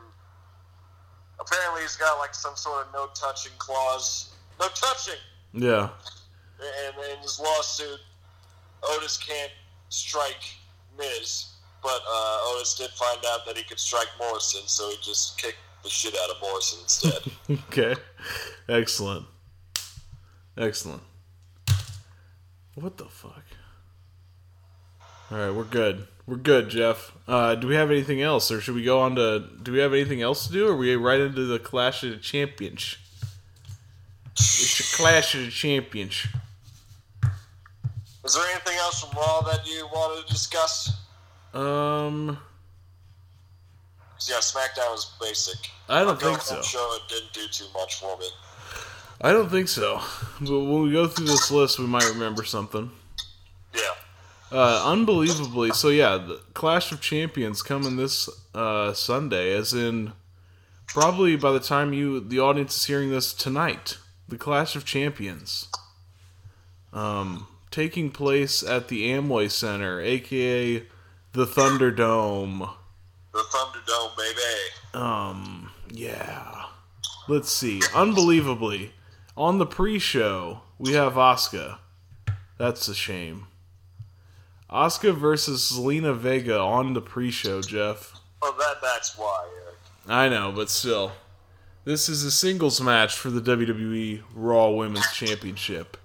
apparently 1.40 1.82
he's 1.82 1.96
got 1.96 2.18
like 2.18 2.34
some 2.34 2.56
sort 2.56 2.86
of 2.86 2.92
no 2.92 3.08
touching 3.14 3.52
clause. 3.58 4.34
No 4.60 4.68
touching 4.68 5.18
Yeah, 5.52 5.88
And 6.60 6.94
in 7.12 7.22
his 7.22 7.40
lawsuit. 7.40 7.98
Otis 8.84 9.16
can't 9.16 9.50
strike 9.88 10.44
Miz, 10.98 11.46
but 11.82 12.00
uh, 12.08 12.38
Otis 12.52 12.76
did 12.76 12.90
find 12.90 13.18
out 13.26 13.46
that 13.46 13.56
he 13.56 13.64
could 13.64 13.80
strike 13.80 14.08
Morrison, 14.18 14.60
so 14.66 14.90
he 14.90 14.96
just 15.02 15.38
kicked 15.40 15.56
the 15.82 15.88
shit 15.88 16.14
out 16.14 16.30
of 16.30 16.36
Morrison 16.42 16.80
instead. 16.82 17.32
Okay. 17.68 17.94
Excellent. 18.68 19.26
Excellent. 20.56 21.02
What 22.74 22.96
the 22.96 23.04
fuck? 23.04 23.43
All 25.34 25.40
right, 25.40 25.50
we're 25.50 25.64
good. 25.64 26.06
We're 26.28 26.36
good, 26.36 26.68
Jeff. 26.68 27.10
Uh, 27.26 27.56
do 27.56 27.66
we 27.66 27.74
have 27.74 27.90
anything 27.90 28.22
else, 28.22 28.52
or 28.52 28.60
should 28.60 28.76
we 28.76 28.84
go 28.84 29.00
on 29.00 29.16
to? 29.16 29.44
Do 29.64 29.72
we 29.72 29.80
have 29.80 29.92
anything 29.92 30.22
else 30.22 30.46
to 30.46 30.52
do, 30.52 30.68
or 30.68 30.74
are 30.74 30.76
we 30.76 30.94
right 30.94 31.20
into 31.20 31.44
the 31.44 31.58
Clash 31.58 32.04
of 32.04 32.10
the 32.10 32.18
Champions? 32.18 32.98
It's 34.30 34.78
the 34.78 34.96
Clash 34.96 35.34
of 35.34 35.40
the 35.40 35.50
Champions. 35.50 36.24
Is 38.24 38.34
there 38.34 38.44
anything 38.52 38.76
else 38.76 39.02
from 39.02 39.18
Raw 39.18 39.40
that 39.40 39.66
you 39.66 39.88
wanted 39.92 40.24
to 40.24 40.32
discuss? 40.32 41.00
Um. 41.52 42.38
yeah, 44.28 44.36
SmackDown 44.36 44.92
was 44.92 45.16
basic. 45.20 45.58
I 45.88 46.04
don't 46.04 46.20
think 46.20 46.42
so. 46.42 46.62
Show 46.62 46.94
it 46.94 47.12
didn't 47.12 47.32
do 47.32 47.48
too 47.50 47.66
much 47.74 47.98
for 47.98 48.16
me. 48.18 48.28
I 49.20 49.32
don't 49.32 49.50
think 49.50 49.66
so. 49.66 50.00
But 50.40 50.60
when 50.60 50.82
we 50.82 50.92
go 50.92 51.08
through 51.08 51.26
this 51.26 51.50
list, 51.50 51.80
we 51.80 51.88
might 51.88 52.08
remember 52.08 52.44
something. 52.44 52.88
Yeah. 53.74 53.80
Uh, 54.52 54.82
unbelievably, 54.86 55.70
so 55.72 55.88
yeah, 55.88 56.16
the 56.16 56.40
Clash 56.54 56.92
of 56.92 57.00
Champions 57.00 57.62
coming 57.62 57.96
this 57.96 58.28
uh, 58.54 58.92
Sunday, 58.92 59.52
as 59.52 59.74
in 59.74 60.12
probably 60.86 61.34
by 61.34 61.50
the 61.50 61.60
time 61.60 61.92
you 61.92 62.20
the 62.20 62.38
audience 62.38 62.76
is 62.76 62.84
hearing 62.84 63.10
this 63.10 63.32
tonight, 63.32 63.98
the 64.28 64.36
Clash 64.36 64.76
of 64.76 64.84
Champions, 64.84 65.68
um, 66.92 67.48
taking 67.70 68.10
place 68.10 68.62
at 68.62 68.88
the 68.88 69.10
Amway 69.10 69.50
Center, 69.50 70.00
aka 70.00 70.84
the 71.32 71.46
Thunderdome. 71.46 72.70
The 73.32 73.38
Thunderdome, 73.38 74.16
baby. 74.16 75.02
Um, 75.04 75.72
yeah. 75.90 76.66
Let's 77.26 77.50
see. 77.50 77.82
Unbelievably, 77.94 78.92
on 79.36 79.58
the 79.58 79.66
pre-show 79.66 80.60
we 80.78 80.92
have 80.92 81.18
Oscar. 81.18 81.78
That's 82.58 82.86
a 82.86 82.94
shame. 82.94 83.46
Asuka 84.74 85.14
versus 85.16 85.72
Zelina 85.72 86.16
Vega 86.16 86.58
on 86.58 86.94
the 86.94 87.00
pre-show, 87.00 87.62
Jeff. 87.62 88.12
Well, 88.42 88.52
that 88.58 88.82
that's 88.82 89.16
why, 89.16 89.48
Eric. 89.64 89.76
I 90.08 90.28
know, 90.28 90.50
but 90.50 90.68
still. 90.68 91.12
This 91.84 92.08
is 92.08 92.24
a 92.24 92.30
singles 92.30 92.80
match 92.80 93.14
for 93.16 93.30
the 93.30 93.40
WWE 93.40 94.22
Raw 94.34 94.70
Women's 94.70 95.12
Championship. 95.12 95.96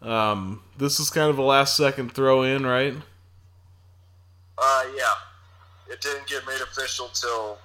Um, 0.00 0.62
this 0.78 0.98
is 1.00 1.10
kind 1.10 1.28
of 1.28 1.36
a 1.38 1.42
last 1.42 1.76
second 1.76 2.12
throw 2.12 2.44
in, 2.44 2.64
right? 2.64 2.94
Uh, 4.56 4.84
yeah. 4.96 5.92
It 5.92 6.00
didn't 6.00 6.26
get 6.26 6.46
made 6.46 6.60
official 6.60 7.08
till 7.08 7.58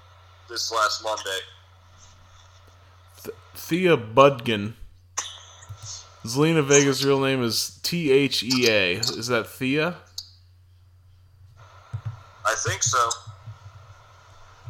this 0.50 0.72
last 0.72 1.04
Monday. 1.04 1.40
Thea 3.56 3.96
Budgen. 3.96 4.74
Zelina 6.26 6.64
Vega's 6.64 7.04
real 7.04 7.20
name 7.20 7.42
is 7.44 7.80
T 7.84 8.12
H 8.12 8.44
E 8.44 8.68
A. 8.70 8.94
Is 8.98 9.28
that 9.28 9.48
Thea? 9.48 9.96
I 12.46 12.56
think 12.58 12.84
so. 12.84 13.10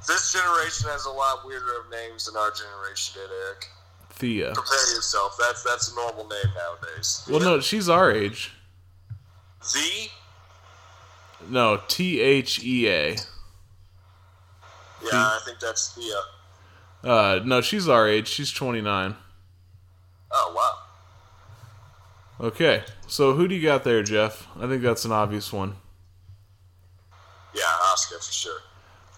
This 0.08 0.32
generation 0.34 0.90
has 0.90 1.06
a 1.06 1.12
lot 1.12 1.46
weirder 1.46 1.80
of 1.80 1.92
names 1.92 2.26
than 2.26 2.36
our 2.36 2.52
generation 2.52 3.22
did, 3.22 3.30
Eric. 3.46 3.68
Thea. 4.12 4.54
Prepare 4.54 4.96
yourself. 4.96 5.36
That's 5.40 5.64
that's 5.64 5.92
a 5.92 5.96
normal 5.96 6.28
name 6.28 6.54
nowadays. 6.56 7.26
Well, 7.30 7.40
no, 7.40 7.60
she's 7.60 7.90
our 7.90 8.12
age. 8.12 8.52
Z. 9.64 10.10
No, 11.50 11.82
T 11.88 12.22
H 12.22 12.64
E 12.64 12.88
A. 12.88 13.10
yeah, 13.12 13.18
I 15.14 15.40
think 15.46 15.60
that's 15.60 15.96
the. 15.96 16.14
Uh, 17.04 17.40
no, 17.44 17.62
she's 17.62 17.90
our 17.90 18.08
age. 18.08 18.28
She's 18.28 18.52
29. 18.52 19.16
oh 20.32 20.54
wow. 20.56 20.81
Okay, 22.42 22.84
so 23.06 23.34
who 23.34 23.48
do 23.48 23.54
you 23.54 23.62
got 23.62 23.84
there, 23.84 24.02
Jeff? 24.02 24.48
I 24.60 24.68
think 24.68 24.82
that's 24.82 25.06
an 25.06 25.12
obvious 25.12 25.54
one. 25.54 25.76
Yeah, 27.54 27.62
Oscar 27.84 28.18
for 28.18 28.32
sure. 28.32 28.60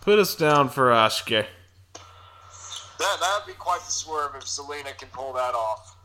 Put 0.01 0.19
us 0.19 0.35
down 0.35 0.67
for 0.67 0.89
Asuka. 0.89 1.45
That 1.93 3.17
that 3.19 3.39
would 3.39 3.47
be 3.47 3.57
quite 3.57 3.79
the 3.79 3.91
swerve 3.91 4.35
if 4.35 4.43
Zelina 4.43 4.97
can 4.97 5.07
pull 5.13 5.31
that 5.33 5.55
off. 5.55 5.95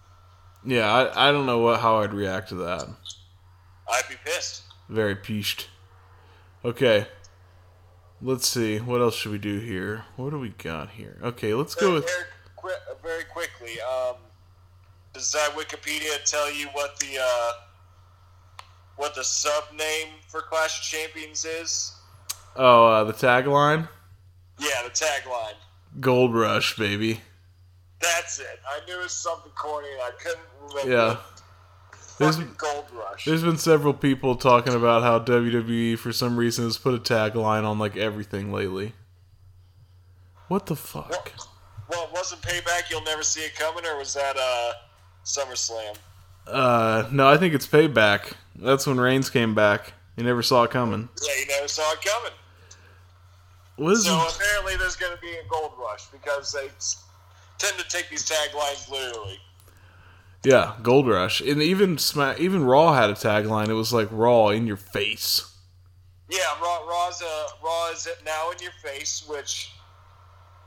Yeah, 0.65 0.93
I, 0.93 1.29
I 1.29 1.33
don't 1.33 1.47
know 1.47 1.59
what 1.59 1.81
how 1.81 1.99
I'd 2.03 2.15
react 2.15 2.51
to 2.51 2.55
that. 2.57 2.87
I'd 3.91 4.09
be 4.09 4.15
pissed. 4.25 4.63
Very 4.89 5.17
peached. 5.17 5.69
Okay. 6.65 7.07
Let's 8.23 8.47
see. 8.47 8.79
What 8.79 9.01
else 9.01 9.17
should 9.17 9.33
we 9.33 9.39
do 9.39 9.59
here? 9.59 10.05
What 10.15 10.31
do 10.31 10.39
we 10.39 10.51
got 10.51 10.91
here? 10.91 11.19
Okay, 11.23 11.55
let's 11.55 11.75
go 11.75 11.95
with. 11.95 12.05
Uh, 12.05 12.95
very 13.03 13.25
quickly. 13.25 13.81
Um, 13.81 14.17
does 15.19 15.33
that 15.33 15.51
Wikipedia 15.57 16.23
tell 16.25 16.49
you 16.53 16.69
what 16.69 16.97
the 17.01 17.19
uh, 17.21 17.53
what 18.95 19.17
the 19.17 19.25
sub 19.25 19.65
name 19.77 20.15
for 20.29 20.43
Clash 20.43 20.79
of 20.79 20.85
Champions 20.85 21.45
is? 21.45 21.93
Oh, 22.55 22.87
uh, 22.87 23.05
the 23.05 23.13
tagline? 23.13 23.89
Yeah, 24.61 24.85
the 24.85 24.91
tagline. 24.91 25.55
Gold 25.99 26.35
Rush, 26.35 26.77
baby. 26.77 27.21
That's 28.01 28.39
it. 28.39 28.61
I 28.69 28.87
knew 28.87 29.01
it 29.01 29.03
was 29.03 29.13
something 29.13 29.51
corny 29.57 29.89
and 29.93 30.03
I 30.03 30.11
couldn't 30.23 30.41
remember. 30.69 30.93
Yeah. 30.93 31.17
There's, 32.19 32.37
Gold 32.37 32.87
Rush. 32.93 33.25
there's 33.25 33.43
been 33.43 33.59
several 33.59 33.95
people 33.95 34.37
talking 34.37 34.75
about 34.75 35.03
how 35.03 35.19
WWE, 35.19 35.99
for 35.99 36.13
some 36.13 36.37
reason, 36.37 36.65
has 36.65 36.79
put 36.79 36.95
a 36.95 36.99
tagline 36.99 37.65
on 37.65 37.81
like 37.81 37.97
everything 37.97 38.53
lately. 38.53 38.93
What 40.47 40.67
the 40.67 40.77
fuck? 40.77 41.33
Well, 41.89 42.09
wasn't 42.13 42.43
Payback 42.43 42.91
You'll 42.91 43.03
Never 43.03 43.23
See 43.23 43.41
It 43.41 43.57
Coming, 43.57 43.85
or 43.87 43.99
was 43.99 44.15
that 44.15 44.37
uh, 44.37 44.73
SummerSlam? 45.29 45.97
Uh, 46.47 47.09
no, 47.13 47.29
I 47.29 47.37
think 47.37 47.55
it's 47.55 47.67
Payback. 47.67 48.33
That's 48.57 48.87
when 48.87 48.99
Reigns 48.99 49.31
came 49.31 49.55
back. 49.55 49.93
You 50.17 50.25
never 50.25 50.43
saw 50.43 50.65
it 50.65 50.71
coming. 50.71 51.09
Yeah, 51.23 51.41
you 51.41 51.47
never 51.47 51.69
saw 51.69 51.93
it 51.93 52.01
coming. 52.03 52.33
What 53.77 53.93
is 53.93 54.05
So 54.05 54.15
apparently 54.17 54.77
there's 54.77 54.97
going 54.97 55.15
to 55.15 55.21
be 55.21 55.31
a 55.31 55.49
Gold 55.49 55.73
Rush 55.79 56.07
because 56.07 56.53
they 56.53 56.69
tend 57.59 57.79
to 57.79 57.89
take 57.89 58.09
these 58.11 58.29
taglines 58.29 58.91
literally. 58.91 59.39
Yeah, 60.45 60.75
Gold 60.83 61.07
Rush, 61.07 61.41
and 61.41 61.61
even 61.61 61.99
Smack, 61.99 62.41
even 62.41 62.65
Raw 62.65 62.95
had 62.95 63.11
a 63.11 63.15
tagline. 63.15 63.69
It 63.69 63.75
was 63.75 63.93
like 63.93 64.09
Raw 64.11 64.49
in 64.49 64.67
your 64.67 64.77
face. 64.77 65.55
Yeah, 66.31 66.39
Raw, 66.61 66.87
Raw's 66.87 67.23
uh, 67.23 67.47
Raw 67.63 67.91
is 67.93 68.09
now 68.25 68.51
in 68.51 68.59
your 68.61 68.73
face, 68.83 69.25
which 69.29 69.73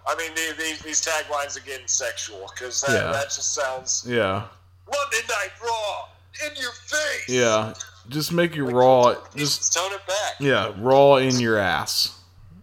I 0.08 0.16
mean 0.16 0.32
the, 0.34 0.56
these 0.58 0.80
these 0.82 1.02
taglines 1.06 1.58
are 1.58 1.66
getting 1.66 1.88
sexual 1.88 2.50
because 2.54 2.82
that, 2.82 2.94
Yeah. 2.94 3.12
that 3.12 3.26
just 3.26 3.54
sounds 3.54 4.04
Yeah, 4.08 4.44
Monday 4.88 5.28
Night 5.28 5.52
Raw 5.64 6.10
in 6.46 6.56
your 6.62 6.72
face. 6.72 7.30
yeah. 7.30 7.74
Just 8.10 8.32
make 8.32 8.56
your 8.56 8.66
Raw, 8.72 9.16
just 9.36 9.74
tone 9.74 9.92
it 9.94 10.06
back. 10.08 10.34
yeah, 10.40 10.74
Raw 10.80 11.18
in 11.18 11.40
your 11.40 11.58
ass. 11.60 12.18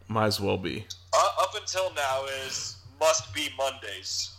Might 0.09 0.26
as 0.26 0.41
well 0.41 0.59
be. 0.59 0.84
Uh, 1.16 1.28
up 1.41 1.55
until 1.55 1.93
now 1.95 2.24
is 2.45 2.76
must 2.99 3.32
be 3.32 3.49
Mondays. 3.57 4.32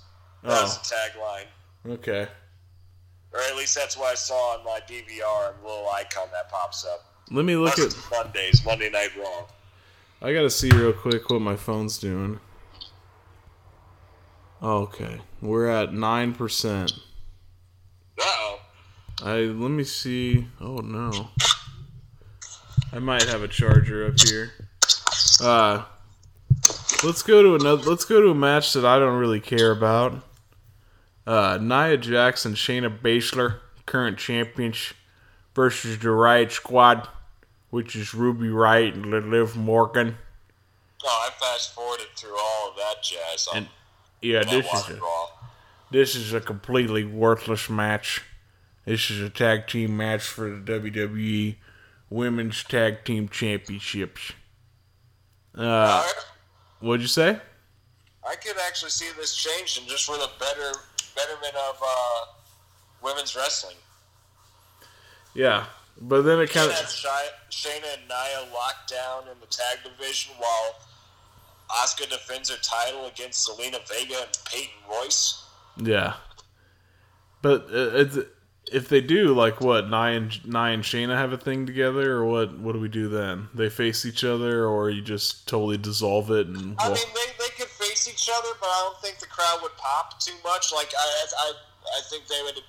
That's 0.43 0.77
the 0.77 0.95
tagline, 0.95 1.45
Okay. 1.93 2.27
or 3.33 3.39
at 3.39 3.55
least 3.55 3.75
that's 3.75 3.95
what 3.97 4.11
I 4.11 4.15
saw 4.15 4.57
on 4.57 4.65
my 4.65 4.81
DVR 4.87 5.53
and 5.53 5.63
little 5.63 5.89
icon 5.89 6.27
that 6.33 6.49
pops 6.49 6.85
up. 6.85 7.05
Let 7.31 7.45
me 7.45 7.55
look 7.55 7.77
Must 7.77 7.95
at. 7.97 8.11
Mondays, 8.25 8.65
Monday 8.65 8.89
Night 8.89 9.11
Raw. 9.17 9.45
I 10.21 10.33
gotta 10.33 10.49
see 10.49 10.69
real 10.71 10.91
quick 10.93 11.29
what 11.29 11.41
my 11.41 11.55
phone's 11.55 11.97
doing. 11.97 12.39
Okay, 14.61 15.21
we're 15.41 15.67
at 15.67 15.93
nine 15.93 16.33
percent. 16.33 16.91
Oh. 18.19 18.59
I 19.23 19.37
let 19.37 19.71
me 19.71 19.85
see. 19.85 20.47
Oh 20.59 20.77
no. 20.77 21.29
I 22.91 22.99
might 22.99 23.23
have 23.23 23.41
a 23.41 23.47
charger 23.47 24.05
up 24.05 24.19
here. 24.19 24.51
Uh 25.41 25.85
let's 27.05 27.23
go 27.23 27.41
to 27.41 27.55
another 27.55 27.89
let's 27.89 28.03
go 28.03 28.19
to 28.19 28.31
a 28.31 28.35
match 28.35 28.73
that 28.73 28.83
I 28.83 28.99
don't 28.99 29.17
really 29.17 29.39
care 29.39 29.71
about. 29.71 30.23
Uh 31.25 31.57
Nia 31.61 31.95
Jackson, 31.95 32.53
Shayna 32.53 32.99
Baszler, 32.99 33.59
current 33.85 34.17
champions 34.17 34.93
versus 35.55 35.99
the 35.99 36.09
Riott 36.09 36.51
Squad, 36.51 37.07
which 37.69 37.95
is 37.95 38.13
Ruby 38.13 38.47
Riott 38.47 38.93
and 38.93 39.31
Liv 39.31 39.55
Morgan. 39.55 40.17
Oh, 41.05 41.27
I 41.27 41.31
fast 41.39 41.73
forwarded 41.73 42.07
through 42.17 42.37
all 42.37 42.71
of 42.71 42.75
that 42.75 43.01
jazz. 43.01 43.47
On 43.47 43.57
And 43.57 43.67
yeah, 44.21 44.43
this 44.43 44.65
is 44.65 44.89
a, 44.89 44.99
This 45.91 46.15
is 46.15 46.33
a 46.33 46.41
completely 46.41 47.03
worthless 47.03 47.69
match. 47.69 48.21
This 48.85 49.09
is 49.11 49.21
a 49.21 49.29
tag 49.29 49.67
team 49.67 49.95
match 49.97 50.23
for 50.23 50.49
the 50.49 50.79
WWE 50.79 51.55
Women's 52.09 52.63
Tag 52.63 53.05
Team 53.05 53.29
Championships. 53.29 54.33
Uh, 55.55 56.07
what'd 56.79 57.01
you 57.01 57.07
say? 57.07 57.39
I 58.27 58.35
could 58.35 58.55
actually 58.67 58.91
see 58.91 59.09
this 59.17 59.35
changing 59.35 59.87
just 59.87 60.05
for 60.05 60.17
the 60.17 60.29
better 60.39 60.71
betterment 61.15 61.55
of 61.55 61.81
uh, 61.85 62.25
women's 63.03 63.35
wrestling. 63.35 63.75
Yeah. 65.33 65.65
But 66.01 66.21
then 66.21 66.39
it 66.39 66.49
kind 66.49 66.71
of 66.71 66.77
Shayna 66.77 67.93
and 67.97 68.07
Nia 68.07 68.53
locked 68.53 68.89
down 68.89 69.23
in 69.23 69.39
the 69.41 69.47
tag 69.47 69.79
division 69.83 70.33
while 70.37 70.75
Asuka 71.71 72.09
defends 72.09 72.49
her 72.49 72.57
title 72.61 73.05
against 73.05 73.47
Zelina 73.47 73.79
Vega 73.87 74.15
and 74.21 74.37
Peyton 74.45 74.73
Royce. 74.89 75.43
yeah. 75.77 76.13
But 77.41 77.67
uh, 77.73 77.91
it's, 77.95 78.17
if 78.71 78.89
they 78.89 78.99
do, 79.01 79.33
like 79.33 79.61
what 79.61 79.89
Nia 79.89 80.17
and 80.17 80.45
Nia 80.45 80.73
and 80.73 80.83
Shayna 80.83 81.15
have 81.15 81.31
a 81.31 81.37
thing 81.37 81.65
together, 81.65 82.17
or 82.17 82.25
what? 82.25 82.57
What 82.59 82.73
do 82.73 82.79
we 82.79 82.89
do 82.89 83.07
then? 83.07 83.47
They 83.53 83.69
face 83.69 84.05
each 84.05 84.23
other, 84.25 84.65
or 84.65 84.89
you 84.89 85.01
just 85.01 85.47
totally 85.47 85.77
dissolve 85.77 86.31
it 86.31 86.47
and? 86.47 86.75
I 86.79 86.87
mean, 86.89 86.95
they, 86.97 87.31
they 87.39 87.49
could 87.57 87.69
face 87.69 88.09
each 88.09 88.29
other, 88.37 88.49
but 88.59 88.67
I 88.67 88.89
don't 88.91 89.01
think 89.01 89.19
the 89.19 89.27
crowd 89.27 89.59
would 89.61 89.75
pop 89.77 90.19
too 90.19 90.33
much. 90.43 90.73
Like, 90.73 90.91
I, 90.99 91.25
I, 91.39 91.51
I 91.97 92.01
think 92.09 92.27
they 92.27 92.41
would 92.43 92.59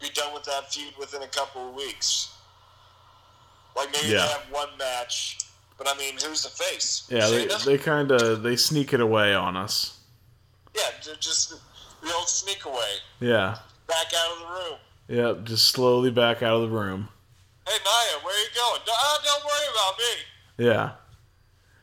be 0.00 0.08
done 0.12 0.34
with 0.34 0.42
that 0.44 0.72
feud 0.72 0.92
within 0.98 1.22
a 1.22 1.28
couple 1.28 1.68
of 1.68 1.74
weeks. 1.76 2.32
Like, 3.76 3.92
maybe 3.92 4.08
Yeah. 4.08 4.22
they 4.26 4.28
have 4.32 4.46
one 4.50 4.68
match, 4.76 5.38
but 5.80 5.88
I 5.88 5.96
mean, 5.96 6.12
who's 6.22 6.42
the 6.42 6.50
face? 6.50 7.06
yeah, 7.08 7.26
they 7.28 7.46
Shayna? 7.46 7.64
they 7.64 7.78
kind 7.78 8.10
of 8.12 8.42
they 8.42 8.54
sneak 8.56 8.92
it 8.92 9.00
away 9.00 9.32
on 9.34 9.56
us. 9.56 9.98
yeah, 10.76 10.82
ju- 11.02 11.12
just 11.18 11.50
the 12.02 12.12
old 12.14 12.28
sneak 12.28 12.66
away, 12.66 12.96
Yeah. 13.20 13.56
back 13.86 14.06
out 14.14 14.32
of 14.34 14.38
the 14.40 14.46
room. 14.54 14.78
Yep. 15.08 15.44
Just 15.44 15.68
slowly 15.68 16.10
back 16.10 16.42
out 16.42 16.54
of 16.56 16.62
the 16.70 16.76
room. 16.76 17.08
Hey, 17.66 17.76
Nia, 17.78 18.24
where 18.24 18.38
you 18.42 18.48
going? 18.54 18.80
Uh, 18.82 19.16
don't 19.24 19.44
worry 19.44 19.66
about 19.72 19.98
me. 19.98 20.64
Yeah. 20.66 20.90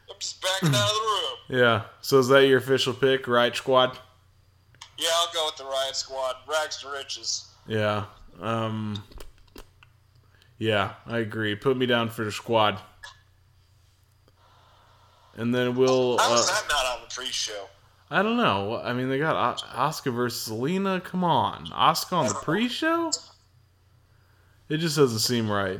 I'm 0.10 0.16
just 0.20 0.41
backing 0.41 0.70
out 0.76 0.89
of 0.89 0.95
the 0.95 1.02
room. 1.02 1.34
Yeah. 1.50 1.82
So 2.02 2.20
is 2.20 2.28
that 2.28 2.45
your 2.45 2.58
official 2.60 2.93
pick, 2.93 3.28
right, 3.28 3.56
squad? 3.56 3.98
Yeah, 4.98 5.08
I'll 5.16 5.34
go 5.34 5.45
with 5.45 5.56
the 5.58 5.64
Riott 5.64 5.95
Squad. 5.95 6.36
Rags 6.48 6.78
to 6.82 6.89
riches. 6.89 7.45
Yeah. 7.68 8.06
Um. 8.41 9.02
Yeah, 10.58 10.93
I 11.06 11.20
agree. 11.20 11.56
Put 11.56 11.78
me 11.78 11.86
down 11.86 12.10
for 12.10 12.26
the 12.26 12.32
squad. 12.32 12.80
And 15.38 15.54
then 15.54 15.76
we'll. 15.76 16.18
How 16.18 16.34
is 16.34 16.42
Uh, 16.50 16.54
that 16.54 16.64
not 16.70 16.86
on 16.98 17.02
the 17.08 17.14
pre-show? 17.14 17.68
I 18.10 18.22
don't 18.24 18.38
know. 18.38 18.82
I 18.84 18.94
mean, 18.94 19.10
they 19.10 19.20
got 19.20 19.62
Oscar 19.76 20.12
versus 20.12 20.52
Zelina. 20.54 21.04
Come 21.04 21.24
on, 21.24 21.70
Oscar 21.74 22.16
on 22.16 22.28
the 22.28 22.34
pre-show. 22.36 23.12
It 24.70 24.78
just 24.78 24.98
doesn't 24.98 25.20
seem 25.20 25.50
right. 25.50 25.80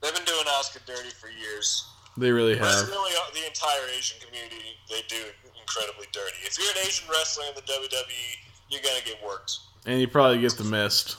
They've 0.00 0.14
been 0.14 0.24
doing 0.24 0.46
Oscar 0.58 0.80
dirty 0.86 1.10
for 1.10 1.28
years. 1.28 1.86
They 2.16 2.30
really 2.30 2.56
have. 2.56 2.88
really 2.88 3.12
uh, 3.16 3.34
the 3.34 3.46
entire 3.46 3.88
Asian 3.96 4.18
community. 4.24 4.76
They 4.88 5.00
do 5.08 5.16
incredibly 5.60 6.06
dirty. 6.12 6.36
If 6.44 6.58
you're 6.58 6.70
an 6.70 6.86
Asian 6.86 7.08
wrestler 7.10 7.44
in 7.48 7.54
the 7.54 7.62
WWE, 7.62 8.36
you're 8.70 8.82
gonna 8.82 9.04
get 9.04 9.16
worked. 9.24 9.58
And 9.86 10.00
you 10.00 10.08
probably 10.08 10.40
get 10.40 10.52
the 10.52 10.64
mist. 10.64 11.16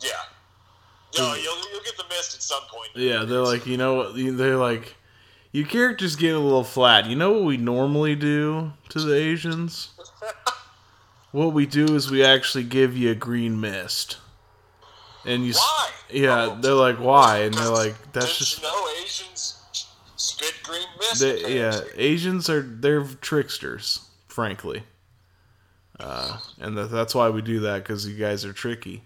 Yeah. 0.00 0.10
No, 1.16 1.34
you'll, 1.34 1.56
you'll 1.72 1.82
get 1.84 1.96
the 1.96 2.04
mist 2.10 2.34
at 2.34 2.42
some 2.42 2.62
point. 2.68 2.90
Yeah, 2.94 3.24
they're 3.24 3.40
like, 3.40 3.64
you 3.66 3.76
know 3.78 3.94
what? 3.94 4.14
They're 4.14 4.56
like, 4.58 4.94
your 5.56 5.66
character's 5.66 6.16
getting 6.16 6.36
a 6.36 6.40
little 6.40 6.64
flat. 6.64 7.06
You 7.06 7.16
know 7.16 7.32
what 7.32 7.44
we 7.44 7.56
normally 7.56 8.14
do 8.14 8.72
to 8.90 9.00
the 9.00 9.14
Asians? 9.14 9.88
What 11.32 11.54
we 11.54 11.64
do 11.64 11.94
is 11.94 12.10
we 12.10 12.22
actually 12.22 12.64
give 12.64 12.94
you 12.94 13.10
a 13.10 13.14
green 13.14 13.58
mist. 13.58 14.18
And 15.24 15.46
you, 15.46 15.54
Why? 15.54 15.90
yeah, 16.10 16.42
Oh. 16.50 16.58
they're 16.60 16.74
like, 16.74 16.98
why? 17.00 17.38
And 17.38 17.54
they're 17.54 17.70
like, 17.70 17.94
that's 18.12 18.36
just, 18.36 18.58
you 18.58 18.64
know 18.64 18.88
Asians 19.02 19.62
spit 20.16 20.54
green 20.62 20.86
mist? 20.98 21.20
they, 21.20 21.56
yeah, 21.58 21.80
Asians 21.96 22.50
are 22.50 22.60
they're 22.60 23.04
tricksters, 23.22 24.00
frankly. 24.28 24.82
Uh, 25.98 26.38
and 26.60 26.76
that, 26.76 26.90
that's 26.90 27.14
why 27.14 27.30
we 27.30 27.40
do 27.40 27.60
that 27.60 27.82
because 27.82 28.06
you 28.06 28.14
guys 28.18 28.44
are 28.44 28.52
tricky. 28.52 29.04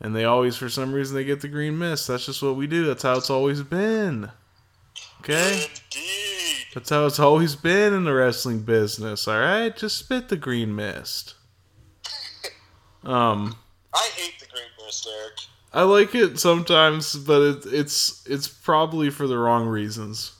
And 0.00 0.14
they 0.14 0.24
always, 0.24 0.56
for 0.56 0.68
some 0.68 0.92
reason, 0.92 1.16
they 1.16 1.24
get 1.24 1.40
the 1.40 1.48
green 1.48 1.76
mist. 1.78 2.06
That's 2.06 2.26
just 2.26 2.42
what 2.44 2.54
we 2.54 2.68
do. 2.68 2.84
That's 2.86 3.02
how 3.02 3.16
it's 3.16 3.30
always 3.30 3.62
been. 3.62 4.30
Okay. 5.20 5.66
Indeed. 5.68 6.66
That's 6.74 6.90
how 6.90 7.06
it's 7.06 7.18
always 7.18 7.56
been 7.56 7.92
in 7.92 8.04
the 8.04 8.12
wrestling 8.14 8.60
business, 8.60 9.26
alright? 9.26 9.76
Just 9.76 9.98
spit 9.98 10.28
the 10.28 10.36
green 10.36 10.74
mist. 10.74 11.34
Um 13.04 13.56
I 13.94 14.10
hate 14.16 14.38
the 14.40 14.46
green 14.46 14.66
mist, 14.84 15.08
Eric. 15.08 15.38
I 15.72 15.82
like 15.82 16.14
it 16.14 16.38
sometimes, 16.38 17.14
but 17.14 17.40
it, 17.40 17.66
it's 17.66 18.26
it's 18.26 18.48
probably 18.48 19.08
for 19.08 19.28
the 19.28 19.38
wrong 19.38 19.66
reasons. 19.68 20.32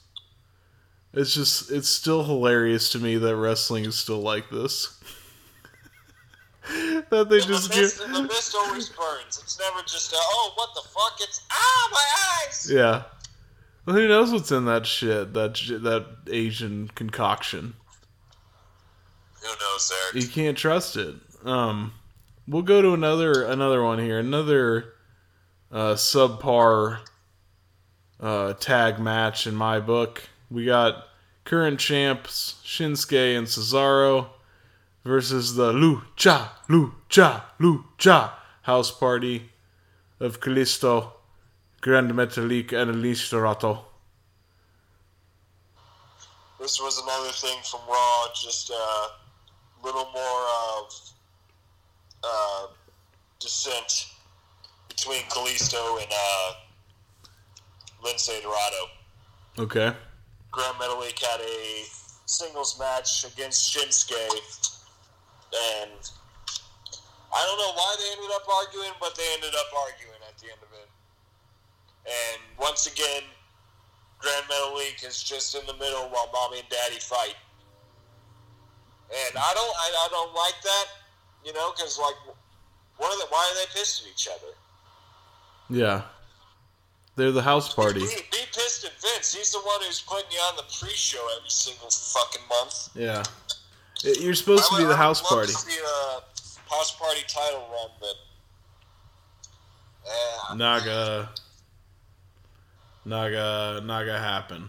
It's 1.12 1.32
just 1.34 1.70
it's 1.70 1.88
still 1.88 2.24
hilarious 2.24 2.90
to 2.90 2.98
me 2.98 3.16
that 3.16 3.36
wrestling 3.36 3.84
is 3.84 3.96
still 3.96 4.20
like 4.20 4.50
this. 4.50 4.98
that 7.10 7.28
they 7.30 7.38
And 7.38 7.46
just 7.46 7.72
the, 7.72 7.80
mist, 7.80 7.98
get 7.98 8.12
the 8.12 8.22
mist 8.22 8.54
always 8.54 8.88
burns. 8.90 9.40
It's 9.42 9.58
never 9.58 9.80
just, 9.82 10.12
a, 10.12 10.16
oh, 10.18 10.52
what 10.54 10.70
the 10.74 10.82
fuck? 10.88 11.16
It's, 11.20 11.40
ah, 11.50 11.88
my 11.90 12.46
eyes! 12.46 12.70
Yeah. 12.70 13.04
Well, 13.88 13.96
who 13.96 14.06
knows 14.06 14.32
what's 14.32 14.52
in 14.52 14.66
that 14.66 14.84
shit, 14.84 15.32
that 15.32 15.54
that 15.54 16.06
Asian 16.30 16.88
concoction. 16.88 17.72
Who 19.40 19.48
knows, 19.48 19.90
Eric? 20.04 20.22
you 20.22 20.28
can't 20.28 20.58
trust 20.58 20.98
it. 20.98 21.14
Um, 21.42 21.94
we'll 22.46 22.60
go 22.60 22.82
to 22.82 22.92
another 22.92 23.44
another 23.44 23.82
one 23.82 23.98
here. 23.98 24.18
Another 24.18 24.92
uh, 25.72 25.94
subpar 25.94 26.98
uh, 28.20 28.52
tag 28.52 28.98
match 28.98 29.46
in 29.46 29.54
my 29.54 29.80
book. 29.80 30.22
We 30.50 30.66
got 30.66 31.08
current 31.44 31.80
champs 31.80 32.60
Shinsuke 32.62 33.38
and 33.38 33.46
Cesaro 33.46 34.26
versus 35.02 35.54
the 35.54 35.72
Lucha 35.72 36.50
Lucha 36.68 37.44
Lucha 37.58 38.32
House 38.64 38.90
Party 38.90 39.48
of 40.20 40.40
Kalisto, 40.40 41.12
Grand 41.80 42.10
Metalik, 42.10 42.72
and 42.72 42.96
Lince 42.96 43.30
Dorado. 43.30 43.84
This 46.60 46.80
was 46.80 46.98
another 46.98 47.30
thing 47.30 47.56
from 47.70 47.80
Raw, 47.88 48.26
just 48.34 48.70
a 48.70 48.74
uh, 48.74 49.08
little 49.84 50.10
more 50.12 50.42
of 50.74 51.00
uh, 52.24 52.66
dissent 53.38 54.06
between 54.88 55.22
Kalisto 55.30 56.02
and 56.02 56.10
uh, 56.12 56.52
Lince 58.04 58.42
Dorado. 58.42 58.90
Okay. 59.58 59.96
Grand 60.50 60.76
Metalik 60.78 61.18
had 61.22 61.40
a 61.40 61.84
singles 62.26 62.76
match 62.78 63.24
against 63.24 63.72
Shinsuke, 63.72 64.18
and 65.80 65.92
I 67.32 67.46
don't 67.46 67.58
know 67.58 67.72
why 67.72 67.96
they 67.98 68.10
ended 68.12 68.34
up 68.34 68.48
arguing, 68.48 68.92
but 69.00 69.14
they 69.14 69.26
ended 69.34 69.54
up 69.54 69.66
arguing 69.86 70.20
at 70.28 70.36
the 70.38 70.46
end 70.46 70.60
of 70.60 70.72
it. 70.72 70.88
And 72.08 72.40
once 72.58 72.86
again, 72.86 73.22
Grand 74.18 74.44
Metalik 74.46 75.06
is 75.06 75.22
just 75.22 75.54
in 75.54 75.64
the 75.66 75.74
middle 75.74 76.08
while 76.08 76.30
mommy 76.32 76.60
and 76.60 76.68
daddy 76.68 76.98
fight. 76.98 77.34
And 79.10 79.36
I 79.38 79.52
don't, 79.54 79.74
I, 79.76 80.06
I 80.06 80.08
don't 80.10 80.34
like 80.34 80.54
that, 80.64 80.84
you 81.44 81.52
know, 81.52 81.72
because 81.76 81.98
like, 81.98 82.14
what 82.96 83.12
are 83.12 83.18
they, 83.18 83.30
why 83.30 83.38
are 83.50 83.54
they 83.66 83.78
pissed 83.78 84.02
at 84.02 84.10
each 84.10 84.28
other? 84.28 84.52
Yeah. 85.70 86.02
They're 87.16 87.32
the 87.32 87.42
house 87.42 87.72
party. 87.74 88.00
Be, 88.00 88.06
be 88.06 88.38
pissed 88.54 88.84
at 88.84 88.92
Vince. 89.00 89.34
He's 89.34 89.50
the 89.50 89.58
one 89.60 89.80
who's 89.82 90.00
putting 90.00 90.30
you 90.30 90.38
on 90.38 90.56
the 90.56 90.62
pre-show 90.80 91.24
every 91.38 91.50
single 91.50 91.90
fucking 91.90 92.42
month. 92.48 92.90
Yeah. 92.94 93.22
You're 94.20 94.34
supposed 94.34 94.68
to 94.68 94.74
I 94.74 94.78
be 94.78 94.84
would- 94.84 94.92
the 94.92 94.96
house 94.96 95.22
love 95.22 95.30
party. 95.30 95.52
To 95.52 95.58
see 95.58 95.78
a 95.80 96.20
house 96.72 96.94
party 96.96 97.20
title 97.26 97.66
run, 97.72 97.90
but 98.00 98.14
uh, 100.50 100.54
Naga. 100.54 101.30
Naga. 103.08 103.80
Naga 103.84 104.18
happen. 104.18 104.68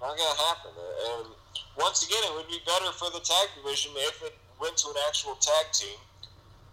not 0.00 0.16
gonna 0.16 0.40
happen. 0.40 0.72
And 1.10 1.26
once 1.78 2.04
again, 2.04 2.18
it 2.24 2.34
would 2.34 2.48
be 2.48 2.58
better 2.66 2.90
for 2.92 3.10
the 3.10 3.20
tag 3.20 3.48
division 3.56 3.92
if 3.94 4.22
it 4.24 4.34
went 4.60 4.76
to 4.78 4.88
an 4.88 4.96
actual 5.06 5.36
tag 5.36 5.72
team. 5.72 5.96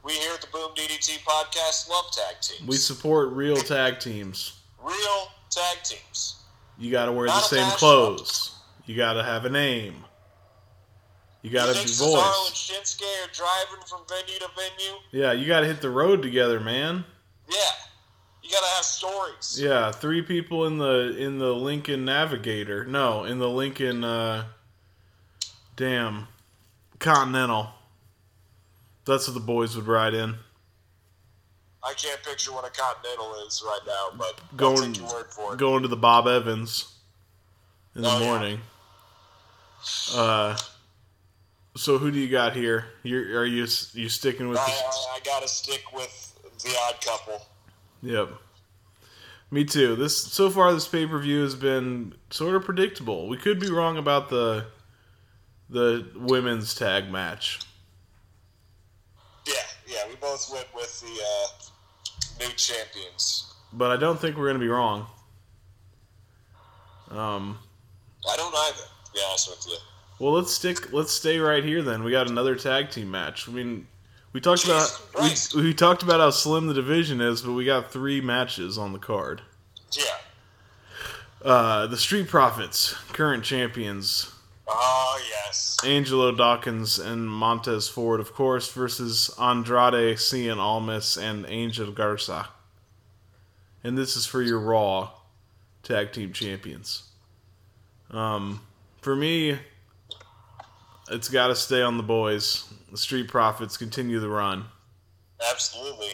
We 0.03 0.13
here 0.13 0.34
at 0.34 0.41
the 0.41 0.47
Boom 0.47 0.72
DDT 0.76 1.20
podcast 1.24 1.89
love 1.89 2.11
tag 2.11 2.41
teams. 2.41 2.68
We 2.68 2.78
support 2.78 3.30
real 3.30 3.57
tag 3.57 3.99
teams. 3.99 4.59
real 4.84 5.28
tag 5.51 5.84
teams. 5.84 6.43
You 6.80 6.91
gotta 6.91 7.11
wear 7.11 7.28
the 7.28 7.34
Not 7.34 7.43
a 7.43 7.55
same 7.55 7.70
clothes. 7.78 8.55
You 8.86 8.95
gotta 8.95 9.24
have 9.24 9.45
a 9.45 9.49
name. 9.49 10.03
You 11.43 11.51
gotta 11.51 11.74
you 11.74 11.86
be 11.86 11.89
Cesaro 11.91 12.47
and. 12.47 12.55
Shinsuke 12.55 13.03
are 13.24 13.32
driving 13.32 13.86
from 13.88 14.01
venue 14.09 14.39
to 14.39 14.49
venue? 14.55 14.99
Yeah, 15.11 15.32
you 15.32 15.45
gotta 15.45 15.68
hit 15.68 15.82
the 15.82 15.91
road 15.91 16.24
together, 16.24 16.59
man. 16.59 17.05
Yeah, 18.66 18.72
gotta 18.72 18.76
have 18.76 18.86
stories. 18.86 19.59
Yeah, 19.61 19.91
three 19.91 20.22
people 20.22 20.66
in 20.66 20.78
the 20.78 21.16
in 21.18 21.39
the 21.39 21.53
Lincoln 21.53 22.05
Navigator. 22.05 22.86
No, 22.86 23.24
in 23.24 23.39
the 23.39 23.49
Lincoln. 23.49 24.03
uh 24.03 24.45
Damn, 25.76 26.28
Continental. 26.99 27.70
That's 29.05 29.28
what 29.28 29.34
the 29.34 29.39
boys 29.41 29.76
would 29.76 29.88
ride 29.88 30.13
in. 30.13 30.36
I 31.84 31.93
can't 31.93 32.24
picture 32.24 32.53
what 32.53 32.66
a 32.66 32.70
Continental 32.72 33.45
is 33.45 33.61
right 33.63 33.80
now, 33.86 34.07
but 34.18 34.39
Going- 34.57 34.93
take 34.93 35.01
your 35.01 35.11
word 35.13 35.26
for 35.32 35.53
it. 35.53 35.59
Going 35.59 35.82
to 35.84 35.88
the 35.89 35.97
Bob 35.97 36.28
Evans 36.28 36.93
in 37.93 38.01
the 38.03 38.09
Oh, 38.09 38.20
yeah. 38.20 38.26
morning. 38.26 38.61
Uh, 40.16 40.57
so 41.76 41.97
who 41.97 42.09
do 42.09 42.18
you 42.20 42.30
got 42.30 42.55
here? 42.55 42.86
You're 43.03 43.41
are 43.41 43.45
you 43.45 43.68
you 43.93 44.07
sticking 44.09 44.47
with? 44.47 44.57
I, 44.57 44.61
I, 44.63 45.16
I 45.18 45.20
gotta 45.26 45.47
stick 45.49 45.84
with 45.93 46.34
the 46.63 46.76
odd 46.88 47.01
couple. 47.05 47.45
yep. 48.01 48.30
Me 49.52 49.64
too. 49.64 49.96
This 49.96 50.18
so 50.18 50.50
far 50.50 50.74
this 50.74 50.88
pay 50.88 51.06
per 51.06 51.20
view 51.20 51.41
has 51.43 51.56
been 51.56 52.14
sort 52.30 52.56
of 52.56 52.66
predictable. 52.66 53.28
We 53.30 53.38
could 53.38 53.60
be 53.60 53.70
wrong 53.70 53.98
about 53.98 54.30
the 54.30 54.66
the 55.70 56.08
women's 56.16 56.74
tag 56.76 57.12
match. 57.12 57.60
Yeah, 59.46 59.54
yeah, 59.88 60.08
we 60.10 60.16
both 60.16 60.50
went 60.52 60.68
with 60.76 61.00
the 61.02 61.08
uh, 61.08 62.46
new 62.46 62.54
champions. 62.56 63.54
But 63.72 63.91
I 63.91 63.98
don't 63.98 64.20
think 64.20 64.38
we're 64.38 64.48
gonna 64.48 64.60
be 64.60 64.68
wrong. 64.68 65.08
Um 67.12 67.60
I 68.30 68.36
don't 68.36 68.54
either, 68.56 68.88
to 69.06 69.12
be 69.14 69.20
honest 69.30 69.50
with 69.50 69.68
you. 69.70 69.78
well 70.20 70.34
let's 70.34 70.52
stick 70.52 70.91
let's 70.91 71.12
stay 71.12 71.38
right 71.38 71.64
here 71.64 71.84
then. 71.84 72.04
We 72.04 72.12
got 72.12 72.30
another 72.30 72.56
tag 72.56 72.89
team 72.89 73.12
match. 73.12 73.48
I 73.48 73.52
mean 73.52 73.88
we 74.36 74.42
talked 74.42 74.64
Jesus 74.64 75.02
about 75.14 75.56
we, 75.56 75.64
we 75.64 75.74
talked 75.74 76.04
about 76.04 76.20
how 76.20 76.30
slim 76.30 76.68
the 76.68 76.74
division 76.74 77.22
is, 77.22 77.42
but 77.42 77.54
we 77.54 77.64
got 77.64 77.90
three 77.90 78.20
matches 78.20 78.78
on 78.78 78.92
the 78.92 79.00
card. 79.00 79.42
Yeah. 79.94 80.04
Uh, 81.42 81.88
the 81.88 81.96
Street 81.96 82.28
Profits, 82.28 82.94
current 83.14 83.46
champions, 83.46 84.36
Oh, 84.68 85.22
yes. 85.30 85.78
Angelo 85.86 86.34
Dawkins 86.34 87.00
and 87.00 87.30
Montez 87.30 87.88
Ford, 87.88 88.20
of 88.20 88.34
course, 88.34 88.74
versus 88.74 89.30
Andrade, 89.40 90.18
Cien 90.18 90.58
Almas, 90.58 91.18
and 91.18 91.46
Angel 91.48 91.92
Garza. 91.92 92.50
And 93.86 93.98
this 93.98 94.18
is 94.18 94.26
for 94.26 94.42
your 94.42 94.60
Raw 94.60 95.12
Tag 95.84 96.12
Team 96.12 96.34
Champions. 96.34 97.04
Um, 98.12 98.60
for 99.02 99.16
me, 99.16 99.60
it's 101.10 101.30
got 101.30 101.48
to 101.48 101.56
stay 101.56 101.82
on 101.82 101.98
the 101.98 102.04
boys. 102.04 102.66
The 102.96 103.02
Street 103.02 103.28
Profits 103.28 103.76
continue 103.76 104.22
the 104.22 104.30
run. 104.30 104.68
Absolutely. 105.52 106.14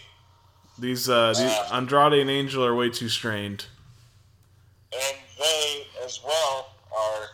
These, 0.80 1.08
uh, 1.10 1.28
these 1.28 1.56
Andrade 1.72 2.14
and 2.14 2.28
Angel 2.28 2.66
are 2.66 2.74
way 2.74 2.90
too 2.90 3.08
strained. 3.08 3.68
And 4.92 5.18
they, 5.38 5.86
as 6.04 6.22
well, 6.26 6.72
are 6.92 7.26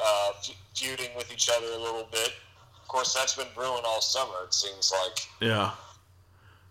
uh, 0.00 0.32
feuding 0.76 1.08
with 1.16 1.32
each 1.32 1.50
other 1.52 1.66
a 1.66 1.76
little 1.76 2.06
bit. 2.12 2.34
Of 2.80 2.86
course, 2.86 3.14
that's 3.14 3.34
been 3.34 3.48
brewing 3.52 3.82
all 3.84 4.00
summer, 4.00 4.44
it 4.44 4.54
seems 4.54 4.92
like. 5.02 5.18
Yeah. 5.40 5.72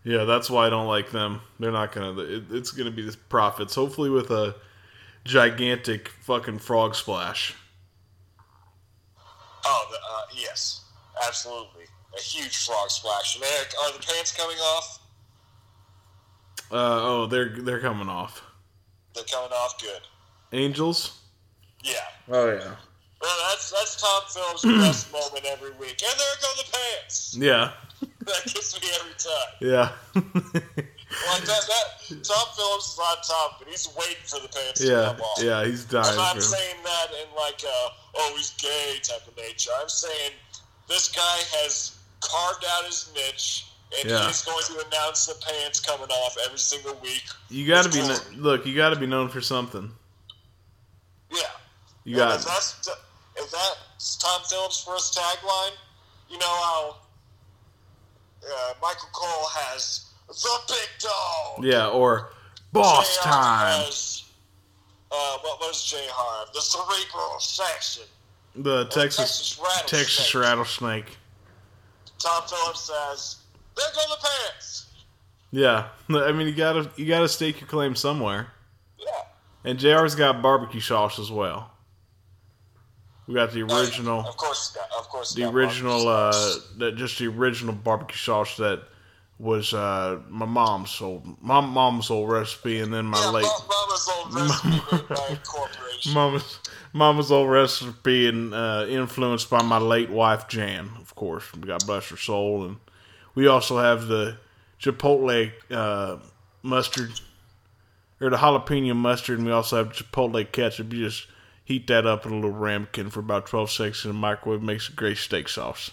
Yeah, 0.06 0.24
that's 0.24 0.50
why 0.50 0.68
I 0.68 0.70
don't 0.70 0.88
like 0.88 1.12
them. 1.12 1.42
They're 1.60 1.74
not 1.74 1.92
gonna. 1.92 2.18
It, 2.22 2.44
it's 2.52 2.72
gonna 2.72 2.90
be 2.90 3.02
the 3.02 3.18
profits. 3.28 3.76
Hopefully, 3.76 4.10
with 4.10 4.32
a 4.32 4.56
gigantic 5.26 6.08
fucking 6.22 6.60
frog 6.60 6.96
splash. 6.96 7.54
Oh, 9.66 9.88
the, 9.92 9.98
uh, 9.98 10.42
yes. 10.42 10.85
Absolutely. 11.28 11.84
A 12.18 12.22
huge 12.22 12.66
frog 12.66 12.90
splash. 12.90 13.36
And 13.36 13.44
Eric, 13.44 13.74
are 13.84 13.94
the 13.94 14.06
pants 14.06 14.36
coming 14.36 14.58
off? 14.58 15.00
Uh, 16.72 17.00
oh, 17.02 17.28
they're 17.28 17.50
they're 17.50 17.80
coming 17.80 18.10
off. 18.10 18.42
They're 19.14 19.24
coming 19.26 19.52
off 19.52 19.80
good. 19.82 20.02
Angels. 20.52 21.20
Yeah. 21.84 21.94
Oh 22.30 22.48
yeah. 22.48 22.76
Well, 23.22 23.38
that's 23.50 23.72
that's 23.72 24.02
Tom 24.02 24.22
Phillips' 24.30 24.64
best 24.86 25.12
moment 25.12 25.46
every 25.46 25.72
week. 25.72 26.02
And 26.04 26.20
there 26.20 26.28
go 26.42 26.48
the 26.58 26.72
pants. 26.72 27.38
Yeah. 27.38 27.72
That 28.26 28.44
gets 28.46 28.82
me 28.82 28.90
every 29.00 29.14
time. 29.20 29.54
Yeah. 29.62 29.92
Like 30.16 31.46
that, 31.46 31.64
that 31.70 32.24
Tom 32.24 32.48
Phillips 32.56 32.94
is 32.94 33.00
on 33.00 33.16
top, 33.22 33.60
but 33.60 33.68
he's 33.68 33.88
waiting 33.96 34.26
for 34.26 34.40
the 34.42 34.50
pants 34.50 34.82
to 34.82 34.88
yeah. 34.88 35.14
come 35.14 35.22
off. 35.22 35.44
Yeah. 35.44 35.66
He's 35.66 35.86
dying. 35.86 36.10
I'm 36.10 36.16
not 36.18 36.36
For 36.36 36.42
saying 36.42 36.78
that 36.84 37.08
in 37.14 37.36
like 37.36 37.62
a 37.64 37.90
oh 38.16 38.34
he's 38.36 38.52
gay 38.58 38.98
type 39.04 39.28
of 39.28 39.38
nature. 39.38 39.72
I'm 39.80 39.90
saying 39.90 40.32
this 40.88 41.10
guy 41.12 41.38
has 41.62 41.98
carved 42.22 42.66
out 42.70 42.86
his 42.86 43.10
niche, 43.16 43.68
and 44.00 44.10
Yeah. 44.10 44.28
he's 44.28 44.42
going 44.44 44.64
to 44.66 44.86
announce 44.88 45.26
the 45.26 45.36
pants 45.36 45.80
coming 45.80 46.10
off 46.10 46.36
every 46.46 46.60
single 46.60 46.96
week. 46.96 47.24
you 47.50 47.68
got 47.68 47.84
to 47.86 47.90
be 47.90 48.02
kno- 48.08 48.18
look. 48.36 48.66
You 48.66 48.76
got 48.76 48.90
to 48.90 48.96
be 48.96 49.06
known 49.08 49.30
for 49.30 49.42
something. 49.42 49.92
Yeah, 51.32 51.42
You 52.04 52.16
got. 52.18 52.40
if 52.40 52.46
that's 52.46 52.88
if 53.38 53.52
that's 53.52 54.16
Tom 54.18 54.42
Phillips' 54.50 54.84
first 54.84 55.18
tagline, 55.18 55.74
you 56.30 56.38
know 56.38 56.46
how 56.48 56.96
uh, 58.48 58.74
Michael 58.82 59.10
Cole 59.12 59.48
has 59.52 60.06
the 60.28 60.60
big 60.68 60.90
dog. 61.00 61.64
Yeah. 61.66 61.88
Or 61.90 62.32
boss 62.72 63.18
JR 63.18 63.24
time. 63.24 63.84
Has, 63.86 64.24
uh, 65.12 65.38
what 65.42 65.60
was 65.60 65.84
J 65.86 65.98
Harv? 66.10 66.54
The 66.54 66.62
cerebral 66.62 67.40
section. 67.40 68.04
The 68.58 68.86
Texas 68.86 69.58
Texas 69.58 69.60
rattlesnake. 69.60 69.88
Texas 69.88 70.36
rattlesnake. 70.36 71.18
Tom 72.20 72.44
Phillips 72.48 72.82
says, 72.82 73.36
"There 73.76 73.86
go 73.94 74.02
the 74.16 74.28
pants." 74.28 74.86
Yeah. 75.52 75.88
I 76.10 76.32
mean, 76.32 76.48
you 76.48 76.56
gotta 76.56 76.90
you 76.96 77.06
gotta 77.06 77.28
stake 77.30 77.60
your 77.62 77.68
claim 77.70 77.96
somewhere. 77.96 78.48
Yeah. 78.98 79.08
And 79.64 79.80
JR's 79.80 80.16
got 80.16 80.42
barbecue 80.42 80.80
sauce 80.82 81.20
as 81.20 81.32
well. 81.32 81.72
We 83.28 83.34
got 83.34 83.52
the 83.52 83.64
original, 83.64 84.20
Of 84.20 84.38
course, 84.38 84.78
of 85.00 85.10
course. 85.10 85.34
the 85.34 85.50
original, 85.50 86.08
uh, 86.08 86.32
that 86.78 86.96
just 86.96 87.18
the 87.18 87.26
original 87.28 87.74
barbecue 87.74 88.18
sauce 88.18 88.56
that 88.58 88.84
was 89.40 89.74
uh, 89.74 90.20
my 90.30 90.46
mom's 90.46 91.02
old, 91.02 91.42
my 91.42 91.60
mom's 91.60 92.12
old 92.12 92.30
recipe, 92.30 92.80
and 92.82 92.94
then 92.94 93.06
my 93.06 93.20
yeah, 93.20 93.30
late 93.32 93.44
Ma- 93.44 93.66
Mama's 93.68 94.10
old 94.16 94.34
recipe 94.36 94.70
made 94.70 95.08
by 95.10 95.40
corporation. 95.44 96.14
mama's 96.14 96.60
mama's 96.96 97.30
old 97.30 97.50
recipe, 97.50 98.28
and 98.28 98.54
uh, 98.54 98.86
influenced 98.88 99.50
by 99.50 99.62
my 99.62 99.78
late 99.78 100.10
wife 100.10 100.48
Jan, 100.48 100.90
of 101.00 101.14
course. 101.14 101.52
God 101.52 101.86
bless 101.86 102.10
her 102.10 102.18
soul, 102.18 102.64
and 102.64 102.78
we 103.36 103.48
also 103.48 103.78
have 103.78 104.08
the 104.08 104.38
chipotle 104.80 105.52
uh, 105.70 106.18
mustard 106.64 107.12
or 108.22 108.30
the 108.30 108.38
jalapeno 108.38 108.96
mustard, 108.96 109.40
and 109.40 109.46
we 109.46 109.52
also 109.52 109.78
have 109.78 109.94
chipotle 109.94 110.50
ketchup. 110.50 110.94
You 110.94 111.10
just 111.10 111.28
heat 111.66 111.86
that 111.88 112.08
up 112.08 112.26
in 112.26 112.32
a 112.32 112.36
little 112.36 112.52
ramekin 112.52 113.10
for 113.10 113.20
about 113.20 113.46
12 113.48 113.72
seconds 113.72 114.06
in 114.06 114.12
the 114.12 114.18
microwave. 114.18 114.62
Makes 114.62 114.88
a 114.88 114.94
great 114.94 115.18
steak 115.18 115.50
sauce. 115.50 115.92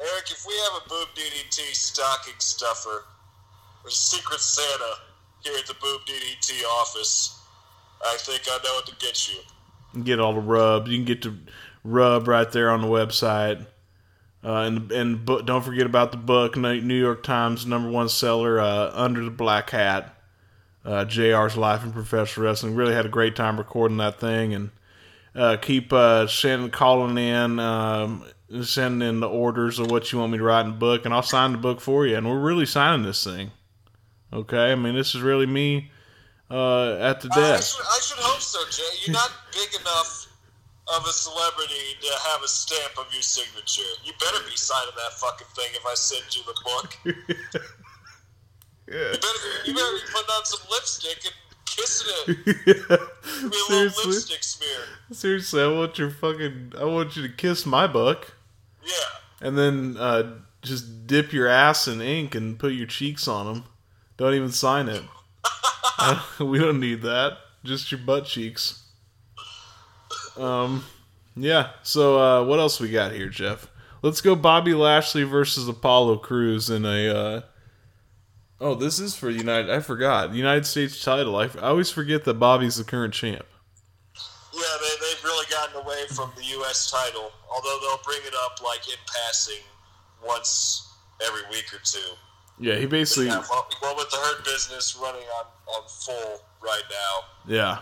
Eric, 0.00 0.30
if 0.30 0.46
we 0.48 0.54
have 0.54 0.82
a 0.84 0.88
boob 0.88 1.08
DDT 1.14 1.74
stocking 1.74 2.34
stuffer 2.38 3.04
or 3.84 3.90
Secret 3.90 4.40
Santa 4.40 4.94
here 5.44 5.58
at 5.58 5.66
the 5.66 5.74
boob 5.74 6.00
DDT 6.06 6.64
office, 6.80 7.38
I 8.02 8.16
think 8.18 8.42
I 8.48 8.58
know 8.64 8.74
what 8.76 8.86
to 8.86 8.96
get 8.96 9.28
you. 9.28 9.38
Get 10.00 10.20
all 10.20 10.34
the 10.34 10.40
rubs. 10.40 10.90
You 10.90 10.98
can 10.98 11.04
get 11.04 11.22
the 11.22 11.36
rub 11.84 12.28
right 12.28 12.50
there 12.50 12.70
on 12.70 12.80
the 12.80 12.88
website. 12.88 13.66
Uh, 14.44 14.62
and 14.62 14.90
and 14.90 15.24
don't 15.24 15.62
forget 15.62 15.86
about 15.86 16.10
the 16.10 16.16
book, 16.16 16.56
New 16.56 16.80
New 16.80 16.98
York 16.98 17.22
Times 17.22 17.64
number 17.64 17.90
one 17.90 18.08
seller, 18.08 18.58
uh, 18.58 18.90
Under 18.92 19.24
the 19.24 19.30
Black 19.30 19.70
Hat. 19.70 20.16
Uh, 20.84 21.04
JR's 21.04 21.56
Life 21.56 21.84
in 21.84 21.92
Professional 21.92 22.46
Wrestling. 22.46 22.74
Really 22.74 22.94
had 22.94 23.06
a 23.06 23.10
great 23.10 23.36
time 23.36 23.56
recording 23.56 23.98
that 23.98 24.18
thing, 24.18 24.52
and 24.52 24.70
uh, 25.34 25.56
keep 25.56 25.92
uh, 25.92 26.26
sending, 26.26 26.70
calling 26.70 27.16
in, 27.16 27.60
um, 27.60 28.24
sending 28.62 29.08
in 29.08 29.20
the 29.20 29.28
orders 29.28 29.78
of 29.78 29.92
what 29.92 30.10
you 30.10 30.18
want 30.18 30.32
me 30.32 30.38
to 30.38 30.44
write 30.44 30.66
in 30.66 30.72
the 30.72 30.78
book, 30.78 31.04
and 31.04 31.14
I'll 31.14 31.22
sign 31.22 31.52
the 31.52 31.58
book 31.58 31.80
for 31.80 32.04
you. 32.04 32.16
And 32.16 32.28
we're 32.28 32.40
really 32.40 32.66
signing 32.66 33.06
this 33.06 33.22
thing. 33.22 33.52
Okay, 34.32 34.72
I 34.72 34.74
mean 34.74 34.96
this 34.96 35.14
is 35.14 35.20
really 35.20 35.46
me 35.46 35.90
uh, 36.52 36.96
at 37.00 37.20
the 37.20 37.28
I, 37.32 37.36
I, 37.36 37.40
desk. 37.56 37.76
should, 37.76 37.86
I 37.86 37.98
should 38.02 38.18
hope 38.20 38.40
so, 38.40 38.58
Jay. 38.70 38.82
You're 39.06 39.14
not 39.14 39.30
big 39.52 39.70
enough 39.80 40.26
of 40.94 41.06
a 41.06 41.12
celebrity 41.12 41.96
to 42.02 42.08
have 42.30 42.42
a 42.42 42.48
stamp 42.48 42.98
of 42.98 43.12
your 43.12 43.22
signature. 43.22 43.88
You 44.04 44.12
better 44.20 44.44
be 44.48 44.54
signing 44.56 44.92
that 44.96 45.12
fucking 45.18 45.46
thing 45.56 45.70
if 45.74 45.86
I 45.86 45.94
send 45.94 46.24
you 46.36 46.42
the 46.44 46.56
book. 46.64 47.62
Yeah. 48.88 48.98
You 48.98 49.12
better, 49.12 49.38
you 49.64 49.74
better 49.74 49.92
be 49.92 50.00
putting 50.12 50.28
on 50.36 50.44
some 50.44 50.60
lipstick 50.70 51.24
and 51.24 51.34
kissing 51.64 52.12
it. 52.26 52.88
Little 53.42 53.58
Seriously, 53.68 54.12
lipstick 54.12 54.42
smear. 54.42 54.78
seriously, 55.12 55.62
I 55.62 55.68
want 55.68 55.98
your 55.98 56.10
fucking, 56.10 56.72
I 56.78 56.84
want 56.84 57.16
you 57.16 57.22
to 57.26 57.32
kiss 57.32 57.64
my 57.64 57.86
book, 57.86 58.34
Yeah. 58.84 59.46
and 59.46 59.56
then 59.56 59.96
uh, 59.98 60.34
just 60.62 61.06
dip 61.06 61.32
your 61.32 61.46
ass 61.48 61.88
in 61.88 62.02
ink 62.02 62.34
and 62.34 62.58
put 62.58 62.72
your 62.72 62.86
cheeks 62.88 63.26
on 63.28 63.46
them. 63.46 63.64
Don't 64.18 64.34
even 64.34 64.50
sign 64.52 64.88
it. 64.88 65.02
Uh, 66.02 66.20
we 66.44 66.58
don't 66.58 66.80
need 66.80 67.02
that. 67.02 67.38
Just 67.64 67.92
your 67.92 68.00
butt 68.00 68.26
cheeks. 68.26 68.82
Um, 70.36 70.84
yeah. 71.36 71.70
So 71.82 72.18
uh, 72.18 72.44
what 72.44 72.58
else 72.58 72.80
we 72.80 72.90
got 72.90 73.12
here, 73.12 73.28
Jeff? 73.28 73.68
Let's 74.02 74.20
go 74.20 74.34
Bobby 74.34 74.74
Lashley 74.74 75.22
versus 75.22 75.68
Apollo 75.68 76.18
Crews 76.18 76.68
in 76.70 76.84
a. 76.84 77.08
Uh, 77.08 77.40
oh, 78.60 78.74
this 78.74 78.98
is 78.98 79.14
for 79.14 79.30
United. 79.30 79.70
I 79.70 79.80
forgot 79.80 80.34
United 80.34 80.66
States 80.66 81.02
title. 81.02 81.36
I, 81.36 81.44
I 81.44 81.68
always 81.68 81.90
forget 81.90 82.24
that 82.24 82.34
Bobby's 82.34 82.76
the 82.76 82.84
current 82.84 83.14
champ. 83.14 83.46
Yeah, 84.52 84.60
they, 84.80 85.06
they've 85.06 85.24
really 85.24 85.46
gotten 85.50 85.80
away 85.80 86.04
from 86.08 86.32
the 86.36 86.44
U.S. 86.44 86.90
title, 86.90 87.30
although 87.50 87.78
they'll 87.80 88.02
bring 88.04 88.20
it 88.26 88.34
up 88.44 88.60
like 88.62 88.88
in 88.88 88.98
passing 89.06 89.62
once 90.26 90.92
every 91.24 91.42
week 91.50 91.72
or 91.72 91.80
two. 91.84 91.98
Yeah, 92.58 92.76
he 92.76 92.86
basically. 92.86 93.26
Yeah, 93.26 93.42
well, 93.50 93.68
well, 93.82 93.96
with 93.96 94.10
the 94.10 94.16
Hurt 94.16 94.44
Business 94.44 94.96
running 95.00 95.22
on, 95.38 95.46
on 95.74 95.88
full 95.88 96.40
right 96.62 96.82
now. 96.90 97.52
Yeah. 97.52 97.78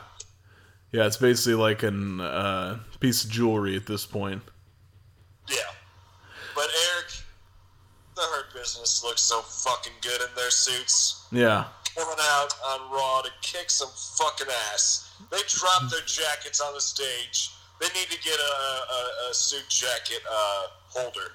Yeah, 0.92 1.06
it's 1.06 1.18
basically 1.18 1.54
like 1.54 1.82
a 1.82 1.92
uh, 2.22 2.78
piece 2.98 3.24
of 3.24 3.30
jewelry 3.30 3.76
at 3.76 3.86
this 3.86 4.06
point. 4.06 4.42
Yeah. 5.48 5.56
But 6.54 6.68
Eric, 6.94 7.12
the 8.16 8.22
Hurt 8.22 8.52
Business 8.54 9.02
looks 9.04 9.22
so 9.22 9.40
fucking 9.42 9.92
good 10.02 10.20
in 10.20 10.28
their 10.34 10.50
suits. 10.50 11.26
Yeah. 11.30 11.66
coming 11.96 12.18
out 12.20 12.48
on 12.66 12.90
Raw 12.92 13.22
to 13.22 13.30
kick 13.42 13.70
some 13.70 13.90
fucking 14.18 14.48
ass. 14.72 15.12
They 15.30 15.38
dropped 15.48 15.90
their 15.90 16.04
jackets 16.06 16.60
on 16.60 16.74
the 16.74 16.80
stage. 16.80 17.50
They 17.80 17.86
need 17.88 18.10
to 18.10 18.18
get 18.22 18.38
a, 18.38 18.42
a, 18.42 19.30
a 19.30 19.34
suit 19.34 19.68
jacket 19.68 20.22
uh, 20.30 20.62
holder. 20.88 21.32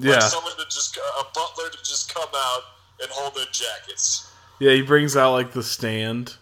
Yeah, 0.00 0.14
Like 0.14 0.22
someone 0.22 0.52
to 0.56 0.64
just 0.64 0.96
a 0.96 1.24
butler 1.34 1.68
to 1.70 1.78
just 1.78 2.12
come 2.14 2.28
out 2.34 2.62
and 3.02 3.10
hold 3.10 3.34
their 3.34 3.46
jackets. 3.52 4.30
yeah. 4.58 4.72
He 4.72 4.82
brings 4.82 5.16
out 5.16 5.32
like 5.32 5.52
the 5.52 5.62
stand, 5.62 6.36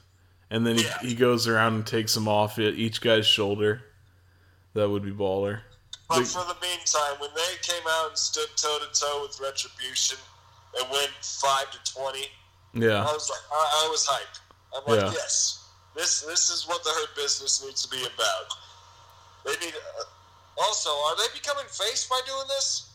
and 0.50 0.66
then 0.66 0.76
he, 0.76 0.84
Yeah. 0.84 0.98
he 1.00 1.14
goes 1.14 1.46
around 1.48 1.74
and 1.74 1.86
takes 1.86 2.14
them 2.14 2.28
off 2.28 2.58
each 2.58 3.00
guy's 3.00 3.26
shoulder. 3.26 3.82
That 4.74 4.88
would 4.90 5.02
be 5.02 5.10
baller. 5.12 5.62
But 6.08 6.18
Like- 6.18 6.26
for 6.26 6.44
the 6.44 6.56
meantime, 6.62 7.18
when 7.18 7.30
they 7.34 7.56
came 7.62 7.86
out 7.86 8.08
and 8.10 8.18
stood 8.18 8.48
toe 8.56 8.78
to 8.78 9.00
toe 9.00 9.22
with 9.22 9.38
Retribution 9.40 10.18
and 10.78 10.88
went 10.90 11.10
five 11.22 11.70
to 11.72 11.92
twenty, 11.92 12.30
Yeah, 12.74 13.04
I 13.08 13.12
was 13.12 13.28
like, 13.28 13.40
I, 13.52 13.84
I 13.84 13.88
was 13.88 14.06
hyped. 14.06 14.40
I'm 14.76 14.84
like, 14.86 15.00
Yeah. 15.00 15.12
yes, 15.18 15.64
this 15.96 16.20
this 16.20 16.50
is 16.50 16.66
what 16.68 16.84
the 16.84 16.90
hurt 16.90 17.14
business 17.16 17.62
needs 17.64 17.82
to 17.82 17.88
be 17.88 18.04
about. 18.04 18.46
They 19.44 19.56
need. 19.64 19.74
Uh, 19.74 20.04
also, 20.60 20.90
are 20.90 21.16
they 21.16 21.28
becoming 21.34 21.66
face 21.66 22.06
by 22.06 22.20
doing 22.26 22.46
this? 22.48 22.87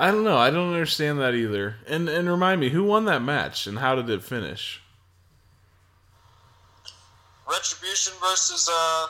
I 0.00 0.12
don't 0.12 0.22
know. 0.22 0.38
I 0.38 0.50
don't 0.50 0.72
understand 0.72 1.18
that 1.18 1.34
either. 1.34 1.76
And 1.88 2.08
and 2.08 2.30
remind 2.30 2.60
me, 2.60 2.70
who 2.70 2.84
won 2.84 3.04
that 3.06 3.20
match 3.20 3.66
and 3.66 3.80
how 3.80 3.96
did 3.96 4.08
it 4.08 4.22
finish? 4.22 4.80
Retribution 7.50 8.12
versus 8.20 8.70
uh, 8.72 9.06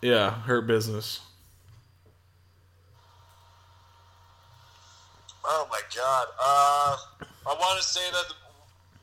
Yeah, 0.00 0.30
Hurt 0.30 0.66
Business. 0.66 1.20
oh 5.44 5.66
my 5.70 5.80
god. 5.94 6.26
Uh, 6.42 6.96
I 7.46 7.54
want 7.54 7.80
to 7.80 7.86
say 7.86 8.00
that. 8.12 8.28
The, 8.28 8.34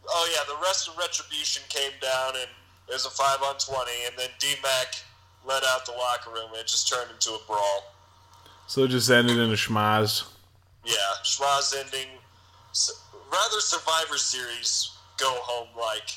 oh 0.09 0.29
yeah, 0.33 0.53
the 0.53 0.59
rest 0.63 0.87
of 0.87 0.97
Retribution 0.97 1.63
came 1.69 1.91
down 2.01 2.29
and 2.35 2.49
it 2.87 2.93
was 2.93 3.05
a 3.05 3.11
five 3.11 3.43
on 3.43 3.55
twenty, 3.59 3.91
and 4.07 4.15
then 4.17 4.29
D 4.39 4.55
Mac 4.63 4.95
let 5.47 5.63
out 5.65 5.85
the 5.85 5.91
locker 5.91 6.31
room 6.31 6.49
and 6.51 6.61
it 6.61 6.67
just 6.67 6.89
turned 6.89 7.11
into 7.11 7.29
a 7.31 7.39
brawl. 7.45 7.93
So 8.67 8.85
it 8.85 8.87
just 8.87 9.11
ended 9.11 9.37
in 9.37 9.51
a 9.51 9.53
schmaz. 9.53 10.23
Yeah, 10.85 10.93
Schmaz 11.23 11.75
ending. 11.77 12.07
Rather 13.31 13.59
Survivor 13.59 14.17
Series 14.17 14.91
go 15.17 15.29
home 15.29 15.67
like. 15.79 16.11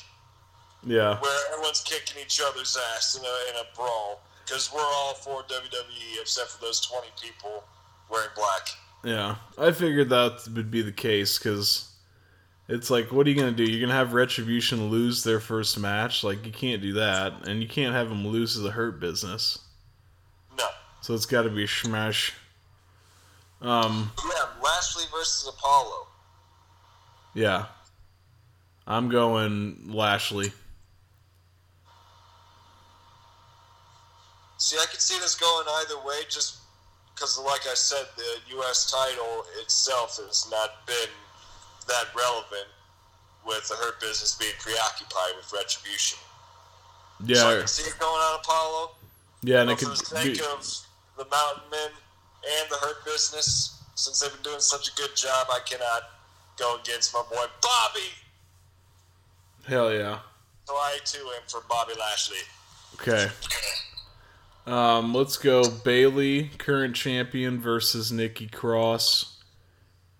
Yeah, 0.85 1.19
where 1.19 1.53
everyone's 1.53 1.81
kicking 1.81 2.21
each 2.23 2.39
other's 2.41 2.77
ass 2.95 3.17
in 3.19 3.25
a, 3.25 3.49
in 3.49 3.65
a 3.65 3.75
brawl 3.75 4.21
because 4.45 4.71
we're 4.73 4.81
all 4.81 5.13
for 5.13 5.43
WWE 5.43 6.21
except 6.21 6.51
for 6.51 6.61
those 6.61 6.79
20 6.79 7.07
people 7.21 7.63
wearing 8.09 8.29
black. 8.35 8.69
yeah. 9.03 9.35
I 9.57 9.71
figured 9.71 10.09
that 10.09 10.47
would 10.55 10.71
be 10.71 10.81
the 10.81 10.93
case 10.93 11.37
because 11.37 11.89
it's 12.69 12.89
like, 12.89 13.11
what 13.11 13.27
are 13.27 13.29
you 13.29 13.35
gonna 13.35 13.51
do? 13.51 13.63
You're 13.63 13.81
gonna 13.81 13.97
have 13.97 14.13
Retribution 14.13 14.89
lose 14.89 15.23
their 15.23 15.39
first 15.39 15.77
match? 15.79 16.23
Like 16.23 16.45
you 16.45 16.51
can't 16.51 16.81
do 16.81 16.93
that, 16.93 17.47
and 17.47 17.61
you 17.61 17.67
can't 17.67 17.93
have 17.93 18.09
them 18.09 18.27
lose 18.27 18.55
as 18.57 18.63
a 18.63 18.71
Hurt 18.71 18.99
Business. 18.99 19.59
No. 20.57 20.65
So 21.01 21.13
it's 21.13 21.25
got 21.25 21.43
to 21.43 21.49
be 21.49 21.63
a 21.63 21.67
smash. 21.67 22.33
Um, 23.61 24.11
Yeah, 24.23 24.45
Lashley 24.63 25.03
versus 25.11 25.47
Apollo. 25.47 26.07
yeah. 27.33 27.65
I'm 28.87 29.07
going 29.09 29.77
Lashley. 29.87 30.51
See, 34.57 34.77
I 34.77 34.85
could 34.89 34.99
see 35.01 35.17
this 35.19 35.35
going 35.35 35.65
either 35.81 35.97
way 36.05 36.21
just 36.29 36.57
because, 37.13 37.37
like 37.39 37.61
I 37.69 37.73
said, 37.75 38.05
the 38.17 38.55
U.S. 38.57 38.89
title 38.91 39.45
itself 39.61 40.17
has 40.17 40.47
not 40.51 40.85
been 40.85 41.09
that 41.87 42.05
relevant 42.15 42.67
with 43.45 43.67
the 43.69 43.75
Hurt 43.75 43.99
Business 44.01 44.35
being 44.35 44.53
preoccupied 44.59 45.35
with 45.37 45.51
Retribution. 45.53 46.19
Yeah. 47.23 47.35
So 47.37 47.49
I 47.49 47.59
could 47.59 47.69
see 47.69 47.89
it 47.89 47.97
going 47.99 48.11
on 48.11 48.39
Apollo. 48.39 48.91
yeah, 49.43 49.61
and 49.61 49.67
But 49.69 49.73
it 49.73 49.79
for 49.79 49.85
could 49.91 49.97
the 49.99 50.05
sake 50.05 50.33
be, 50.35 50.39
of 50.41 50.65
the 51.17 51.25
Mountain 51.29 51.63
Men 51.71 51.89
and 52.43 52.69
the 52.69 52.75
Hurt 52.75 53.03
Business, 53.05 53.81
since 53.95 54.19
they've 54.19 54.31
been 54.33 54.43
doing 54.43 54.59
such 54.59 54.89
a 54.89 54.95
good 54.95 55.15
job, 55.15 55.47
I 55.51 55.59
cannot 55.65 56.03
go 56.57 56.77
against 56.81 57.13
my 57.13 57.23
boy 57.29 57.45
Bobby. 57.61 58.09
hell 59.67 59.93
yeah. 59.93 60.19
So 60.65 60.73
I 60.75 60.99
too 61.03 61.29
am 61.35 61.41
for 61.47 61.61
Bobby 61.67 61.93
Lashley. 61.99 62.37
Okay. 62.95 63.27
Um, 64.67 65.15
let's 65.15 65.35
go 65.37 65.67
Bayley, 65.67 66.51
current 66.59 66.95
champion, 66.95 67.59
versus 67.59 68.11
Nikki 68.11 68.45
Cross, 68.45 69.41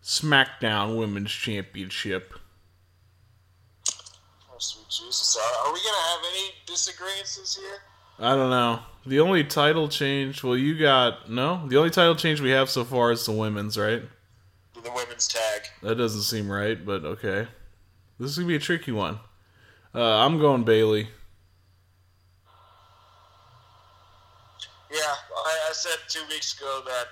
SmackDown 0.04 0.98
Women's 0.98 1.30
Championship. 1.30 2.34
Oh, 4.52 4.56
sweet 4.58 4.90
Jesus. 4.90 5.38
Are, 5.38 5.68
are 5.68 5.74
we 5.74 5.80
going 5.80 5.94
to 5.94 6.10
have 6.10 6.20
any 6.34 6.52
disagreements 6.66 7.56
here? 7.56 7.78
I 8.18 8.36
don't 8.36 8.50
know. 8.50 8.80
The 9.10 9.22
only 9.22 9.44
title 9.44 9.88
change, 9.88 10.44
well, 10.44 10.56
you 10.56 10.78
got 10.78 11.32
no. 11.32 11.68
The 11.68 11.78
only 11.78 11.90
title 11.90 12.14
change 12.14 12.42
we 12.42 12.52
have 12.52 12.70
so 12.70 12.86
far 12.86 13.12
is 13.12 13.26
the 13.26 13.32
women's, 13.32 13.76
right? 13.76 14.04
The 14.76 14.92
women's 14.92 15.28
tag. 15.28 15.64
That 15.82 15.96
doesn't 15.96 16.22
seem 16.22 16.48
right, 16.48 16.86
but 16.86 17.04
okay. 17.04 17.48
This 18.20 18.30
is 18.30 18.38
gonna 18.38 18.48
be 18.48 18.56
a 18.56 18.60
tricky 18.60 18.92
one. 18.92 19.20
Uh, 19.96 20.04
I'm 20.04 20.38
going 20.38 20.64
Bayley. 20.64 21.08
Yeah, 24.92 25.00
I, 25.02 25.70
I 25.70 25.74
said 25.74 25.98
two 26.08 26.22
weeks 26.30 26.56
ago 26.56 26.82
that 26.86 27.08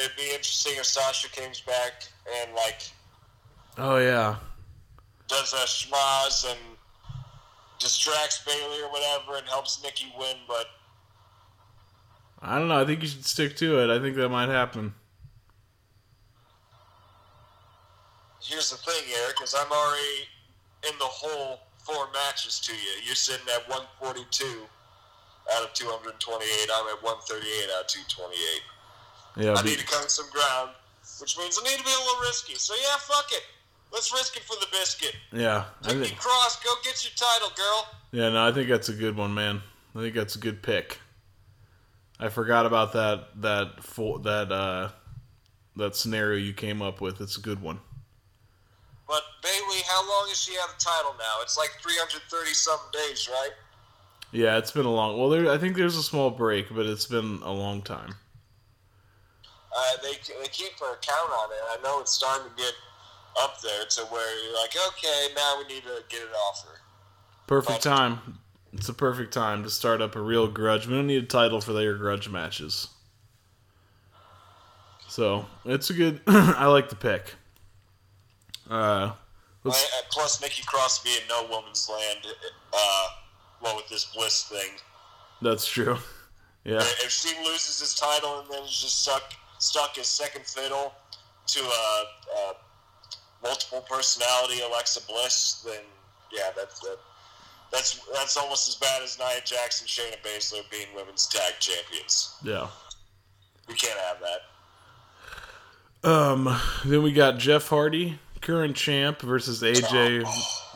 it'd 0.00 0.16
be 0.16 0.30
interesting 0.30 0.74
if 0.76 0.86
Sasha 0.86 1.28
comes 1.30 1.60
back 1.60 2.04
and, 2.40 2.54
like, 2.54 2.82
Oh 3.78 3.98
yeah, 3.98 4.36
does 5.26 5.52
a 5.54 5.66
schmaz 5.66 6.48
and 6.48 6.60
distracts 7.80 8.44
Bayley 8.46 8.80
or 8.80 8.92
whatever 8.92 9.38
and 9.38 9.48
helps 9.48 9.82
Nikki 9.82 10.14
win, 10.16 10.36
but 10.46 10.66
I 12.46 12.58
don't 12.58 12.68
know. 12.68 12.80
I 12.80 12.84
think 12.84 13.02
you 13.02 13.08
should 13.08 13.24
stick 13.24 13.56
to 13.56 13.80
it. 13.80 13.90
I 13.90 13.98
think 14.00 14.14
that 14.16 14.28
might 14.28 14.48
happen. 14.48 14.94
here's 18.40 18.70
the 18.70 18.76
thing, 18.76 19.02
Eric, 19.24 19.42
is 19.42 19.54
I'm 19.58 19.70
already 19.70 20.22
in 20.88 20.96
the 20.98 21.10
whole 21.10 21.60
four 21.78 22.06
matches 22.14 22.60
to 22.60 22.72
you. 22.72 23.02
You're 23.04 23.14
sitting 23.18 23.46
at 23.54 23.68
142 23.68 24.46
out 25.54 25.64
of 25.64 25.72
228. 25.74 26.46
I'm 26.70 26.86
at 26.94 27.02
138 27.02 27.74
out 27.74 27.82
of 27.82 27.86
228. 27.90 29.44
Yeah, 29.44 29.54
I 29.54 29.62
need 29.62 29.78
to 29.78 29.86
cover 29.86 30.08
some 30.08 30.30
ground, 30.30 30.70
which 31.20 31.36
means 31.36 31.58
I 31.60 31.68
need 31.68 31.78
to 31.78 31.84
be 31.84 31.90
a 31.90 32.02
little 32.06 32.20
risky. 32.22 32.54
So 32.54 32.74
yeah, 32.74 32.96
fuck 32.98 33.26
it. 33.32 33.42
Let's 33.92 34.12
risk 34.12 34.36
it 34.36 34.42
for 34.44 34.56
the 34.60 34.66
biscuit. 34.72 35.14
yeah. 35.32 35.64
I 35.82 35.94
Nikki 35.94 36.08
think, 36.10 36.18
Cross, 36.20 36.62
go 36.62 36.70
get 36.82 37.02
your 37.04 37.12
title, 37.16 37.50
girl. 37.56 37.86
yeah, 38.12 38.30
no, 38.30 38.46
I 38.46 38.52
think 38.52 38.68
that's 38.68 38.88
a 38.88 38.92
good 38.94 39.16
one, 39.16 39.34
man. 39.34 39.62
I 39.94 40.00
think 40.00 40.14
that's 40.14 40.36
a 40.36 40.38
good 40.38 40.62
pick. 40.62 40.98
I 42.18 42.28
forgot 42.28 42.66
about 42.66 42.92
that 42.94 43.40
that 43.42 43.76
that 44.22 44.52
uh 44.52 44.90
that 45.76 45.94
scenario 45.94 46.38
you 46.38 46.54
came 46.54 46.80
up 46.80 47.00
with. 47.00 47.20
It's 47.20 47.36
a 47.36 47.40
good 47.40 47.60
one. 47.60 47.80
But 49.06 49.22
Bayley, 49.42 49.82
how 49.86 50.08
long 50.08 50.28
has 50.28 50.40
she 50.40 50.54
had 50.54 50.68
the 50.68 50.82
title 50.82 51.14
now? 51.18 51.42
It's 51.42 51.56
like 51.56 51.70
330 51.82 52.54
something 52.54 52.88
days, 52.92 53.28
right? 53.30 53.50
Yeah, 54.32 54.58
it's 54.58 54.72
been 54.72 54.86
a 54.86 54.92
long. 54.92 55.18
Well, 55.18 55.28
there. 55.28 55.50
I 55.50 55.58
think 55.58 55.76
there's 55.76 55.96
a 55.96 56.02
small 56.02 56.30
break, 56.30 56.74
but 56.74 56.86
it's 56.86 57.06
been 57.06 57.40
a 57.42 57.52
long 57.52 57.82
time. 57.82 58.14
Uh, 59.76 59.96
they 60.02 60.12
they 60.40 60.48
keep 60.48 60.72
a 60.76 60.96
count 61.00 61.30
on 61.30 61.50
it. 61.52 61.78
I 61.78 61.78
know 61.82 62.00
it's 62.00 62.12
starting 62.12 62.50
to 62.50 62.56
get 62.56 62.72
up 63.42 63.60
there 63.60 63.84
to 63.84 64.00
where 64.06 64.44
you're 64.44 64.54
like, 64.54 64.74
okay, 64.88 65.28
now 65.36 65.58
we 65.58 65.74
need 65.74 65.82
to 65.82 66.02
get 66.08 66.22
it 66.22 66.34
off 66.48 66.66
her. 66.66 66.80
Perfect 67.46 67.82
time. 67.82 68.38
It's 68.76 68.88
a 68.90 68.94
perfect 68.94 69.32
time 69.32 69.62
to 69.62 69.70
start 69.70 70.02
up 70.02 70.16
a 70.16 70.20
real 70.20 70.48
grudge. 70.48 70.86
We 70.86 70.94
don't 70.94 71.06
need 71.06 71.22
a 71.22 71.26
title 71.26 71.60
for 71.62 71.72
their 71.72 71.94
grudge 71.94 72.28
matches. 72.28 72.88
So 75.08 75.46
it's 75.64 75.88
a 75.88 75.94
good. 75.94 76.20
I 76.26 76.66
like 76.66 76.88
the 76.90 76.96
pick. 76.96 77.34
Uh, 78.70 79.12
I- 79.64 80.02
plus, 80.10 80.40
Nikki 80.42 80.62
Cross 80.66 81.02
being 81.02 81.20
no 81.28 81.46
woman's 81.50 81.88
land, 81.88 82.26
uh, 82.72 83.06
well, 83.62 83.76
with 83.76 83.88
this 83.88 84.04
Bliss 84.04 84.44
thing. 84.44 84.72
that's 85.42 85.66
true. 85.66 85.96
Yeah, 86.64 86.78
If 86.80 87.12
she 87.12 87.28
loses 87.44 87.78
this 87.78 87.94
title 87.94 88.40
and 88.40 88.50
then 88.50 88.64
is 88.64 88.80
just 88.80 89.00
stuck 89.04 89.22
stuck 89.60 89.96
as 89.98 90.08
second 90.08 90.44
fiddle 90.44 90.92
to 91.46 91.60
a, 91.60 92.04
a 92.38 92.52
multiple 93.40 93.84
personality 93.88 94.62
Alexa 94.68 95.02
Bliss, 95.06 95.62
then 95.64 95.82
yeah, 96.32 96.50
that's 96.56 96.80
that, 96.80 96.98
that's 97.72 98.00
that's 98.14 98.36
almost 98.36 98.68
as 98.68 98.74
bad 98.76 99.02
as 99.02 99.18
Nia 99.18 99.40
Jax 99.44 99.80
and 99.80 99.88
Shayna 99.88 100.16
Baszler 100.22 100.68
being 100.70 100.86
women's 100.94 101.26
tag 101.26 101.54
champions. 101.60 102.36
yeah. 102.42 102.68
We 103.68 103.74
can't 103.74 103.98
have 103.98 104.18
that. 104.20 106.08
Um, 106.08 106.56
then 106.84 107.02
we 107.02 107.12
got 107.12 107.38
Jeff 107.38 107.68
Hardy, 107.68 108.18
current 108.40 108.76
champ, 108.76 109.20
versus 109.22 109.60
AJ 109.62 110.24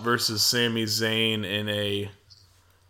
versus 0.02 0.42
Sami 0.42 0.84
Zayn 0.86 1.44
in 1.44 1.68
a 1.68 2.10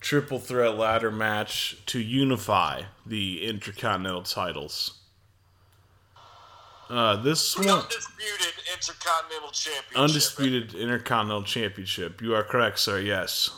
triple 0.01 0.39
threat 0.39 0.79
ladder 0.79 1.11
match 1.11 1.77
to 1.87 1.99
unify 2.01 2.85
the 3.05 3.45
Intercontinental 3.47 4.23
titles. 4.23 4.95
Uh, 6.89 7.17
this 7.17 7.55
The 7.55 7.67
one, 7.67 7.81
undisputed 7.81 8.55
Intercontinental 8.73 9.51
Championship. 9.51 9.99
undisputed 9.99 10.75
Intercontinental 10.75 11.43
Championship. 11.45 12.23
You 12.23 12.35
are 12.35 12.43
correct, 12.43 12.79
sir. 12.79 12.99
Yes, 13.01 13.51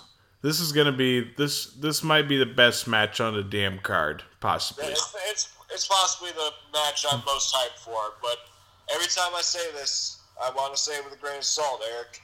this 0.42 0.60
is 0.60 0.72
gonna 0.72 0.92
be 0.92 1.32
this. 1.36 1.66
This 1.66 2.02
might 2.02 2.28
be 2.28 2.36
the 2.36 2.46
best 2.46 2.86
match 2.88 3.20
on 3.20 3.34
the 3.34 3.42
damn 3.42 3.78
card, 3.78 4.22
possibly. 4.40 4.86
It's, 4.86 5.14
it's, 5.30 5.48
it's 5.70 5.86
possibly 5.86 6.30
the 6.32 6.50
match 6.72 7.06
I'm 7.10 7.22
most 7.24 7.54
hyped 7.54 7.78
for, 7.78 8.14
but 8.20 8.36
every 8.92 9.06
time 9.06 9.32
I 9.34 9.40
say 9.40 9.70
this, 9.72 10.20
I 10.42 10.50
want 10.50 10.74
to 10.74 10.80
say 10.80 10.96
it 10.98 11.04
with 11.04 11.14
a 11.14 11.16
grain 11.16 11.38
of 11.38 11.44
salt, 11.44 11.82
Eric. 11.94 12.20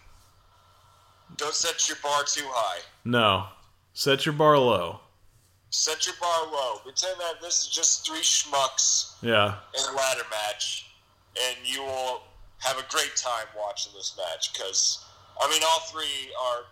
Don't 1.37 1.55
set 1.55 1.89
your 1.89 1.99
bar 2.03 2.25
too 2.25 2.47
high. 2.47 2.81
No, 3.05 3.47
set 3.93 4.27
your 4.27 4.33
bar 4.33 4.59
low. 4.59 5.01
Set 5.71 6.07
your 6.07 6.16
bar 6.21 6.47
low. 6.51 6.79
Pretend 6.83 7.21
that 7.21 7.41
this 7.43 7.62
is 7.62 7.69
just 7.69 8.07
three 8.07 8.21
schmucks 8.23 9.14
Yeah, 9.23 9.57
in 9.75 9.95
a 9.95 9.97
ladder 9.97 10.25
match, 10.31 10.91
and 11.47 11.57
you 11.62 11.83
will 11.83 12.23
have 12.59 12.79
a 12.79 12.85
great 12.91 13.14
time 13.14 13.47
watching 13.57 13.93
this 13.95 14.16
match. 14.16 14.53
Because 14.53 15.05
I 15.41 15.49
mean, 15.51 15.62
all 15.62 15.81
three 15.81 16.33
are 16.47 16.64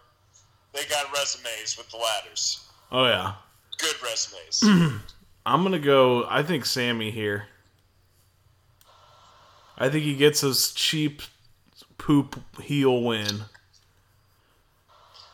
they 0.77 0.85
got 0.85 1.12
resumes 1.12 1.77
with 1.77 1.91
the 1.91 1.97
ladders. 1.97 2.66
oh 2.93 3.05
yeah. 3.07 3.33
Good 3.79 3.97
resumes. 4.03 5.01
I'm 5.47 5.62
gonna 5.62 5.79
go. 5.79 6.24
I 6.29 6.43
think 6.43 6.64
Sami 6.66 7.11
here. 7.11 7.47
I 9.79 9.89
think 9.91 10.05
he 10.05 10.16
gets 10.16 10.41
his 10.41 10.72
cheap 10.72 11.22
poop 11.99 12.41
heel 12.62 13.03
win. 13.03 13.27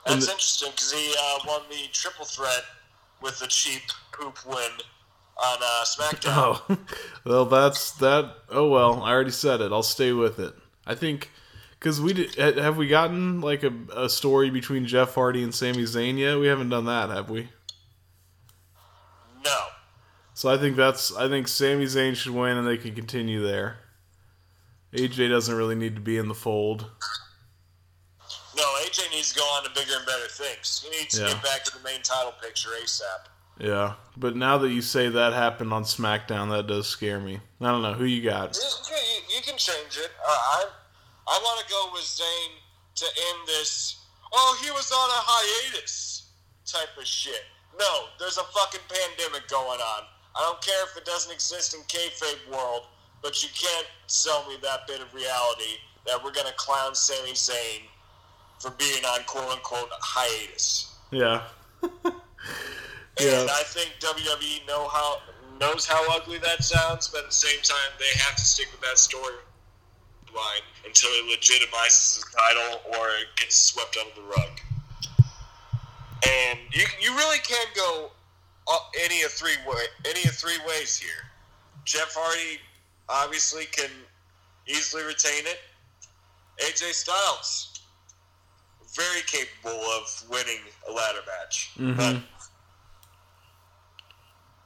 That's 0.06 0.26
the- 0.26 0.32
interesting 0.32 0.70
because 0.72 0.92
he 0.92 1.14
uh, 1.18 1.38
won 1.46 1.62
the 1.70 1.88
triple 1.92 2.24
threat 2.24 2.62
with 3.20 3.38
the 3.38 3.46
cheap 3.46 3.82
poop 4.12 4.36
win 4.46 4.70
on 5.42 5.58
uh, 5.62 5.84
SmackDown. 5.84 6.60
Oh, 6.68 6.78
well, 7.24 7.44
that's 7.46 7.92
that. 7.92 8.34
Oh 8.50 8.68
well, 8.68 9.02
I 9.02 9.12
already 9.12 9.30
said 9.30 9.60
it. 9.60 9.70
I'll 9.72 9.82
stay 9.84 10.12
with 10.12 10.38
it. 10.40 10.54
I 10.86 10.94
think 10.96 11.30
because 11.82 12.00
we 12.00 12.12
did, 12.12 12.36
have 12.58 12.76
we 12.76 12.86
gotten 12.86 13.40
like 13.40 13.64
a, 13.64 13.72
a 13.96 14.08
story 14.08 14.50
between 14.50 14.86
Jeff 14.86 15.16
Hardy 15.16 15.42
and 15.42 15.52
Sami 15.52 15.82
Zayn 15.82 16.16
yet? 16.16 16.38
We 16.38 16.46
haven't 16.46 16.68
done 16.68 16.84
that, 16.84 17.10
have 17.10 17.28
we? 17.28 17.48
No, 19.44 19.58
So 20.34 20.48
I 20.48 20.56
think 20.58 20.76
that's. 20.76 21.12
I 21.16 21.28
think 21.28 21.48
Sami 21.48 21.86
Zayn 21.86 22.14
should 22.14 22.32
win, 22.34 22.56
and 22.56 22.64
they 22.66 22.76
can 22.76 22.94
continue 22.94 23.42
there. 23.42 23.78
AJ 24.92 25.28
doesn't 25.30 25.54
really 25.56 25.74
need 25.74 25.96
to 25.96 26.00
be 26.00 26.18
in 26.18 26.28
the 26.28 26.34
fold. 26.34 26.86
no, 28.56 28.62
AJ 28.84 29.10
needs 29.10 29.32
to 29.32 29.40
go 29.40 29.44
on 29.44 29.64
to 29.64 29.70
bigger 29.70 29.96
and 29.96 30.06
better 30.06 30.28
things. 30.28 30.86
He 30.88 30.96
needs 30.96 31.18
to 31.18 31.24
get 31.26 31.42
back 31.42 31.64
to 31.64 31.76
the 31.76 31.82
main 31.82 32.02
title 32.02 32.32
picture 32.40 32.68
ASAP. 32.80 33.26
Yeah, 33.58 33.94
but 34.16 34.36
now 34.36 34.56
that 34.58 34.70
you 34.70 34.82
say 34.82 35.08
that 35.08 35.32
happened 35.32 35.72
on 35.72 35.82
SmackDown, 35.82 36.50
that 36.50 36.68
does 36.68 36.86
scare 36.86 37.18
me. 37.18 37.40
I 37.60 37.66
don't 37.72 37.82
know 37.82 37.94
who 37.94 38.04
you 38.04 38.22
got. 38.22 38.54
You, 38.56 38.62
you- 38.96 39.36
you 39.36 39.42
can 39.42 39.56
change 39.58 39.96
it. 39.96 40.10
Uh, 40.20 40.30
I 40.30 40.64
I 41.28 41.38
want 41.42 41.64
to 41.64 41.72
go 41.72 41.90
with 41.92 42.02
Zayn 42.02 42.50
to 42.96 43.04
end 43.04 43.46
this. 43.46 44.04
Oh, 44.32 44.58
he 44.62 44.70
was 44.70 44.90
on 44.90 45.08
a 45.10 45.22
hiatus 45.22 46.30
type 46.66 46.96
of 46.98 47.06
shit. 47.06 47.42
No, 47.78 48.04
there's 48.18 48.38
a 48.38 48.44
fucking 48.44 48.80
pandemic 48.88 49.48
going 49.48 49.80
on. 49.80 50.02
I 50.34 50.40
don't 50.40 50.60
care 50.62 50.84
if 50.84 50.96
it 50.96 51.04
doesn't 51.04 51.32
exist 51.32 51.74
in 51.74 51.80
kayfabe 51.82 52.50
world, 52.50 52.86
but 53.22 53.42
you 53.42 53.48
can't 53.54 53.86
sell 54.06 54.46
me 54.48 54.56
that 54.62 54.86
bit 54.86 55.00
of 55.00 55.12
reality 55.14 55.78
that 56.06 56.22
we're 56.22 56.32
gonna 56.32 56.52
clown 56.56 56.94
Sami 56.94 57.32
Zayn 57.32 57.82
for 58.58 58.70
being 58.72 59.04
on 59.04 59.20
quote 59.24 59.50
unquote 59.50 59.90
hiatus. 60.00 60.94
Yeah, 63.20 63.42
And 63.42 63.50
I 63.50 63.62
think 63.64 63.92
WWE 64.00 64.66
know 64.66 64.88
how 64.88 65.20
knows 65.60 65.86
how 65.86 66.02
ugly 66.16 66.38
that 66.38 66.64
sounds, 66.64 67.08
but 67.08 67.20
at 67.20 67.26
the 67.26 67.34
same 67.34 67.60
time, 67.62 67.92
they 67.98 68.18
have 68.24 68.36
to 68.36 68.42
stick 68.42 68.68
with 68.72 68.80
that 68.80 68.98
until 70.86 71.10
it 71.10 71.38
legitimizes 71.38 72.20
the 72.20 72.36
title 72.36 72.80
or 72.98 73.08
it 73.08 73.28
gets 73.36 73.56
swept 73.56 73.96
under 74.00 74.14
the 74.14 74.26
rug. 74.26 74.60
And 76.26 76.58
you 76.72 76.84
you 77.00 77.14
really 77.16 77.38
can 77.38 77.66
go 77.74 78.10
any 79.04 79.22
of 79.22 79.30
three 79.30 79.56
way 79.66 79.84
any 80.06 80.28
of 80.28 80.34
three 80.34 80.58
ways 80.66 80.96
here. 80.98 81.26
Jeff 81.84 82.14
Hardy 82.16 82.60
obviously 83.08 83.64
can 83.66 83.90
easily 84.66 85.02
retain 85.02 85.46
it. 85.46 85.58
AJ 86.60 86.92
Styles 86.92 87.80
very 88.94 89.22
capable 89.22 89.80
of 89.80 90.24
winning 90.30 90.60
a 90.88 90.92
ladder 90.92 91.20
match, 91.26 91.70
mm-hmm. 91.78 91.94
but 91.94 92.16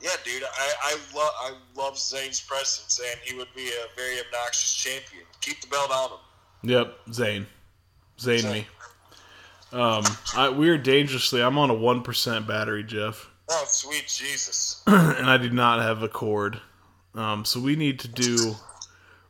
yeah, 0.00 0.10
dude, 0.24 0.42
I 0.44 0.72
I 0.82 0.92
love 1.16 1.32
I 1.40 1.52
love 1.74 1.94
Zayn's 1.94 2.40
presence, 2.40 3.00
and 3.10 3.20
he 3.24 3.36
would 3.36 3.48
be 3.54 3.68
a 3.68 3.94
very 3.96 4.18
obnoxious 4.20 4.74
champion. 4.74 5.24
Keep 5.40 5.62
the 5.62 5.68
belt 5.68 5.90
on 5.90 6.10
him. 6.10 6.70
yep, 6.70 6.98
Zayn, 7.10 7.46
Zayn 8.18 8.40
Zayn. 8.42 8.52
me. 8.52 8.66
Um, 9.72 10.04
I, 10.36 10.48
we're 10.48 10.78
dangerously. 10.78 11.42
I'm 11.42 11.58
on 11.58 11.70
a 11.70 11.74
one 11.74 12.02
percent 12.02 12.46
battery, 12.46 12.84
Jeff, 12.84 13.28
Oh, 13.48 13.64
sweet 13.66 14.06
Jesus! 14.06 14.82
and 14.86 15.28
I 15.30 15.36
do 15.38 15.50
not 15.50 15.80
have 15.80 16.02
a 16.02 16.08
cord. 16.08 16.60
Um, 17.14 17.44
so 17.44 17.60
we 17.60 17.76
need 17.76 17.98
to 18.00 18.08
do 18.08 18.54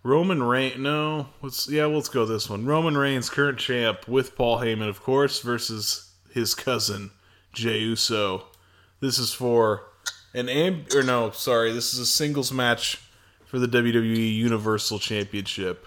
Roman 0.02 0.42
Reigns. 0.42 0.78
No, 0.78 1.28
let's 1.42 1.68
yeah, 1.68 1.86
let's 1.86 2.08
go 2.08 2.26
this 2.26 2.50
one. 2.50 2.66
Roman 2.66 2.96
Reigns, 2.98 3.30
current 3.30 3.58
champ, 3.58 4.06
with 4.08 4.36
Paul 4.36 4.58
Heyman, 4.58 4.88
of 4.88 5.02
course, 5.02 5.40
versus 5.40 6.12
his 6.32 6.54
cousin 6.54 7.10
Jey 7.52 7.78
Uso. 7.78 8.44
This 9.00 9.18
is 9.18 9.32
for 9.32 9.84
an 10.36 10.46
amb 10.46 10.94
or 10.94 11.02
no, 11.02 11.30
sorry, 11.30 11.72
this 11.72 11.94
is 11.94 11.98
a 11.98 12.06
singles 12.06 12.52
match 12.52 13.00
for 13.46 13.58
the 13.58 13.66
WWE 13.66 14.34
Universal 14.34 14.98
Championship. 14.98 15.86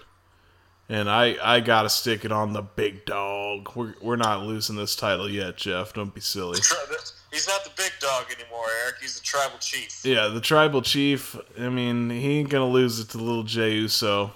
And 0.90 1.08
I, 1.08 1.38
I 1.42 1.60
gotta 1.60 1.90
stick 1.90 2.26
it 2.26 2.32
on 2.32 2.54
the 2.54 2.64
big 2.64 3.06
dog. 3.06 3.72
We're, 3.76 3.94
we're 4.02 4.16
not 4.16 4.42
losing 4.44 4.76
this 4.76 4.96
title 4.96 5.30
yet, 5.30 5.56
Jeff. 5.56 5.94
Don't 5.94 6.14
be 6.14 6.22
silly. 6.22 6.60
He's 7.32 7.48
not 7.48 7.64
the 7.64 7.70
big 7.78 7.92
dog 8.00 8.26
anymore, 8.36 8.66
Eric. 8.84 8.96
He's 9.00 9.20
the 9.20 9.24
tribal 9.24 9.60
chief. 9.60 10.04
Yeah, 10.04 10.30
the 10.30 10.42
tribal 10.42 10.82
chief. 10.82 11.36
I 11.60 11.70
mean, 11.70 12.10
he 12.10 12.40
ain't 12.40 12.50
gonna 12.50 12.66
lose 12.68 13.00
it 13.00 13.10
to 13.10 13.20
little 13.20 13.44
Jey 13.44 13.74
Uso 13.76 14.32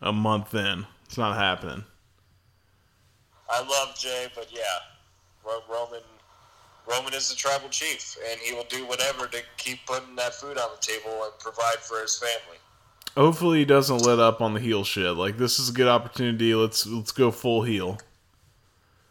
a 0.00 0.12
month 0.12 0.54
in. 0.54 0.86
It's 1.06 1.18
not 1.18 1.36
happening. 1.36 1.84
I 3.50 3.58
love 3.58 3.98
Jey, 3.98 4.28
but 4.36 4.48
yeah, 4.52 4.60
Roman 5.68 6.00
Roman 6.88 7.14
is 7.14 7.28
the 7.28 7.36
tribal 7.36 7.68
chief, 7.68 8.16
and 8.30 8.40
he 8.40 8.52
will 8.54 8.66
do 8.68 8.84
whatever 8.86 9.26
to 9.28 9.38
keep 9.56 9.78
putting 9.86 10.16
that 10.16 10.34
food 10.34 10.58
on 10.58 10.68
the 10.74 10.80
table 10.80 11.24
and 11.24 11.32
provide 11.38 11.78
for 11.80 12.00
his 12.00 12.18
family. 12.18 12.58
Hopefully, 13.16 13.60
he 13.60 13.64
doesn't 13.64 13.98
let 13.98 14.18
up 14.18 14.40
on 14.40 14.54
the 14.54 14.60
heel 14.60 14.84
shit. 14.84 15.14
Like 15.16 15.36
this 15.36 15.58
is 15.58 15.68
a 15.68 15.72
good 15.72 15.88
opportunity. 15.88 16.54
Let's 16.54 16.86
let's 16.86 17.12
go 17.12 17.30
full 17.30 17.62
heel. 17.62 17.98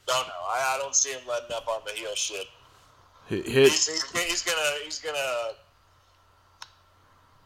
No, 0.07 0.13
no, 0.13 0.33
I, 0.49 0.75
I 0.75 0.77
don't 0.81 0.95
see 0.95 1.11
him 1.11 1.21
letting 1.27 1.55
up 1.55 1.67
on 1.67 1.81
the 1.85 1.91
heel 1.91 2.15
shit. 2.15 2.47
Hit, 3.27 3.45
hit 3.45 3.69
He's, 3.69 3.87
he's, 3.87 4.11
he's 4.23 4.41
gonna 4.43 4.57
he's 4.83 4.99
gonna 4.99 5.51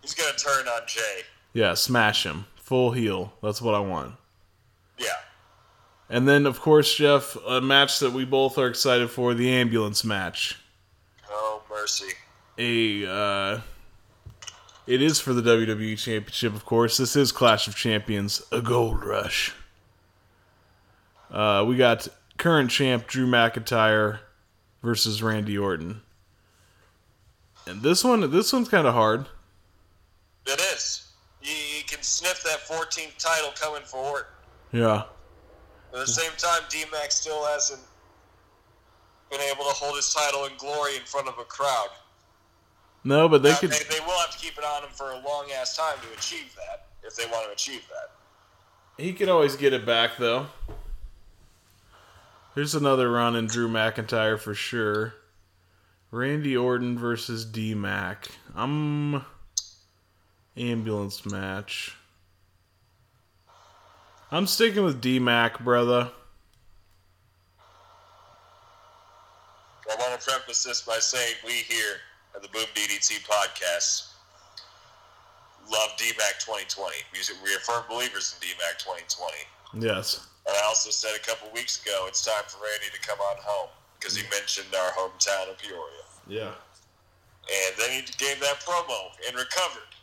he's 0.02 0.14
gonna 0.14 0.38
turn 0.38 0.68
on 0.68 0.82
Jey. 0.88 1.22
yeah, 1.54 1.74
smash 1.74 2.26
him. 2.26 2.46
Full 2.56 2.92
heel. 2.92 3.34
That's 3.44 3.62
what 3.62 3.76
I 3.76 3.80
want. 3.80 4.16
Yeah. 4.98 5.10
And 6.10 6.28
then, 6.28 6.46
of 6.46 6.62
course, 6.62 6.94
Jeff, 6.96 7.36
a 7.48 7.62
match 7.62 8.00
that 8.00 8.14
we 8.14 8.26
both 8.26 8.58
are 8.58 8.68
excited 8.68 9.10
for: 9.10 9.34
the 9.34 9.52
ambulance 9.52 10.04
match. 10.04 10.60
Oh 11.30 11.64
mercy. 11.70 12.14
a 12.58 13.10
uh, 13.10 13.62
it 14.86 15.02
is 15.02 15.20
for 15.20 15.34
the 15.34 15.42
WWE 15.42 15.98
Championship, 15.98 16.54
of 16.54 16.66
course. 16.66 16.98
This 16.98 17.16
is 17.16 17.32
Clash 17.32 17.68
of 17.68 17.76
Champions, 17.76 18.44
a 18.52 18.62
gold 18.62 19.04
rush. 19.04 19.54
Uh, 21.32 21.66
we 21.68 21.76
got 21.76 22.08
current 22.38 22.70
champ 22.70 23.08
Drew 23.08 23.26
McIntyre 23.26 24.20
versus 24.84 25.24
Randy 25.24 25.58
Orton, 25.58 26.02
and 27.66 27.82
this 27.82 28.04
one, 28.04 28.30
this 28.30 28.54
one's 28.54 28.70
kind 28.70 28.86
of 28.86 28.94
hard. 28.94 29.26
It 30.46 30.60
is. 30.76 31.08
You, 31.42 31.52
you 31.52 31.84
can 31.88 32.04
sniff 32.04 32.44
that 32.44 32.60
14th 32.60 33.18
title 33.18 33.52
coming 33.60 33.82
for 33.84 33.98
Orton. 33.98 34.28
Yeah, 34.72 35.04
At 35.96 36.06
the 36.06 36.12
same 36.12 36.32
time, 36.38 36.60
D-Mac 36.70 37.10
still 37.10 37.46
hasn't 37.46 37.80
been 39.32 39.40
able 39.40 39.64
to 39.64 39.72
hold 39.72 39.96
his 39.96 40.14
title 40.14 40.44
in 40.46 40.52
glory 40.58 40.98
in 40.98 41.04
front 41.04 41.30
of 41.30 41.40
a 41.40 41.46
crowd. 41.46 41.88
no, 43.06 43.30
but 43.30 43.42
they 43.44 43.52
Now, 43.52 43.58
could. 43.60 43.72
they, 43.72 43.84
they 43.90 44.00
will 44.02 44.20
have 44.20 44.32
to 44.32 44.38
keep 44.38 44.58
it 44.58 44.66
on 44.66 44.84
him 44.84 44.90
for 44.92 45.12
a 45.12 45.20
long 45.26 45.48
ass 45.58 45.78
time 45.78 45.96
to 46.02 46.18
achieve 46.18 46.54
that, 46.58 46.88
if 47.02 47.16
they 47.16 47.26
want 47.28 47.46
to 47.48 47.54
achieve 47.54 47.82
that. 47.88 48.12
He 49.02 49.14
could 49.14 49.30
always 49.30 49.56
get 49.56 49.72
it 49.72 49.86
back, 49.86 50.18
though. 50.18 50.48
Here's 52.56 52.76
another 52.76 53.10
run 53.10 53.36
in 53.36 53.48
Drew 53.48 53.70
McIntyre 53.70 54.40
for 54.40 54.54
sure. 54.54 55.14
Randy 56.12 56.56
Orton 56.56 56.98
versus 56.98 57.46
D 57.46 57.74
Mac. 57.74 58.28
I'm 58.54 59.16
um, 59.16 59.26
ambulance 60.56 61.26
match. 61.26 61.98
I'm 64.36 64.48
sticking 64.48 64.84
with 64.84 65.00
D 65.00 65.18
Mac, 65.18 65.64
brother. 65.64 66.12
I 69.90 69.96
want 69.98 70.20
to 70.20 70.28
preface 70.28 70.62
this 70.62 70.82
by 70.82 70.98
saying 71.00 71.36
we 71.46 71.54
here 71.54 72.04
at 72.36 72.42
the 72.42 72.50
Boom 72.50 72.66
DDT 72.76 73.24
podcast 73.24 74.12
love 75.72 75.92
DMAC 75.96 76.44
2020. 76.44 76.98
We, 77.14 77.20
we 77.46 77.56
are 77.56 77.60
firm 77.60 77.86
believers 77.88 78.36
in 78.36 78.46
DMAC 78.46 78.84
2020. 78.84 79.88
Yes. 79.88 80.28
And 80.46 80.54
I 80.54 80.68
also 80.68 80.90
said 80.90 81.16
a 81.16 81.26
couple 81.26 81.48
weeks 81.54 81.82
ago, 81.82 82.04
it's 82.10 82.26
time 82.26 82.44
for 82.50 82.58
Randy 82.58 82.92
to 82.92 83.08
come 83.08 83.20
on 83.20 83.38
home 83.40 83.70
because 83.98 84.18
he 84.18 84.24
mentioned 84.30 84.68
our 84.76 84.92
hometown 84.92 85.50
of 85.50 85.58
Peoria. 85.60 86.04
Yeah. 86.28 86.52
And 87.48 87.76
then 87.80 87.90
he 87.90 88.02
gave 88.18 88.42
that 88.42 88.60
promo 88.60 89.12
and 89.30 89.38
recovered. 89.38 89.96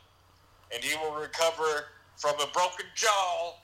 And 0.75 0.83
he 0.83 0.97
will 0.97 1.21
recover 1.21 1.85
from 2.17 2.37
a 2.37 2.47
broken 2.55 2.87
jaw. 2.95 3.57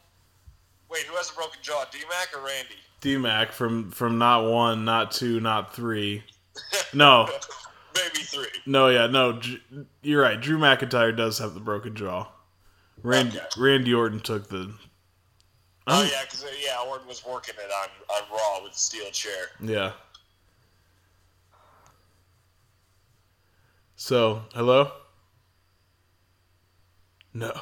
Wait, 0.91 1.03
who 1.03 1.14
has 1.16 1.30
a 1.30 1.34
broken 1.34 1.59
jaw, 1.62 1.84
DMAC 1.93 2.36
or 2.36 2.45
Randy? 2.45 2.74
D-Mac 3.01 3.53
from 3.53 3.91
from 3.91 4.18
not 4.18 4.51
one, 4.51 4.84
not 4.84 5.12
two, 5.12 5.41
not 5.41 5.74
three. 5.74 6.24
No, 6.93 7.28
Maybe 7.95 8.24
three. 8.24 8.47
no, 8.66 8.89
yeah, 8.89 9.07
no. 9.07 9.41
You're 10.03 10.22
right. 10.22 10.41
Drew 10.41 10.59
McIntyre 10.59 11.16
does 11.16 11.39
have 11.39 11.55
the 11.55 11.61
broken 11.61 11.95
jaw. 11.95 12.26
Randy 13.03 13.36
Okay. 13.36 13.47
Randy 13.59 13.95
Orton 13.95 14.18
took 14.20 14.49
the. 14.49 14.72
Oh, 15.86 16.03
hmm? 16.03 16.09
yeah, 16.11 16.22
because 16.22 16.43
uh, 16.43 16.49
yeah, 16.64 16.80
Orton 16.89 17.07
was 17.07 17.24
working 17.24 17.55
it 17.57 17.70
on, 17.70 17.89
on 18.16 18.22
Raw 18.32 18.64
with 18.64 18.72
the 18.72 18.78
steel 18.78 19.09
chair. 19.11 19.51
Yeah. 19.61 19.93
So, 23.97 24.43
hello? 24.55 24.91
No. 27.34 27.53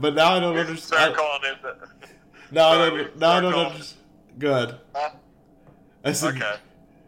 But 0.00 0.14
now 0.14 0.34
I 0.34 0.40
don't 0.40 0.54
Start 0.54 0.68
understand. 0.68 1.14
calling 1.14 1.40
it. 1.44 1.58
Now 2.50 2.68
I 2.70 2.88
don't. 2.90 3.18
Now 3.18 3.30
I 3.32 3.40
don't 3.40 3.54
understand. 3.54 4.00
Good. 4.38 4.74
Huh? 4.94 5.10
I 6.02 6.12
said. 6.12 6.36
Okay. 6.36 6.54